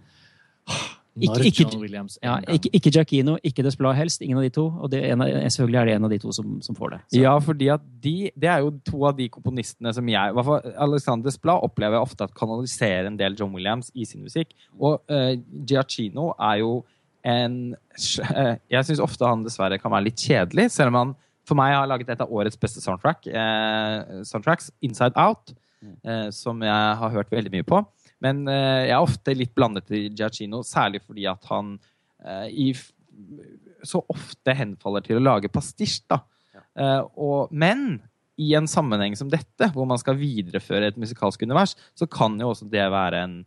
[1.17, 4.21] Ikke- ikke- Williams Ja, ikke, ikke Giacchino, ikke Desplat helst.
[4.21, 4.67] Ingen av de to.
[4.67, 6.99] Og det en selvfølgelig er det en av de to som, som får det.
[7.11, 7.21] Så.
[7.21, 10.73] Ja, fordi at de, det er jo to av de komponistene som jeg hvert fall
[10.77, 14.53] Alexander Desplat opplever jeg ofte at kanaliserer en del John Williams i sin musikk.
[14.79, 15.33] Og uh,
[15.65, 16.85] Giacchino er jo
[17.25, 21.15] en uh, Jeg syns ofte han dessverre kan være litt kjedelig, selv om han
[21.47, 25.53] for meg har laget et av årets beste soundtrack, uh, soundtracks, Inside Out,
[26.03, 27.79] eh, som jeg har hørt veldig mye på.
[28.23, 31.75] Men eh, jeg er ofte litt blandet i Giacchino, særlig fordi at han
[32.25, 32.67] eh, i,
[33.85, 36.01] så ofte henfaller til å lage pastisj.
[36.09, 36.21] da.
[36.77, 37.99] Eh, og, men
[38.37, 42.51] i en sammenheng som dette, hvor man skal videreføre et musikalsk univers, så kan jo
[42.53, 43.37] også det være en,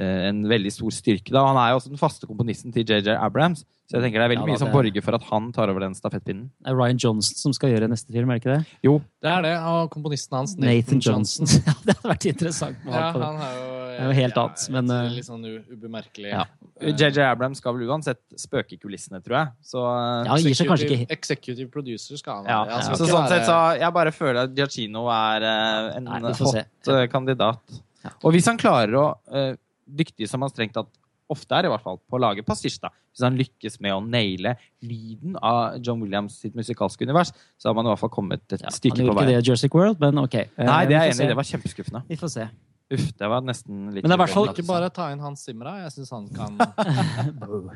[0.00, 1.30] en veldig stor styrke.
[1.30, 1.44] da.
[1.46, 4.32] Han er jo også den faste komponisten til JJ Abrams, så jeg tenker det er
[4.32, 6.48] veldig Ja, da, mye som det- borger for at han tar over den stafettpinnen.
[6.64, 8.66] Det er Ryan Johnson som skal gjøre neste film, er det ikke det?
[8.82, 11.44] Jo, Det er det, og komponisten hans, Nathan Johnson.
[11.66, 12.78] ja, det hadde vært interessant.
[12.84, 13.26] med Ja, han på det.
[13.26, 15.44] han er jo, er jo helt annet, men, eh, Litt sånn
[15.76, 16.30] ubemerkelig.
[16.32, 16.44] Ja.
[16.80, 19.48] Eh, JJ Abrams skal vel uansett spøke i kulissene, tror jeg.
[19.62, 22.64] Så, eh, Ja, han gir seg kanskje ikke Executive producer skal han ja.
[22.64, 22.72] være.
[22.72, 26.20] Han skal Så sånn sett så jeg bare føler at Giacchino er eh, en Nei,
[26.32, 26.64] hot se.
[26.88, 27.60] eh, kandidat.
[28.02, 28.10] Ja.
[28.24, 29.54] Og hvis han klarer å eh,
[29.86, 30.88] Dyktig som han strengt tatt
[31.32, 32.90] ofte er, i hvert fall, på å lage pastisj, da.
[33.14, 37.74] Hvis han lykkes med å naile lyden av John Williams sitt musikalske univers, så har
[37.78, 39.32] man i hvert fall kommet et Ja, stykke på gjorde ikke vei.
[39.32, 40.34] det i Jurassic World, men ok.
[40.34, 41.30] Eh, Nei, det er jeg enig i.
[41.32, 42.02] Det var kjempeskuffende.
[42.10, 42.48] Vi får se.
[42.92, 45.18] Uff, det var nesten litt Men det er i hvert fall Ikke bare ta inn
[45.24, 45.86] Hans Zimmer, da.
[45.86, 46.58] Jeg syns han kan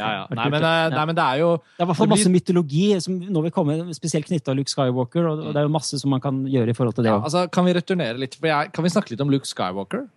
[0.00, 0.24] Ja, ja.
[0.34, 2.32] Nei, men, eh, nei, men det er jo Det er i hvert fall blir- masse
[2.34, 5.28] mytologi som nå vil komme, spesielt knytta til Luke Skywalker.
[5.30, 7.46] Og det er jo masse som man kan gjøre i forhold til det ja, altså,
[7.54, 8.34] Kan vi returnere litt?
[8.34, 10.08] For jeg, kan vi snakke litt om Luke Skywalker?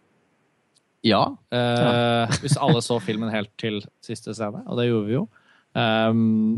[1.05, 1.21] Ja.
[1.53, 5.25] Eh, Hvis alle så filmen helt til siste scene, og det gjorde vi jo.
[5.77, 6.57] Ehm,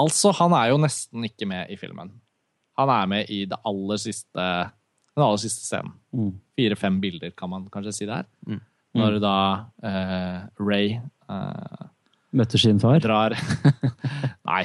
[0.00, 2.12] altså, han er jo nesten ikke med i filmen.
[2.80, 4.46] Han er med i det aller siste,
[5.16, 5.94] den aller siste scenen.
[6.16, 6.34] Mm.
[6.58, 8.28] Fire-fem bilder, kan man kanskje si det er.
[8.46, 8.60] Mm.
[9.00, 9.34] Når da
[9.86, 11.88] eh, Ray eh,
[12.30, 13.00] Møter sin far.
[13.02, 13.34] drar
[14.50, 14.62] Nei.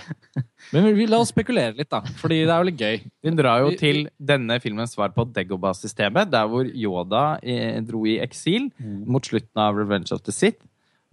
[0.74, 2.02] Men vi, la oss spekulere litt, da.
[2.20, 3.00] Fordi det er jo litt gøy.
[3.26, 8.20] Hun drar jo til denne filmens svar på Dagobah-systemet, der hvor Yoda eh, dro i
[8.24, 8.70] eksil
[9.06, 10.62] mot slutten av Revenge of the Sith.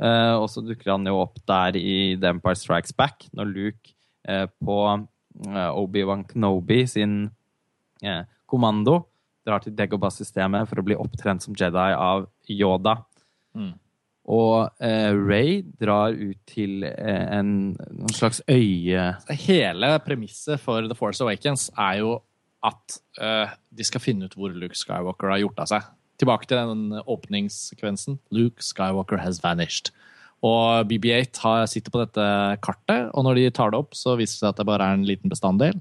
[0.02, 3.96] Eh, og så dukker han jo opp der i The Empire Strikes Back, når Luke
[4.28, 4.78] eh, på
[5.32, 7.22] Obi-Wan Kenobi sin
[8.50, 8.98] kommando
[9.46, 12.98] drar til Dagobah-systemet for å bli opptrent som Jedi av Yoda.
[13.56, 13.72] Mm.
[14.30, 19.08] Og eh, Ray drar ut til eh, en, en slags øye...
[19.34, 22.12] Hele premisset for The Force Awakens er jo
[22.62, 25.90] at eh, de skal finne ut hvor Luke Skywalker har gjort av seg.
[26.22, 28.20] Tilbake til den åpningssekvensen.
[28.30, 29.90] Luke Skywalker has vanished.
[30.46, 32.26] Og BB8 har, sitter på dette
[32.62, 34.98] kartet, og når de tar det opp, så viser det seg at det bare er
[34.98, 35.78] en liten bestanddel.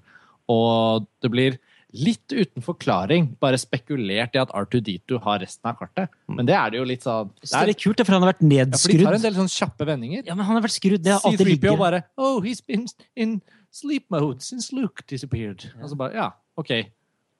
[0.49, 1.57] Og det blir
[1.91, 6.13] litt uten forklaring, bare spekulert i at R2D2 har resten av kartet.
[6.31, 8.45] Men det er det jo litt sånn Det er litt kult, for han har vært
[8.45, 8.71] nedskrudd.
[8.71, 10.23] ja, for de tar en del sånn kjappe vendinger.
[10.27, 11.03] Ja, men han har vært skrudd.
[11.03, 13.41] Det har alltid C3PO bare Oh, he's been in
[13.71, 15.67] sleep mode since Luke disappeared.
[15.81, 16.71] Og så bare, ja, ok.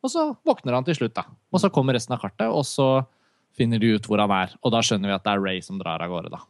[0.04, 1.24] Og så våkner han til slutt, da.
[1.54, 3.06] Og så kommer resten av kartet, og så
[3.56, 4.56] finner de ut hvor han er.
[4.64, 6.44] Og da skjønner vi at det er Ray som drar av gårde, da.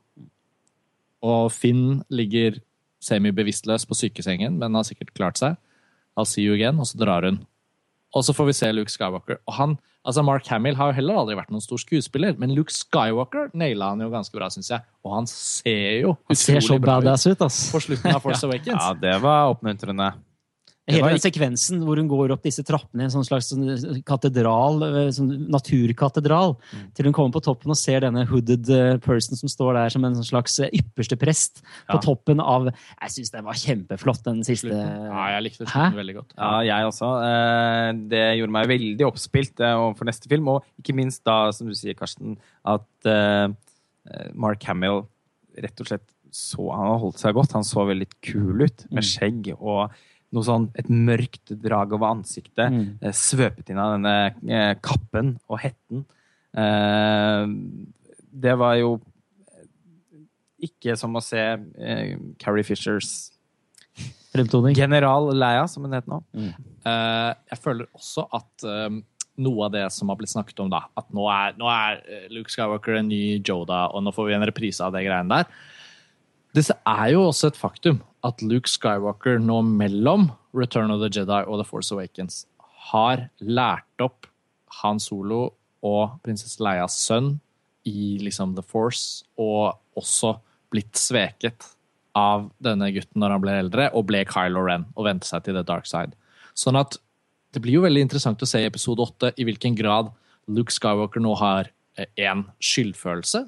[1.21, 2.57] Og Finn ligger
[3.01, 5.57] semibevisstløs på sykesengen, men har sikkert klart seg.
[6.17, 7.41] I'll see you again, og så drar hun.
[8.15, 9.39] Og så får vi se Luke Skywalker.
[9.47, 9.77] Og han,
[10.07, 13.93] altså Mark Hamill har jo heller aldri vært noen stor skuespiller, men Luke Skywalker naila
[13.93, 14.83] han jo ganske bra, syns jeg.
[15.07, 17.61] Og han ser jo Han ser så bra ut badass ut, ass.
[17.71, 18.75] på slutten av Force Awakens.
[18.75, 20.11] Ja, det var oppmuntrende.
[20.89, 24.81] Hele den sekvensen hvor hun går opp disse trappene i en sånn slags sånn katedral,
[24.83, 26.93] eh, sånn naturkatedral, Mm.
[26.95, 30.03] til hun kommer på toppen og ser denne hooded eh, person som står der som
[30.05, 31.95] en sånn slags eh, ypperste prest Ja.
[31.95, 36.15] på toppen av Jeg syns den var kjempeflott, den siste Ja, jeg likte den veldig
[36.15, 36.33] godt.
[36.37, 37.11] Ja, jeg også.
[37.23, 40.47] Eh, Det gjorde meg veldig oppspilt eh, overfor neste film.
[40.47, 43.47] Og ikke minst da, som du sier, Karsten, at eh,
[44.33, 45.05] Mark Hamill
[45.61, 47.51] rett og slett så Han har holdt seg godt.
[47.53, 49.91] Han så veldig kul ut med skjegg og
[50.31, 52.71] noe sånn et mørkt drag over ansiktet.
[52.71, 52.85] Mm.
[53.01, 54.13] eh, Svøpet inn av denne
[54.47, 56.05] eh, kappen og hetten.
[56.55, 57.47] Eh,
[58.31, 58.93] Det var jo
[60.61, 63.31] ikke som å se eh, Carrie Fishers
[64.31, 64.75] fremtoning.
[64.77, 66.19] General Leia, som hun heter nå.
[66.37, 68.99] Eh, jeg føler også at eh,
[69.41, 71.99] noe av det som har blitt snakket om, da, at nå er, nå er
[72.31, 75.51] Luke Skywalker en ny Joda, og nå får vi en reprise av det greiene der.
[76.55, 81.41] Det er jo også et faktum at Luke Skywalker nå mellom Return of the Jedi
[81.45, 82.45] og The Force Awakens
[82.91, 84.27] har lært opp
[84.81, 85.51] Han Solo
[85.85, 87.35] og prinsesse Leias sønn
[87.87, 90.35] i liksom The Force, og også
[90.71, 91.71] blitt sveket
[92.17, 95.57] av denne gutten når han ble eldre, og ble Kylo Ren og vendte seg til
[95.57, 96.13] the dark side.
[96.53, 96.99] Sånn at
[97.51, 100.11] det blir jo veldig interessant å se i episode åtte i hvilken grad
[100.51, 103.45] Luke Skywalker nå har én skyldfølelse.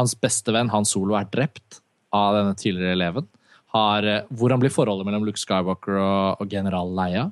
[0.00, 1.80] Hans beste venn Han Solo er drept
[2.14, 3.28] av denne tidligere eleven.
[3.70, 7.28] Har, eh, hvordan blir forholdet mellom Luke Skywalker og, og general Leia?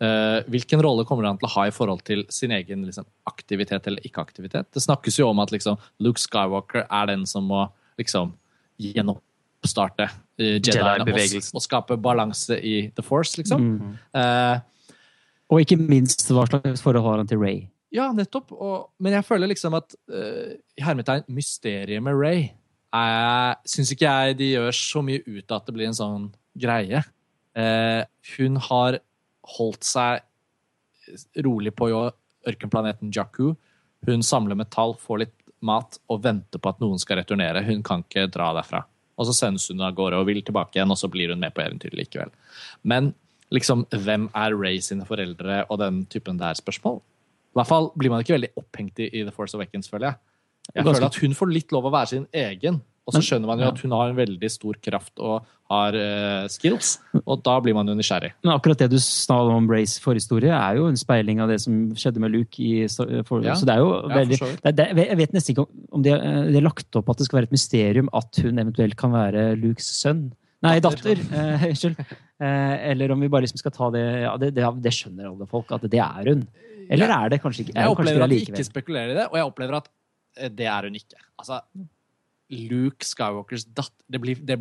[0.00, 3.84] Uh, hvilken rolle kommer han til å ha i forhold til sin egen liksom, aktivitet
[3.90, 4.70] eller ikke-aktivitet?
[4.72, 7.66] Det snakkes jo om at liksom, Luke Skywalker er den som må
[8.00, 8.32] liksom,
[8.80, 11.58] gjenoppstarte uh, Jediene og, Jedi-bevegelsen.
[11.60, 13.66] og skape balanse i The Force, liksom.
[13.74, 13.98] Mm.
[14.16, 14.96] Uh,
[15.52, 17.66] Og ikke minst hva slags forhold har han til Ray.
[17.92, 18.54] ja, nettopp.
[18.56, 22.48] Og, men jeg føler liksom at uh, hermetegn mysteriet med Ray
[22.96, 26.28] uh, syns ikke jeg de gjør så mye ut av at det blir en sånn
[26.58, 27.02] greie.
[27.58, 28.02] Eh,
[28.36, 29.00] hun har
[29.56, 30.22] holdt seg
[31.42, 33.54] rolig på ørkenplaneten Jakku.
[34.06, 37.64] Hun samler metall, får litt mat og venter på at noen skal returnere.
[37.66, 38.84] Hun kan ikke dra derfra.
[39.20, 41.52] Og så sendes hun av gårde og vil tilbake igjen, og så blir hun med
[41.56, 42.30] på eventyret likevel.
[42.82, 43.12] Men
[43.52, 47.02] liksom, hvem er Ray sine foreldre og den typen der spørsmål?
[47.50, 50.20] I hvert fall blir man ikke veldig opphengt i, i The Force Awakens, føler jeg.
[50.74, 52.80] Jeg føler at hun får litt lov å være sin egen.
[53.08, 55.40] Og så skjønner man jo at hun har en veldig stor kraft og
[55.72, 58.28] har uh, skills, og da blir man jo nysgjerrig.
[58.44, 61.88] Men akkurat det du snakket om Brays forhistorie, er jo en speiling av det som
[61.98, 62.60] skjedde med Luke.
[62.62, 62.84] I,
[63.26, 63.56] for, Ja.
[63.58, 66.10] Så det er jo Ja, veldig det, det, Jeg vet nesten ikke om- om de,
[66.52, 69.56] det er lagt opp at det skal være et mysterium at hun eventuelt kan være
[69.58, 70.30] Lukes sønn.
[70.62, 71.16] Nei, datter.
[71.16, 71.98] Unnskyld.
[71.98, 75.26] eh, Eh, eller om vi bare liksom skal ta det ja, det, det, det skjønner
[75.28, 76.46] alle folk, at det er hun.
[76.88, 77.74] Eller er det kanskje ikke?
[77.76, 79.99] Er Jeg det opplever at de ikke spekulerer i det, og jeg opplever at eh,
[80.36, 81.18] det er hun ikke.
[81.38, 81.60] Altså,
[82.50, 84.56] Luke Skywalkers datter det blir, det,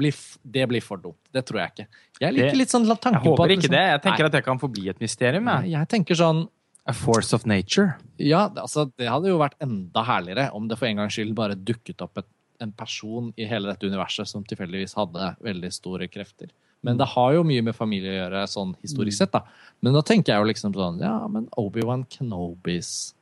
[0.46, 1.18] det blir for dumt.
[1.34, 1.88] Det tror jeg ikke.
[2.22, 3.86] Jeg liker Det- litt sånn tanken Jeg på håper at ikke liksom- det.
[3.90, 5.46] Jeg tenker Nei, at det kan forbli et mysterium.
[5.48, 5.72] Jeg.
[5.72, 6.50] jeg tenker sånn
[6.88, 7.96] A force of nature.
[8.18, 11.54] Ja, altså, det hadde jo vært enda herligere om det for en gangs skyld bare
[11.56, 12.26] dukket opp et,
[12.62, 16.50] en person i hele dette universet som tilfeldigvis hadde veldig store krefter.
[16.82, 19.32] Men det har jo mye med familie å gjøre, sånn historisk sett.
[19.32, 19.42] da.
[19.82, 23.14] Men da tenker jeg jo liksom sånn Ja, men Obi-Wan Kenobis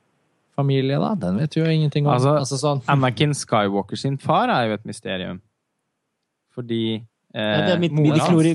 [0.57, 1.13] familie, da?
[1.15, 2.13] Den vet vi jo ingenting om.
[2.15, 5.39] Altså, Altså, sånn, Anakin Skywalker sin far er jo et mysterium.
[6.55, 7.91] Fordi eh, Ja, det er mid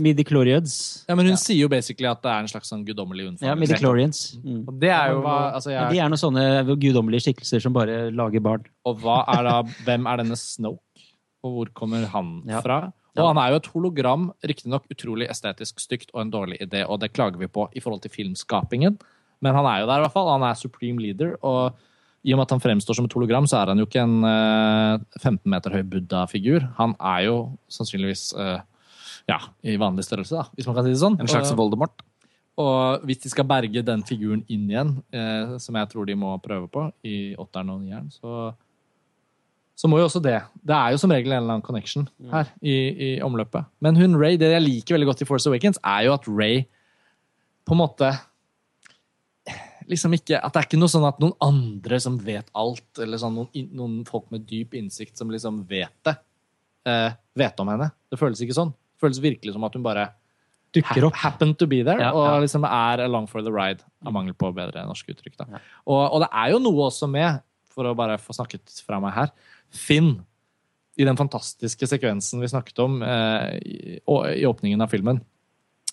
[0.03, 1.05] midichlorians.
[1.09, 1.41] ja, men hun Ja.
[1.41, 3.47] sier jo basically at det er en slags sånn guddommelig unnfang.
[3.49, 4.39] Ja, midichlorians.
[4.43, 4.65] Mm.
[4.69, 8.11] Og det er jo hva, altså, jeg, de er noen sånne guddommelige skikkelser som bare
[8.11, 8.65] lager barn.
[8.85, 10.81] Og hva er da, hvem er denne Snoke?
[11.45, 12.61] Og hvor kommer han Ja.
[12.61, 12.93] fra?
[13.17, 16.99] Og han er jo et hologram, riktignok utrolig estetisk stygt og en dårlig idé, og
[17.01, 18.99] det klager vi på i forhold til filmskapingen,
[19.43, 20.31] men han er jo der i hvert fall.
[20.33, 21.75] Han er supreme leader, og
[22.23, 24.23] i og med at han fremstår som et hologram, så er han jo ikke en
[24.29, 26.69] eh, 15 meter høy buddha-figur.
[26.79, 27.37] Han er jo
[27.73, 28.61] sannsynligvis eh,
[29.31, 31.19] ja, i vanlig størrelse, da, hvis man kan si det sånn.
[31.21, 32.05] en slags Voldemort.
[32.63, 36.35] Og hvis de skal berge den figuren inn igjen, eh, som jeg tror de må
[36.45, 38.53] prøve på i åtteren og nieren, så,
[39.75, 40.39] så må jo også det.
[40.61, 43.67] Det er jo som regel en eller annen connection her i, i omløpet.
[43.83, 46.63] Men hun Ray, det jeg liker veldig godt i Force Awakens, er jo at Ray
[47.67, 48.13] på en måte
[49.91, 53.21] liksom ikke, At det er ikke noe sånn at noen andre som vet alt, eller
[53.21, 56.17] sånn noen, noen folk med dyp innsikt som liksom vet det,
[56.89, 57.91] eh, vet om henne.
[58.11, 58.73] Det føles ikke sånn.
[58.73, 60.11] Det føles virkelig som at hun bare
[60.73, 61.17] Dukker opp.
[61.21, 64.55] happen to be there, Ja, og liksom er along for the ride, av mangel på
[64.57, 65.37] bedre norske uttrykk.
[65.37, 65.61] Da.
[65.87, 67.43] Og, og det er jo noe også med,
[67.73, 69.33] for å bare få snakket fra meg her,
[69.73, 70.19] Finn
[71.01, 75.23] i den fantastiske sekvensen vi snakket om eh, i, i åpningen av filmen.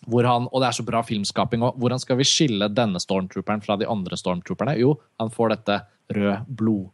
[0.08, 1.80] Hvor han, og det er så bra filmskaping òg.
[1.82, 4.78] Hvordan skal vi skille denne stormtrooperen fra de andre stormtrooperne?
[4.80, 5.82] Jo, han får dette
[6.16, 6.88] røde blod,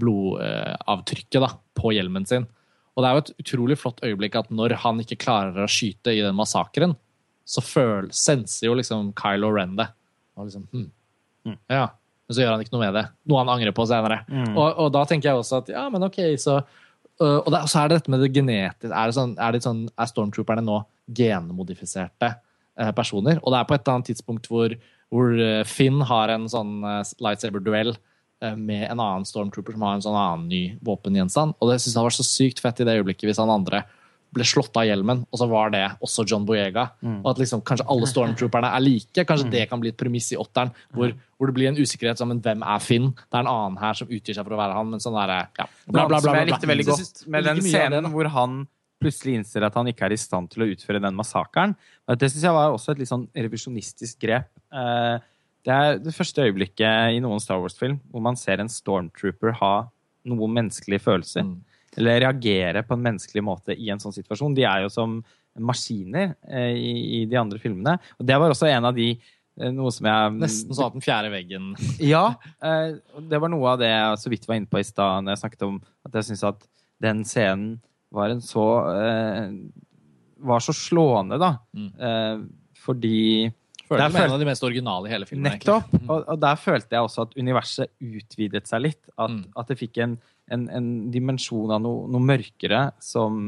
[0.00, 2.46] blodavtrykket da, på hjelmen sin.
[2.94, 6.14] Og det er jo et utrolig flott øyeblikk at når han ikke klarer å skyte
[6.14, 6.94] i den massakren,
[7.44, 9.88] så føl, senser jo liksom Kylo Ren det.
[10.38, 10.88] Og liksom, hm,
[11.68, 11.88] Ja,
[12.24, 13.04] men så gjør han ikke noe med det.
[13.28, 14.22] Noe han angrer på senere.
[14.54, 17.82] Og, og da tenker jeg også at ja, men ok, så øh, Og det, så
[17.82, 18.92] er det dette med det genetiske.
[18.92, 22.34] Er, det sånn, er, det sånn, er stormtrooperne nå genmodifiserte
[22.78, 23.40] eh, personer?
[23.42, 24.74] Og det er på et eller annet tidspunkt hvor,
[25.12, 27.96] hvor eh, Finn har en sånn eh, lightsaber-duell
[28.60, 31.54] med en annen stormtrooper som har en sånn annen ny våpengjenstand.
[31.62, 33.80] Og det synes jeg var så sykt fett i det øyeblikket hvis han andre
[34.34, 36.88] ble slått av hjelmen, og så var det også John Boyega.
[37.22, 39.24] Og at liksom kanskje alle stormtrooperne er like.
[39.24, 42.34] Kanskje det kan bli et premiss i åtteren, hvor, hvor det blir en usikkerhet som
[42.34, 43.12] hvem er Finn?
[43.14, 45.40] Det er en annen her som utgir seg for å være han, men sånn derre
[45.46, 48.64] ja, bla, bla, bla, bla, bla, jeg likte veldig godt med den scenen hvor han
[49.04, 51.76] plutselig innser at han ikke er i stand til å utføre den massakren.
[52.08, 54.50] Det synes jeg var også et litt sånn revisjonistisk grep.
[54.72, 55.16] Eh,
[55.64, 59.86] Det er det første øyeblikket i noen Star Wars-film hvor man ser en stormtrooper ha
[60.28, 61.46] noen menneskelige følelser.
[61.46, 61.62] Mm.
[61.96, 64.56] Eller reagere på en menneskelig måte i en sånn situasjon.
[64.56, 65.22] De er jo som
[65.56, 67.96] maskiner eh, i, de andre filmene.
[68.18, 71.06] Og det var også en av de eh, noe som jeg Nesten sånn at den
[71.06, 71.72] fjerde veggen
[72.12, 72.26] ja,
[72.60, 75.44] det var noe av det jeg så vidt var inne på i stad når jeg
[75.46, 76.68] snakket om at jeg syns at
[77.04, 77.78] den scenen
[78.14, 78.64] var en så
[78.94, 79.50] eh,
[80.44, 81.52] var så slående, da.
[81.76, 81.90] Mm.
[81.98, 82.46] Eh,
[82.84, 83.20] fordi
[83.84, 85.44] Føler Der som en av de mest originale i hele filmen.
[85.52, 85.90] Nettopp.
[86.08, 89.02] Og, og der følte jeg også at universet utvidet seg litt.
[89.18, 89.42] At, Mm.
[89.60, 90.14] at det fikk en,
[90.48, 93.44] en, en dimensjon av noe, noe mørkere som,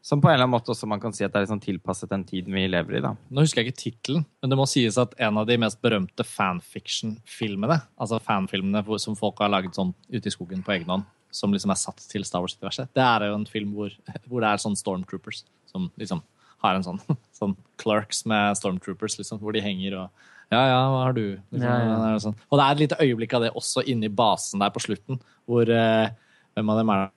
[0.00, 2.08] som på en eller annen måte også man kan si at det er liksom tilpasset
[2.08, 3.02] den tiden vi lever i.
[3.04, 3.12] da.
[3.28, 6.24] Nå husker jeg ikke tittelen, men det må sies at en av de mest berømte
[6.24, 11.52] fanfiction-filmene, altså fanfilmene som folk har laget sånn ute i skogen på egen hånd, som
[11.54, 13.92] liksom er satt til Star Wars-universet, det er jo en film hvor,
[14.26, 16.22] hvor det er sånn stormtroopers som liksom
[16.64, 16.98] har en sånn,
[17.38, 21.22] sånn clerks med stormtroopers, liksom, hvor de henger og ja, ja, hva har du?
[21.54, 21.98] Liksom, Ja, ja.
[22.10, 22.34] er Sånn.
[22.50, 25.20] Og det er et lite øyeblikk av det også inne i basen der på slutten,
[25.46, 26.10] hvor eh,
[26.58, 27.10] Hvem av dem er det?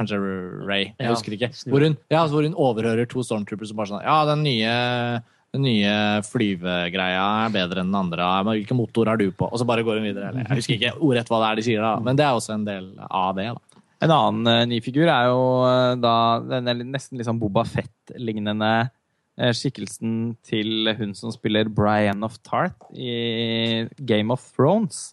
[0.00, 0.18] Kanskje
[0.64, 0.84] Ray.
[0.94, 1.50] Jeg Ja, husker ikke.
[1.68, 4.70] Hvor hun, ja, hvor hun overhører to stormtroopers som bare sånn Ja, den nye,
[5.54, 5.94] den nye
[6.28, 8.28] flyvegreia er bedre enn den andre.
[8.46, 9.48] Men hvilken motor har du på?
[9.50, 10.30] Og så bare går hun videre.
[10.30, 11.96] Eller, jeg husker ikke ordrett hva det er de sier, da.
[12.06, 13.48] Men det er også en del av det.
[13.50, 13.82] da.
[14.00, 17.66] En annen eh, ny figur er jo eh, da den er nesten litt sånn Boba
[17.68, 18.72] Fett-lignende
[19.36, 25.10] eh, skikkelsen til hun som spiller Brian of Tart i Game of Thrones.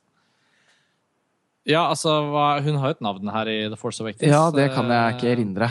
[1.67, 2.13] Ja, altså,
[2.63, 4.29] Hun har jo et navn her i The Force Awakens.
[4.31, 5.67] Ja, det kan jeg ikke erindre.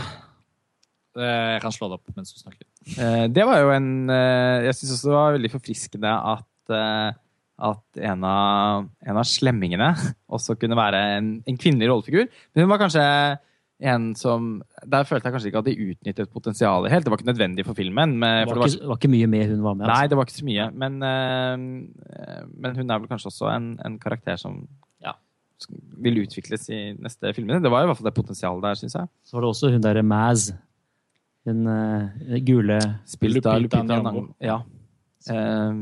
[1.16, 2.65] Jeg kan slå det opp mens du snakker.
[2.94, 7.16] Eh, Det var jo en eh, Jeg syns også det var veldig forfriskende at, eh,
[7.66, 9.88] at en, av, en av slemmingene
[10.30, 12.28] også kunne være en, en kvinnelig rollefigur.
[12.54, 13.02] Men hun var kanskje
[13.90, 17.04] en som Der følte jeg kanskje ikke at de utnyttet potensialet helt.
[17.04, 18.14] Det var ikke nødvendig for filmen.
[18.22, 19.86] Men, Det for var det var, ikke, var ikke mye med hun var med.
[19.86, 20.08] nei, Altså.
[20.08, 20.68] det var ikke så mye.
[20.72, 20.98] Men,
[22.56, 24.62] men hun er vel kanskje også en, en karakter som
[25.04, 25.12] Ja.
[26.00, 27.60] vil utvikles i neste filmene.
[27.64, 29.08] Det var i hvert fall det potensialet der, syns jeg.
[29.24, 30.50] Så var det også hun derre Maz.
[31.46, 34.00] Hun uh, gule Spilt av Lupita Lupita Ja.
[34.02, 34.24] Nyong'o.
[34.42, 34.56] Ja.
[35.30, 35.72] Eh,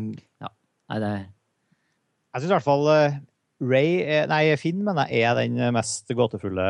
[0.84, 3.16] Nei, det er Jeg syns i hvert fall eh,
[3.64, 6.66] Ray er, Nei, Finn mener jeg er den mest gåtefulle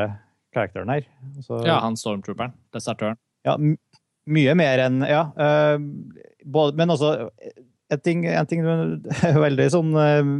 [0.54, 1.06] karakteren her.
[1.42, 2.52] Så, Ja, han stormtrooperen.
[2.74, 3.18] Desertøren.
[3.46, 5.24] ja, mye mer enn Ja.
[5.34, 5.78] Uh,
[6.44, 7.10] både, men også
[7.90, 8.62] en ting, en ting
[9.46, 10.30] veldig sånn eh,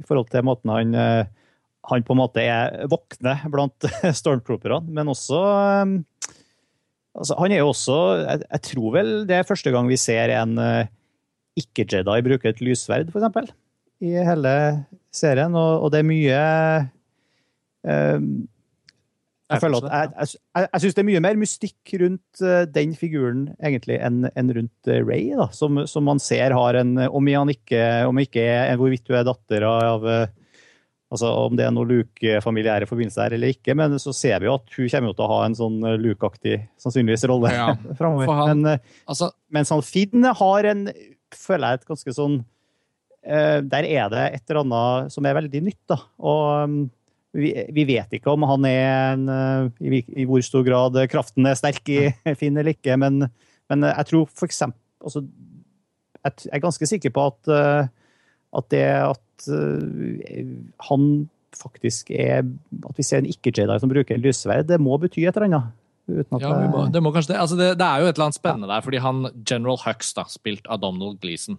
[0.00, 1.24] i forhold til måten han eh,
[1.84, 3.86] han på en måte er våkne blant
[4.20, 5.94] stormtrooperne, men også eh,
[7.14, 10.32] altså, Han er jo også jeg, jeg tror vel det er første gang vi ser
[10.36, 10.86] en uh,
[11.58, 13.52] ikke-Jedi bruke et lyssverd, eksempel,
[14.02, 14.56] i hele
[15.14, 16.40] serien, og, og det er mye
[17.86, 18.18] uh,
[19.44, 22.94] jeg føler at jeg, jeg, jeg, synes det er mye mer mystikk rundt uh, den
[22.98, 27.52] figuren egentlig enn enn rundt Ray, da, som, som man ser har en Om han
[27.52, 28.46] ikke, om ikke
[28.80, 30.32] hvorvidt du er datter av, eh,
[31.14, 34.56] Altså Om det er noen Luke-familiære forbindelser her eller ikke, men så ser vi jo
[34.58, 37.68] at hun kommer til å ha en sånn Luke-aktig sannsynligvis rolle Ja,
[38.00, 38.26] framover.
[38.34, 40.88] han- Men, eh, Altså, mens han Finn har en,
[41.34, 45.62] føler jeg, et ganske sånn uh, Der er det et eller annet som er veldig
[45.70, 46.00] nytt, da.
[46.18, 46.76] Og um,
[47.34, 51.46] vi, vi vet ikke om han er en uh, i, I hvor stor grad kraften
[51.50, 52.08] er sterk i
[52.40, 53.26] Finn eller ikke, men,
[53.70, 55.24] men jeg tror for eksempel altså,
[56.24, 57.88] Jeg er ganske sikker på at, eh,
[58.58, 60.52] at det at eh,
[60.88, 61.08] han
[61.54, 65.36] faktisk er At vi ser en ikke-Jedi som bruker en lyssverd, det må bety et
[65.36, 65.74] eller annet.
[66.04, 67.40] Uten at ja, må, det må kanskje det.
[67.40, 67.68] Altså, det.
[67.80, 70.82] Det er jo et eller annet spennende der, fordi han General Hux, da, spilt av
[70.82, 71.56] Donald Gleeson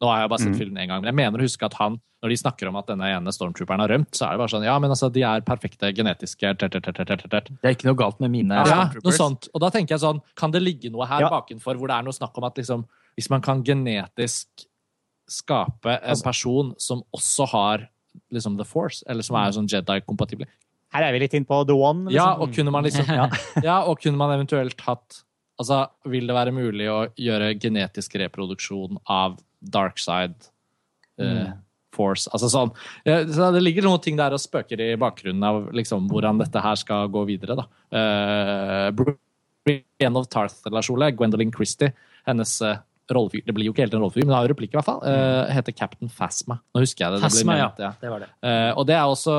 [0.00, 0.56] Nå har jeg bare sett mm.
[0.56, 2.86] filmen én gang, men jeg mener å huske at han, når de snakker om at
[2.88, 5.44] denne ene stormtrooperen har rømt, så er det bare sånn Ja, men altså, de er
[5.44, 7.50] perfekte genetiske tert, tert, tert, tert, tert, tert.
[7.60, 9.04] Det er ikke noe galt med mine Ja, stormtroopers.
[9.04, 9.50] noe sånt.
[9.52, 11.28] Og da tenker jeg sånn, kan det ligge noe her Ja.
[11.28, 12.86] bakenfor hvor det er noe snakk om at liksom,
[13.20, 14.64] hvis man kan genetisk
[15.30, 17.88] skape en Altså- person som også har
[18.34, 20.48] liksom The Force, eller som er sånn Jedi-kompatibel
[20.92, 22.10] Her er vi litt inn på The One.
[22.10, 22.42] Ja, liksom.
[22.42, 23.28] og kunne man liksom Ja.
[23.62, 25.22] Ja, og kunne man eventuelt hatt
[25.60, 30.48] Altså, vil det være mulig å gjøre genetisk reproduksjon av dark side
[31.20, 31.50] eh,
[31.92, 32.30] force?
[32.32, 32.70] Altså sånn
[33.04, 36.62] eh, Så det ligger noen ting der og spøker i bakgrunnen av liksom hvordan dette
[36.64, 37.66] her skal gå videre, da.
[37.92, 39.12] Uh,
[39.68, 41.92] Brienne of Tarth-relasjonen, Gwendolyn Christie,
[42.24, 42.78] hennes uh,
[43.16, 44.88] rollefigur Det blir jo ikke helt en rollefigur, men det har jo replikk, i hvert
[44.88, 45.00] fall.
[45.04, 46.60] Uh, heter Captain Phasma.
[46.74, 47.20] Nå husker jeg det.
[47.20, 47.70] det Phasma, ja.
[47.70, 47.92] ment, ja.
[48.00, 48.30] Det var det.
[48.44, 49.36] Uh, og det er også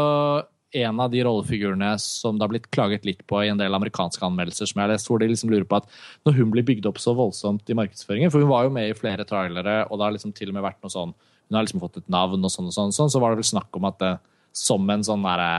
[0.71, 4.23] en av de rollefigurene som det har blitt klaget litt på i en del amerikanske
[4.23, 5.89] anmeldelser, som jeg har lest, hvor de liksom lurer på at
[6.27, 8.95] når hun blir bygd opp så voldsomt i markedsføringen For hun var jo med i
[8.95, 11.83] flere trailere, og det har liksom til og med vært noe sånn Hun har liksom
[11.83, 13.99] fått et navn og sånn og sånn, sånn så var det vel snakk om at
[13.99, 14.13] det,
[14.55, 15.51] som en sånn derre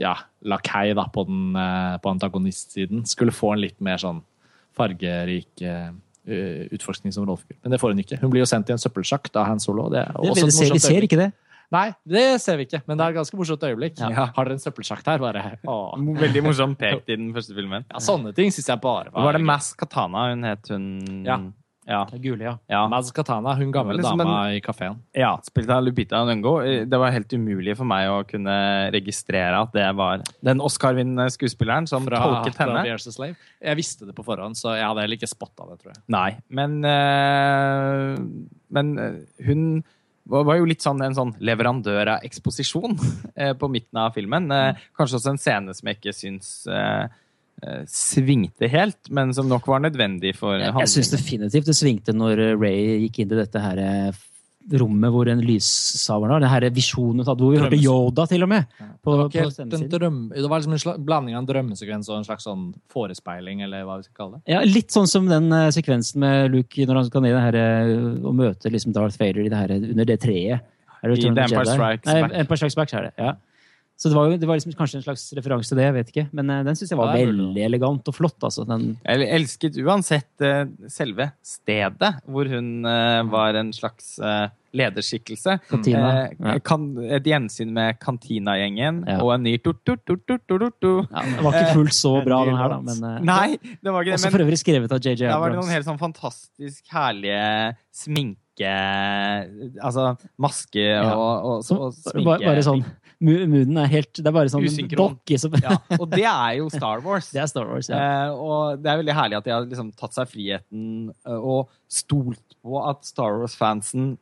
[0.00, 4.20] ja, lakei da, på, den, eh, på antagonistsiden skulle få en litt mer sånn
[4.74, 5.92] fargerik eh, eh,
[6.24, 7.58] utforskning som rollefigur.
[7.62, 8.18] Men det får hun ikke.
[8.22, 9.88] Hun blir jo sendt i en søppelsjakk av Han Solo.
[9.92, 11.32] Det er også vi, et ser, vi ser ikke det.
[11.74, 13.96] Nei, det ser vi ikke, men det er et ganske morsomt øyeblikk.
[13.98, 14.28] Ja.
[14.36, 15.18] Har dere en søppelsjakt her?
[15.22, 15.94] Bare, åh.
[16.20, 17.86] Veldig morsomt pekt i den første filmen.
[17.90, 21.40] Ja, sånne ting syns jeg bare Var det Mass Katana hun het, hun Ja.
[21.84, 22.04] Ja.
[22.10, 22.54] Det gule, ja.
[22.70, 22.82] ja.
[22.88, 24.96] Maz Katana, hun gamle liksom dama i kafeen.
[25.12, 26.54] ja spilt av Lupita Nyong'o.
[26.88, 28.54] Det var helt umulig for meg å kunne
[28.94, 32.86] registrere at det var den Oscar-vinnende skuespilleren som Fra, tolket henne.
[32.88, 36.00] Jeg visste det på forhånd, så jeg hadde heller ikke spotta det, tror jeg.
[36.14, 38.16] Nei, men øh,
[38.74, 39.84] Men eh, hun
[40.24, 42.96] var jo litt sånn en sånn leverandør av eksposisjon
[43.36, 44.48] eh, på midten av filmen.
[44.96, 47.12] Kanskje også en scene som jeg ikke syns eh,
[47.90, 52.42] svingte helt, men som nok var nødvendig for Jeg, jeg syns definitivt det svingte når
[52.50, 54.22] eh, Ray gikk inn til dette her eh,
[54.80, 56.40] rommet hvor en lyssaver var.
[56.40, 58.68] Den her visjonen hvor vi hørte Yoda til og med.
[59.04, 61.48] På, Det var, ikke helt en drøm, det var liksom en slags blanding av en
[61.50, 64.54] drømmesekvens og en slags sånn forespeiling, eller hva vi skal kalle det.
[64.54, 67.44] Ja, litt sånn som den uh, sekvensen med Luke når han skal ned i det
[67.44, 70.70] her, uh, og møte liksom Darth Vader i det her, under det treet.
[71.04, 73.14] Er det I The Empire Strikes Strikes Nei, Empire Strikes Back, er det.
[73.20, 73.34] Ja.
[73.96, 76.08] Så det var jo det var liksom kanskje en slags referanse til det, jeg vet
[76.10, 76.24] ikke.
[76.34, 78.36] Men eh, den syns jeg var Ja, det er veldig elegant og flott.
[78.42, 78.64] altså.
[78.66, 85.60] Den, Jeg elsket uansett eh, selve stedet, hvor hun eh, var en slags eh, lederskikkelse.
[85.70, 86.10] Kantina.
[86.26, 89.20] Eh, kan, et gjensyn med Kantina-gjengen Ja.
[89.22, 90.82] og en ny tut-tut-tut-tut-tut.
[91.14, 92.80] ja, den var ikke fullt så bra, den her, da.
[92.90, 94.18] Men, eh, Nei, det var ikke det.
[94.18, 95.66] også Men for øvrig skrevet av JJ da var det Abrams.
[95.66, 98.42] noen helt sånn fantastisk herlige sminke
[99.82, 101.14] Altså maske Ja.
[101.14, 102.24] og, og, Som- og sminke.
[102.24, 102.84] bare, bare sånn
[103.24, 105.14] Moonen er helt Det er bare sånn Usynkron.
[105.16, 107.30] dokke som Ja, og det er jo Star Wars.
[107.34, 107.96] Det er Star Wars, ja.
[107.96, 110.84] Eh, og det er veldig herlig at de har liksom tatt seg friheten
[111.24, 114.12] eh, og stolt på at Star Wars-fansen,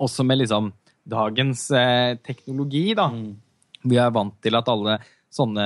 [0.00, 0.72] også med liksom
[1.08, 3.34] dagens eh, teknologi, da Mm.
[3.84, 4.94] Vi er vant til at alle
[5.34, 5.64] sånne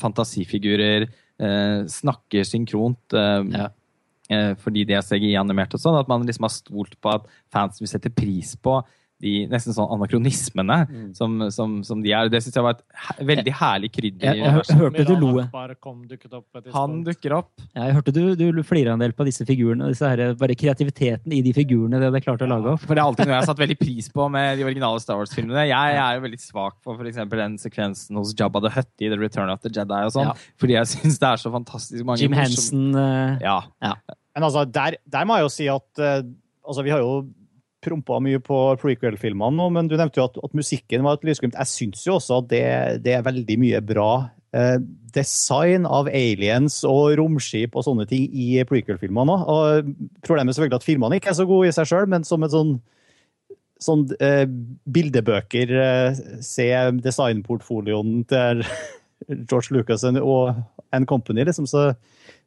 [0.00, 1.02] fantasifigurer
[1.40, 3.12] eh, snakker synkront.
[3.12, 3.68] eh, Ja.
[4.30, 7.80] eh, fordi de er CGI-animert og sånn, at man liksom har stolt på at fans
[7.80, 8.82] vil sette pris på
[9.20, 11.08] de nesten sånn anakronismene Mm.
[11.14, 12.28] som, som, som de er.
[12.32, 14.24] Det syns jeg var et veldig herlig krydder.
[14.30, 15.32] Jeg, jeg, jeg, hør- hørte du lo.
[15.52, 17.50] På Han dukker opp.
[17.74, 19.88] Ja, jeg hørte du, du flira en del på disse figurene.
[19.92, 22.84] Disse her, bare kreativiteten i de figurene de hadde klart å lage opp.
[22.86, 25.20] For det er alltid noe jeg har satt veldig pris på med de originale Star
[25.20, 25.66] Wars-filmene.
[25.70, 27.20] Jeg er jo veldig svak for f.eks.
[27.34, 30.30] den sekvensen hos Jabba the Hutt i The Return of the Jedi og sånn.
[30.32, 30.36] Ja.
[30.60, 33.60] Fordi jeg syns det er så fantastisk mange Jim Henson eh, Ja.
[34.34, 36.20] Men altså, der, der må jeg jo si at uh,
[36.64, 37.20] altså, Vi har jo
[37.84, 41.56] prompa mye på prequel-filmene nå, men du nevnte jo at, at musikken var et lysglimt.
[41.56, 42.64] Jeg syns jo også at det,
[43.06, 44.10] det er veldig mye bra
[44.56, 44.76] eh,
[45.14, 49.90] design av aliens og romskip og sånne ting i prequel-filmene òg.
[50.26, 52.56] Problemet er selvfølgelig at filmene ikke er så gode i seg sjøl, men som et
[52.56, 52.80] sånn
[53.80, 54.42] Sånn eh,
[54.92, 56.66] bildebøker eh, Se
[57.00, 58.60] designportfolioen til
[59.48, 60.58] George Lucas og
[60.92, 61.94] and Company, liksom, så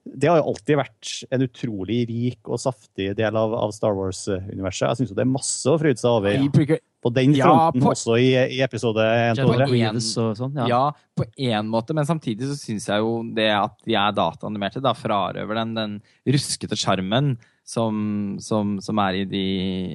[0.05, 4.89] det har jo alltid vært en utrolig rik og saftig del av, av Star Wars-universet.
[4.89, 6.77] Jeg syns det er masse å fryde seg over Ja.
[7.03, 8.27] på den Ja, fronten, på- også i,
[8.57, 10.53] i episode 1 General 2 Grievous og sånn.
[10.59, 10.67] Ja.
[10.67, 10.81] Ja,
[11.15, 14.93] på én måte, men samtidig så syns jeg jo det at de er dataanimerte, da
[14.93, 15.95] frarøver den den
[16.27, 19.45] ruskete sjarmen som, som, som er i de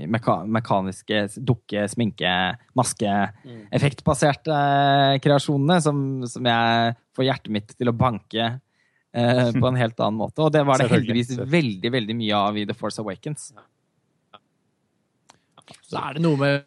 [0.08, 3.28] meka mekaniske dukke-, sminke-, maske-,
[3.76, 4.56] effektbaserte
[5.24, 8.54] kreasjonene, som, som jeg får hjertet mitt til å banke
[9.18, 10.44] eh, på en helt annen måte.
[10.44, 13.50] Og det var det heldigvis veldig, veldig mye av i The Force Awakens.
[15.88, 16.66] Så er det noe med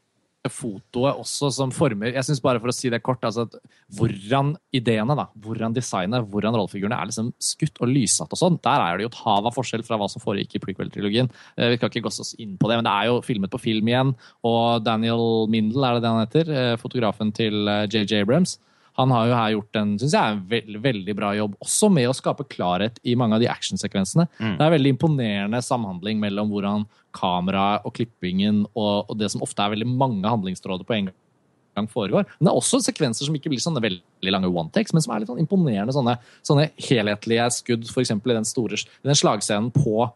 [0.50, 3.58] fotoet også som former Jeg synes bare for å si det kort, altså at
[3.98, 8.82] hvordan ideene, da, hvordan designet, hvordan rollefigurene er liksom skutt og lyssatt og sånn, der
[8.82, 11.30] er det jo et hav av forskjell fra hva som foregikk i prequel-trilogien.
[11.58, 13.62] Eh, Vi skal ikke gå oss inn på det, men det er jo filmet på
[13.62, 14.16] film igjen,
[14.48, 18.58] og Daniel Mindel, er det det han heter, eh, fotografen til JJ Abrams,
[19.02, 22.16] han har jo her gjort en synes jeg, veld, veldig bra jobb, også med å
[22.18, 24.28] skape klarhet i mange av de actionsekvensene.
[24.40, 24.56] Mm.
[24.60, 29.64] Det er veldig imponerende samhandling mellom hvordan kameraet og klippingen og, og det som ofte
[29.64, 32.26] er veldig mange handlingstråder på en gang foregår.
[32.38, 35.24] Men det er også sekvenser som ikke blir sånne veldig lange one-takes, men som er
[35.24, 36.18] litt sånn imponerende sånne,
[36.48, 38.16] sånne helhetlige skudd, f.eks.
[38.16, 40.10] i den store den slagscenen på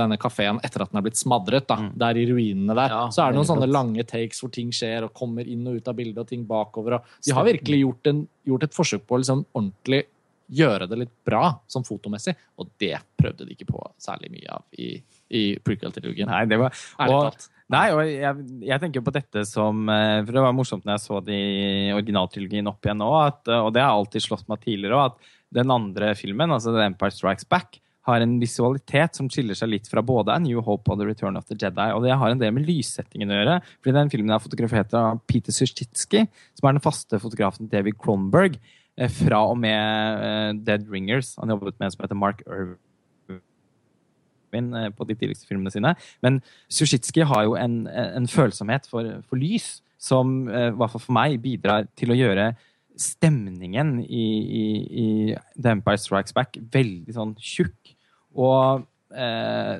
[0.00, 1.66] denne kafeen etter at den er blitt smadret.
[1.68, 2.94] da, Der i ruinene der.
[2.94, 5.80] Ja, så er det noen sånne lange takes hvor ting skjer og kommer inn og
[5.80, 6.98] ut av bildet og ting bakover.
[6.98, 10.04] og De har virkelig gjort, en, gjort et forsøk på å liksom ordentlig
[10.52, 14.64] gjøre det litt bra som fotomessig, og det prøvde de ikke på særlig mye av
[14.76, 14.90] i,
[15.32, 16.28] i prequel-trilogien.
[16.28, 17.46] Nei, det var Ærlig talt.
[17.72, 21.02] Nei, og jeg, jeg tenker på dette som eh, For det var morsomt når jeg
[21.06, 21.38] så de
[21.94, 25.72] originaltrilogien opp igjen nå, at, og det har alltid slått meg tidligere òg, at den
[25.72, 27.78] andre filmen, altså The Empire Strikes Back,
[28.08, 31.38] har en visualitet som skiller seg litt fra både A New Hope og The Return
[31.38, 31.88] of the Jedi.
[31.94, 33.60] Og det har en del med lyssettingen å gjøre.
[33.78, 36.26] fordi den filmen er fotografert av Peter Sushitsky,
[36.58, 38.58] som er den faste fotografen David Cronenberg,
[38.98, 41.36] eh, fra og med eh, Dead Ringers.
[41.38, 45.94] Han jobbet med en som heter Mark Irvin eh, på de tidligste filmene sine.
[46.22, 51.14] Men Sushitsky har jo en, en følsomhet for, for lys som i hvert fall for
[51.14, 52.58] meg bidrar til å gjøre
[53.00, 54.26] stemningen i,
[54.62, 54.64] i,
[55.02, 55.06] i
[55.56, 57.94] The Empire Strikes Back veldig sånn tjukk.
[58.36, 59.78] Og eh,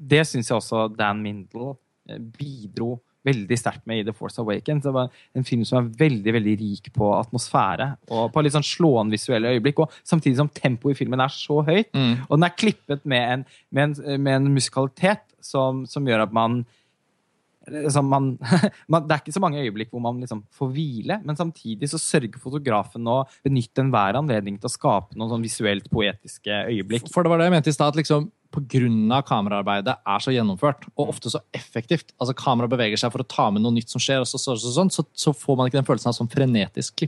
[0.00, 1.74] det syns jeg også Dan Mindel
[2.08, 4.86] eh, bidro veldig sterkt med i The Force Awakens.
[4.86, 8.64] Det var en film som er veldig veldig rik på atmosfære og på litt sånn
[8.64, 9.82] slående visuelle øyeblikk.
[9.84, 12.14] Og samtidig som tempoet i filmen er så høyt, Mm.
[12.28, 16.32] og den er klippet med en, med en, med en musikalitet som, som gjør at
[16.32, 16.62] man
[17.70, 18.32] liksom man,
[18.92, 22.00] man, Det er ikke så mange øyeblikk hvor man liksom får hvile, men samtidig så
[22.00, 27.08] sørger fotografen å benytte enhver anledning til å skape noen sånn visuelt poetiske øyeblikk.
[27.12, 29.22] For det var det jeg mente i stad, liksom pga.
[29.26, 32.12] kameraarbeidet er så gjennomført og ofte så effektivt.
[32.18, 34.56] Altså Kameraet beveger seg for å ta med noe nytt som skjer, og så, så,
[34.58, 37.06] så, sånn, så, så får man ikke den følelsen av sånn frenetisk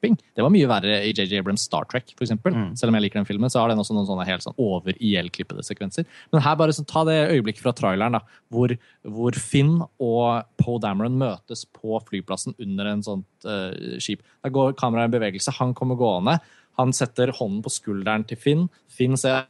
[0.00, 0.16] klipping.
[0.34, 2.54] Det var mye verre i JJ Abrams Star Trek, eksempel.
[2.54, 2.76] Mm.
[2.76, 5.62] Selv om jeg liker den filmen, så har den også noen sånne helt sånn over-IL-klippede
[5.62, 6.06] sekvenser.
[6.32, 10.80] Men her bare sånn, ta det øyeblikket fra traileren, da, hvor, hvor Finn og Poe
[10.80, 14.24] Dameron møtes på flyplassen under en sånt uh, skip.
[14.42, 16.38] Da går kameraet i bevegelse, han kommer gående.
[16.80, 18.68] Han setter hånden på skulderen til Finn.
[18.88, 19.48] Finn ser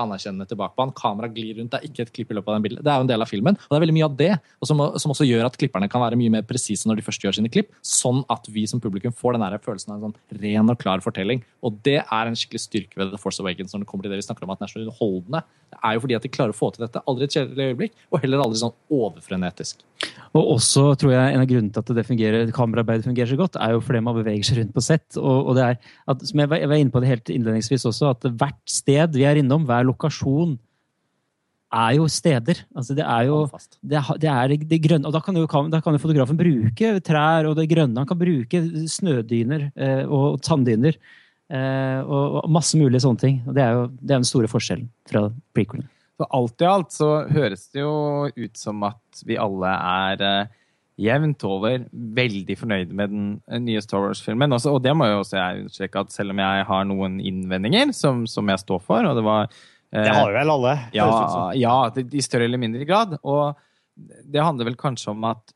[0.00, 0.94] anerkjennende tilbake på han.
[0.96, 1.72] Kamera glir rundt.
[1.72, 2.84] Det er ikke et klipp i løpet av den bildet.
[2.84, 3.58] Det er jo en del av filmen.
[3.58, 6.04] Og det er veldig mye av det, og som, som også gjør at klipperne kan
[6.04, 9.14] være mye mer presise når de først gjør sine klipp, sånn at vi som publikum
[9.16, 11.42] får den følelsen av en sånn ren og klar fortelling.
[11.62, 14.22] Og det er en skikkelig styrke ved The Force Awakens når det kommer til det
[14.22, 15.42] vi snakker om at den er så underholdende.
[15.72, 17.00] Det er jo fordi at de klarer å få til dette.
[17.08, 19.84] Aldri et kjedelig øyeblikk, og heller aldri sånn overfrenetisk.
[20.32, 23.58] Og også tror jeg en av grunnene til at det fungerer, kameraarbeidet fungerer så godt,
[23.60, 25.06] er jo fordi man beveger seg rundt på sett.
[25.20, 25.78] Og, og det er,
[26.12, 29.40] at, som jeg var inne på det helt innledningsvis også, at hvert sted vi er
[29.40, 30.58] innom, hver lokasjon,
[31.72, 32.58] er jo steder.
[32.76, 33.38] Altså det er jo
[33.80, 36.90] det, er- det er det grønne, og da kan, jo, da kan jo fotografen bruke
[37.00, 37.96] trær og det grønne.
[38.02, 38.60] Han kan bruke
[38.92, 40.98] snødyner eh, og tanndyner.
[41.52, 43.40] Eh, og, og masse mulige sånne ting.
[43.48, 45.26] Og det er jo det er den store forskjellen fra
[45.56, 45.88] prequelen.
[46.20, 47.94] Så alt i alt så høres det jo
[48.36, 50.52] ut som at vi alle er eh,
[51.08, 51.86] jevnt over
[52.20, 54.52] veldig fornøyde med den eh, nye Star Wars-filmen.
[54.60, 58.26] Og det må jo også jeg understreke at selv om jeg har noen innvendinger som,
[58.28, 59.48] som jeg står for, og det var
[59.92, 60.76] Det har jo vel alle.
[60.96, 61.08] ja,
[61.60, 63.18] ja, i større eller mindre grad.
[63.28, 63.58] Og
[64.24, 65.52] det handler vel kanskje om at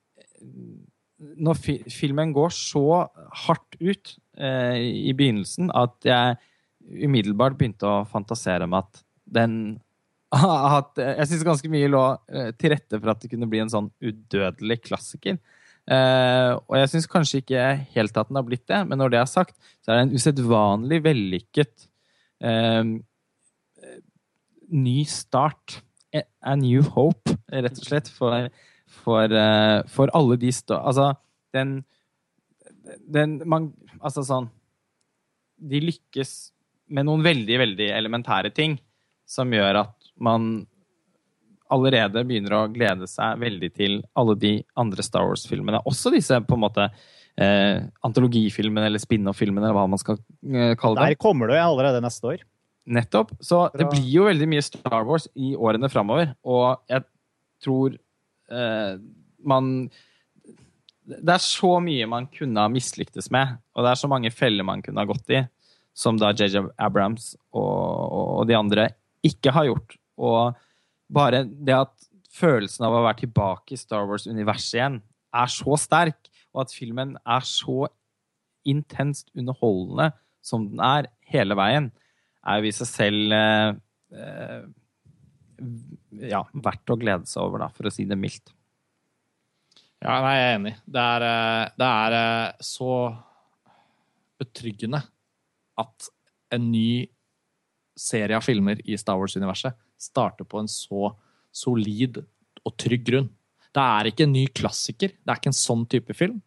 [1.17, 3.07] når fi filmen går så
[3.47, 4.77] hardt ut eh,
[5.09, 6.37] i begynnelsen at jeg
[7.07, 9.79] umiddelbart begynte å fantasere om at den
[10.37, 13.71] at Jeg syns ganske mye lå eh, til rette for at det kunne bli en
[13.73, 15.39] sånn udødelig klassiker.
[15.87, 19.21] Eh, og jeg syns kanskje ikke helt at den har blitt det, men når det
[19.21, 19.55] er sagt,
[19.87, 21.87] så er det en usedvanlig vellykket
[22.43, 22.83] eh,
[24.71, 25.81] ny start.
[26.17, 28.49] A- new hope, rett og slett, for,
[29.03, 30.79] for, eh, for alle de stå...
[30.81, 31.11] Altså,
[31.57, 31.81] den,
[33.07, 34.49] den man, Altså sånn
[35.57, 36.33] De lykkes
[36.93, 38.77] med noen veldig, veldig elementære ting
[39.27, 40.67] som gjør at man
[41.73, 45.81] allerede begynner å glede seg veldig til alle de andre Star Wars-filmene.
[45.89, 51.01] Også disse på en måte eh, antologifilmene eller spin-off-filmene, eller hva man skal eh, kalle
[51.01, 51.17] det.
[51.17, 52.45] Der kommer du allerede neste år.
[52.87, 53.33] Nettopp.
[53.43, 56.35] Så det blir jo veldig mye Star Wars i årene framover.
[56.47, 57.03] Og jeg
[57.65, 58.99] tror eh,
[59.47, 59.73] man
[61.07, 64.67] Det er så mye man kunne ha mislyktes med, og det er så mange feller
[64.67, 65.43] man kunne ha gått i,
[65.95, 68.89] som da JJ Abrams og, og, og de andre
[69.27, 69.99] ikke har gjort.
[70.19, 70.57] Og
[71.13, 71.95] bare det at
[72.37, 74.99] følelsen av å være tilbake i Star Wars-universet igjen
[75.37, 77.87] er så sterk, og at filmen er så
[78.67, 80.11] intenst underholdende
[80.45, 81.91] som den er hele veien,
[82.47, 83.71] er jo i seg selv eh,
[84.17, 84.67] eh,
[86.31, 88.53] ja, verdt å glede seg over, da, for å si det mildt.
[90.03, 90.75] Ja, nei, jeg er enig.
[90.85, 92.93] Det er, eh, det er eh, så
[94.37, 95.01] betryggende
[95.81, 96.11] at
[96.53, 97.07] en ny
[97.97, 101.15] serie av filmer i Star Wars-universet starter på en så
[101.57, 102.21] solid
[102.67, 103.31] og trygg grunn.
[103.73, 105.15] Det er ikke en ny klassiker.
[105.17, 106.39] Det er ikke en sånn type film.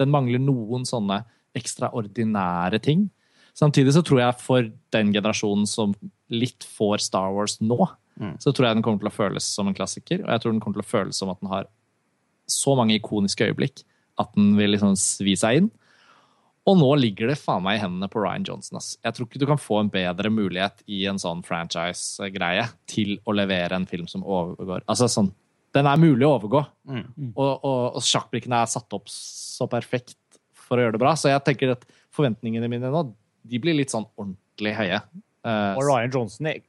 [0.00, 1.20] Den mangler noen sånne
[1.56, 3.06] ekstraordinære ting.
[3.54, 5.94] Samtidig så tror jeg for den generasjonen som
[6.34, 7.80] litt får Star Wars nå,
[8.14, 8.36] Mm.
[8.38, 10.20] så tror jeg den kommer til å føles som en klassiker.
[10.22, 11.64] Og jeg tror den kommer til å føles som at den har
[12.46, 13.80] så mange ikoniske øyeblikk
[14.22, 15.70] at den vil liksom svi seg inn.
[16.64, 18.78] Og nå ligger det faen meg i hendene på Ryan Johnson.
[18.78, 18.92] Ass.
[19.02, 23.34] Jeg tror ikke du kan få en bedre mulighet i en sånn franchise-greie til å
[23.34, 25.32] levere en film som overgår Altså sånn
[25.74, 26.62] Den er mulig å overgå.
[26.86, 27.32] Mm.
[27.34, 30.14] Og, og, og sjakkbrikkene er satt opp så perfekt
[30.54, 31.16] for å gjøre det bra.
[31.18, 31.82] Så jeg tenker at
[32.14, 33.02] forventningene mine nå
[33.46, 35.02] de blir litt sånn ordentlig høye.
[35.44, 36.60] Uh, Og Ryan Johnson er,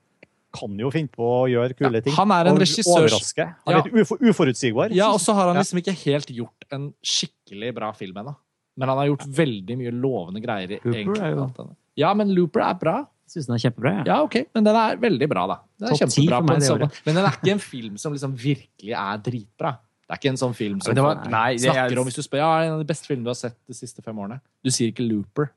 [0.56, 2.14] kan jo finne på å gjøre kule Ja, ting.
[2.14, 3.46] han er en regissør- Overraske.
[3.66, 3.80] Han Ja.
[3.80, 4.92] er litt ufo uforutsigbar.
[4.92, 8.36] Ja, og så har han liksom ikke helt gjort en skikkelig bra film ennå.
[8.78, 10.80] Men han har gjort veldig mye lovende greier.
[10.84, 11.76] Looper egentlig er jo-.
[11.96, 13.06] Ja, men Looper er bra.
[13.28, 13.92] Syns den er kjempebra.
[14.00, 14.04] Ja.
[14.06, 15.60] Ja, ok, men den er veldig bra, da.
[15.80, 16.92] Den er kjempebra på en sånn-.
[17.06, 19.78] Men den er ikke en film som liksom virkelig er dritbra.
[20.06, 22.22] Det er ikke en sånn film som var- nei, det snakker er- om hvis du
[22.22, 24.40] spør ja, en av de beste filmene du har sett de siste fem årene.
[24.64, 25.50] Du sier ikke Looper.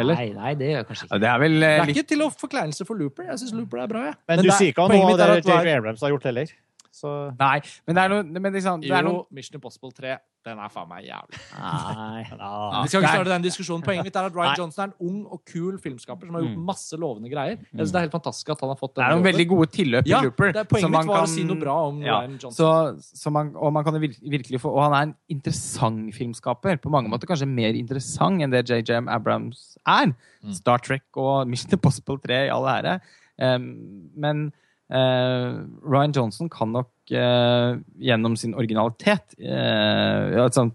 [0.00, 0.14] Eller?
[0.16, 1.20] Nei, nei, det gjør jeg kanskje Ja, ikke.
[1.20, 3.26] Det er vel Det eh, er ikke til å forkleinelse for Looper.
[3.28, 4.14] Jeg syns Looper er bra, Ja.
[4.28, 6.46] Men, du det er- sier ikke noe av det at Abrams har gjort heller.
[6.90, 10.16] Så Nei, men det er noe men liksom, det er noe Jo, Mission Impossible 3,
[10.44, 11.38] den er faen meg jævlig.
[11.54, 12.22] Nei.
[12.82, 13.84] Vi skal ikke starte den diskusjonen.
[13.86, 14.56] Poenget mitt er at Ryan Nei.
[14.58, 16.64] Johnson er en ung og kul filmskaper som har gjort Mm.
[16.66, 17.58] masse lovende greier.
[17.60, 19.04] Jeg synes Det er helt fantastisk at han har fått den.
[19.04, 19.30] Det er noen jobben.
[19.30, 20.52] veldig gode tilløp i Ja, Looper.
[20.52, 22.58] det er poenget mitt var var å si noe bra om Ja, Ryan Johnson.
[22.58, 26.80] Så, så man, og man kan virkelig få Og han er en interessant filmskaper.
[26.82, 30.10] På mange måter kanskje mer interessant enn det JJM Abrams er.
[30.42, 30.54] Mm.
[30.58, 32.98] Star Trek og Mission Impossible 3 i all ære.
[33.38, 34.52] Um, men
[34.90, 40.72] Ryan Johnson kan nok eh, gjennom sin originalitet eh, ja, sånn,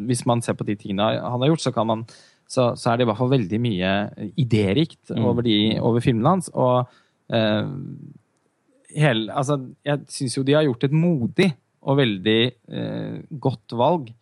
[0.00, 2.04] Hvis man ser på de tingene han har gjort, så kan man
[2.50, 3.90] så, så er det i hvert fall veldig mye
[4.40, 5.24] idérikt Mm.
[5.28, 5.46] over,
[5.86, 6.48] over filmene hans.
[6.54, 6.88] Og
[7.30, 7.68] eh,
[8.96, 11.50] hele, altså, jeg syns jo de har gjort et modig
[11.82, 12.40] og veldig
[12.74, 14.16] eh, godt valg eh,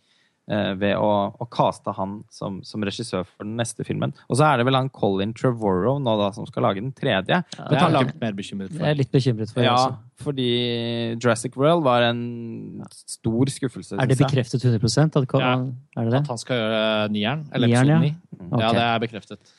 [0.81, 4.15] ved å, å caste han som, som regissør for den neste filmen.
[4.29, 7.43] Og så er det vel han Colin Trevorrow nå da som skal lage den tredje.
[7.53, 10.23] Det er jeg langt mer bekymret Jeg er litt bekymret for Ja, også.
[10.25, 10.49] fordi
[11.19, 12.23] Jurassic World var en
[12.97, 13.99] stor skuffelse.
[14.01, 15.55] Er det bekreftet 100 at Ja.
[15.99, 16.23] Er det det?
[16.25, 18.29] At han skal gjøre nieren, eller Nieren, episode ja.
[18.49, 18.65] Okay.
[18.65, 19.57] Ja, det er bekreftet.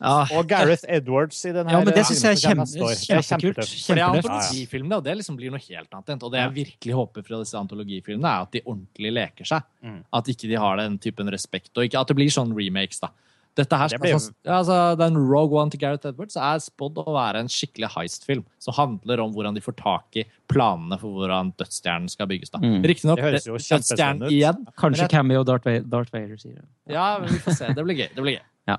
[0.00, 0.24] Ja.
[0.32, 3.24] Og Gareth Edwards i den her Ja, men det syns jeg er filmen kjempe- er
[3.28, 3.86] kjempekult.
[3.86, 6.22] For det er antologifilmene, og det liksom blir noe helt annet.
[6.22, 9.62] Og det jeg virkelig håper fra disse antologifilmene, er at de ordentlig leker seg.
[9.84, 10.04] Mm.
[10.12, 13.10] At ikke de har den typen respekt, og ikke at det blir sånn remakes, da.
[13.56, 17.04] Dette her Det blir- altså, altså, Den Rogue One til Gareth Edwards er spådd å
[17.12, 18.44] være en skikkelig heist-film.
[18.60, 22.50] Som handler om hvordan de får tak i planene for hvordan dødsstjernen skal bygges.
[22.52, 22.58] da.
[22.58, 22.82] Mm.
[22.84, 24.64] Riktignok jo dødsstjernen igjen.
[24.78, 26.64] Kanskje Cammy og Cameo Darth Vader, Darth Vader sier det.
[26.94, 27.66] Ja, vi får se.
[27.74, 28.08] Det blir gøy.
[28.14, 28.40] Det blir gøy.
[28.68, 28.76] Ja.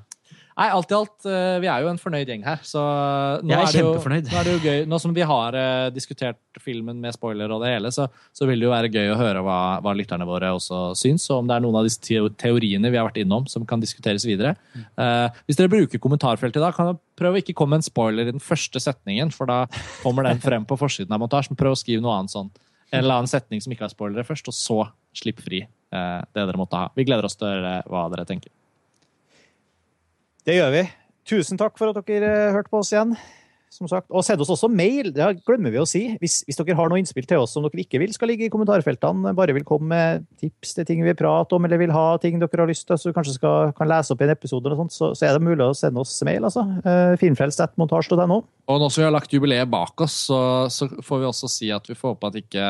[0.61, 2.81] Nei, alt i alt, eh, vi er jo en fornøyd gjeng her, så
[3.41, 3.93] nå Jeg er det jo.
[3.95, 4.81] Nå er det jo gøy.
[4.91, 8.59] Nå som vi har eh, diskutert filmen med spoiler og det hele, så, så vil
[8.59, 11.55] det jo være gøy å høre hva, hva lytterne våre også syns, og om det
[11.55, 14.53] er noen av disse teoriene vi har vært innom som kan diskuteres videre.
[14.99, 17.89] Uh, hvis dere bruker kommentarfeltet i dag, kan dere prøve å ikke komme med en
[17.89, 19.63] spoiler i den første setningen, for da
[20.03, 21.57] kommer den frem på forsiden av montasjen.
[21.57, 22.51] Prøv å skrive noe annet sånn.
[22.91, 24.81] En eller annen setning som ikke har spoilere først, og så
[25.15, 26.91] slipp fri uh, det dere måtte ha.
[26.93, 28.51] Vi gleder oss til å høre hva dere tenker.
[30.47, 30.87] Det gjør vi.
[31.29, 33.13] Tusen takk for at dere eh, hørte på oss igjen.
[33.71, 34.09] Som sagt.
[34.11, 35.13] Og send oss også mail.
[35.15, 36.01] Det glemmer vi å si.
[36.19, 38.51] Hvis, hvis dere har noe innspill til oss som dere ikke vil skal ligge i
[38.51, 42.41] kommentarfeltene, bare vil komme med tips til ting vi prater om, eller vil ha ting
[42.41, 44.81] dere har lyst til, så du kanskje skal, kan lese opp i en episode, eller
[44.81, 46.43] sånt, så, så er det mulig å sende oss mail.
[46.49, 46.65] altså.
[46.83, 48.41] Uh, Filmfrelst.montasj.no.
[48.43, 51.71] Og nå som vi har lagt jubileet bak oss, så, så får vi også si
[51.71, 52.67] at vi får håpe at ikke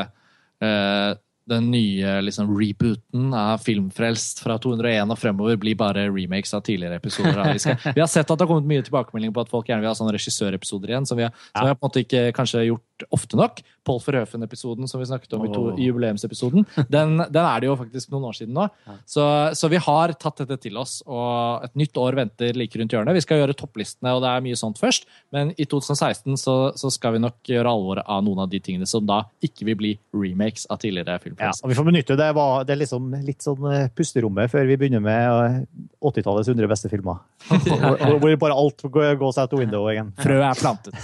[0.62, 1.10] eh,
[1.50, 7.00] den nye liksom, rebooten av Filmfrelst fra 201 og fremover blir bare remakes av tidligere
[7.00, 7.42] episoder.
[7.96, 9.96] Vi, har sett at det har kommet mye tilbakemeldinger på at folk gjerne vil ha
[9.98, 13.06] sånne regissørepisoder igjen, som vi har, som vi har på en måte ikke kanskje gjort
[13.12, 13.62] ofte nok.
[13.82, 17.76] Paul Verhoeven-episoden som vi snakket om i, to, i jubileumsepisoden, den, den er det jo
[17.80, 18.68] faktisk noen år siden nå.
[19.10, 19.24] Så,
[19.58, 23.16] så vi har tatt dette til oss, og et nytt år venter like rundt hjørnet.
[23.18, 26.92] Vi skal gjøre topplistene, og det er mye sånt først, men i 2016 så, så
[26.94, 29.92] skal vi nok gjøre alvor av noen av de tingene som da ikke vil bli
[30.14, 32.28] remakes av tidligere Ja, og vi får benytte det.
[32.36, 35.56] Var, det er liksom litt sånn eh, pusterommet før vi begynner med eh,
[36.02, 37.22] 80-tallets 100 beste filmer.
[37.52, 40.12] Hvor, hvor bare alt går- out the window igjen.
[40.20, 40.94] Frøet er plantet.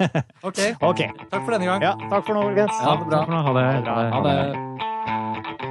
[0.48, 1.04] ok, Ok.
[1.30, 1.82] takk for denne gang.
[1.82, 2.82] Ja, takk for nå, folkens.
[2.82, 3.42] Ja, det er bra.
[3.48, 3.68] Ha det.
[4.12, 5.67] Ha det.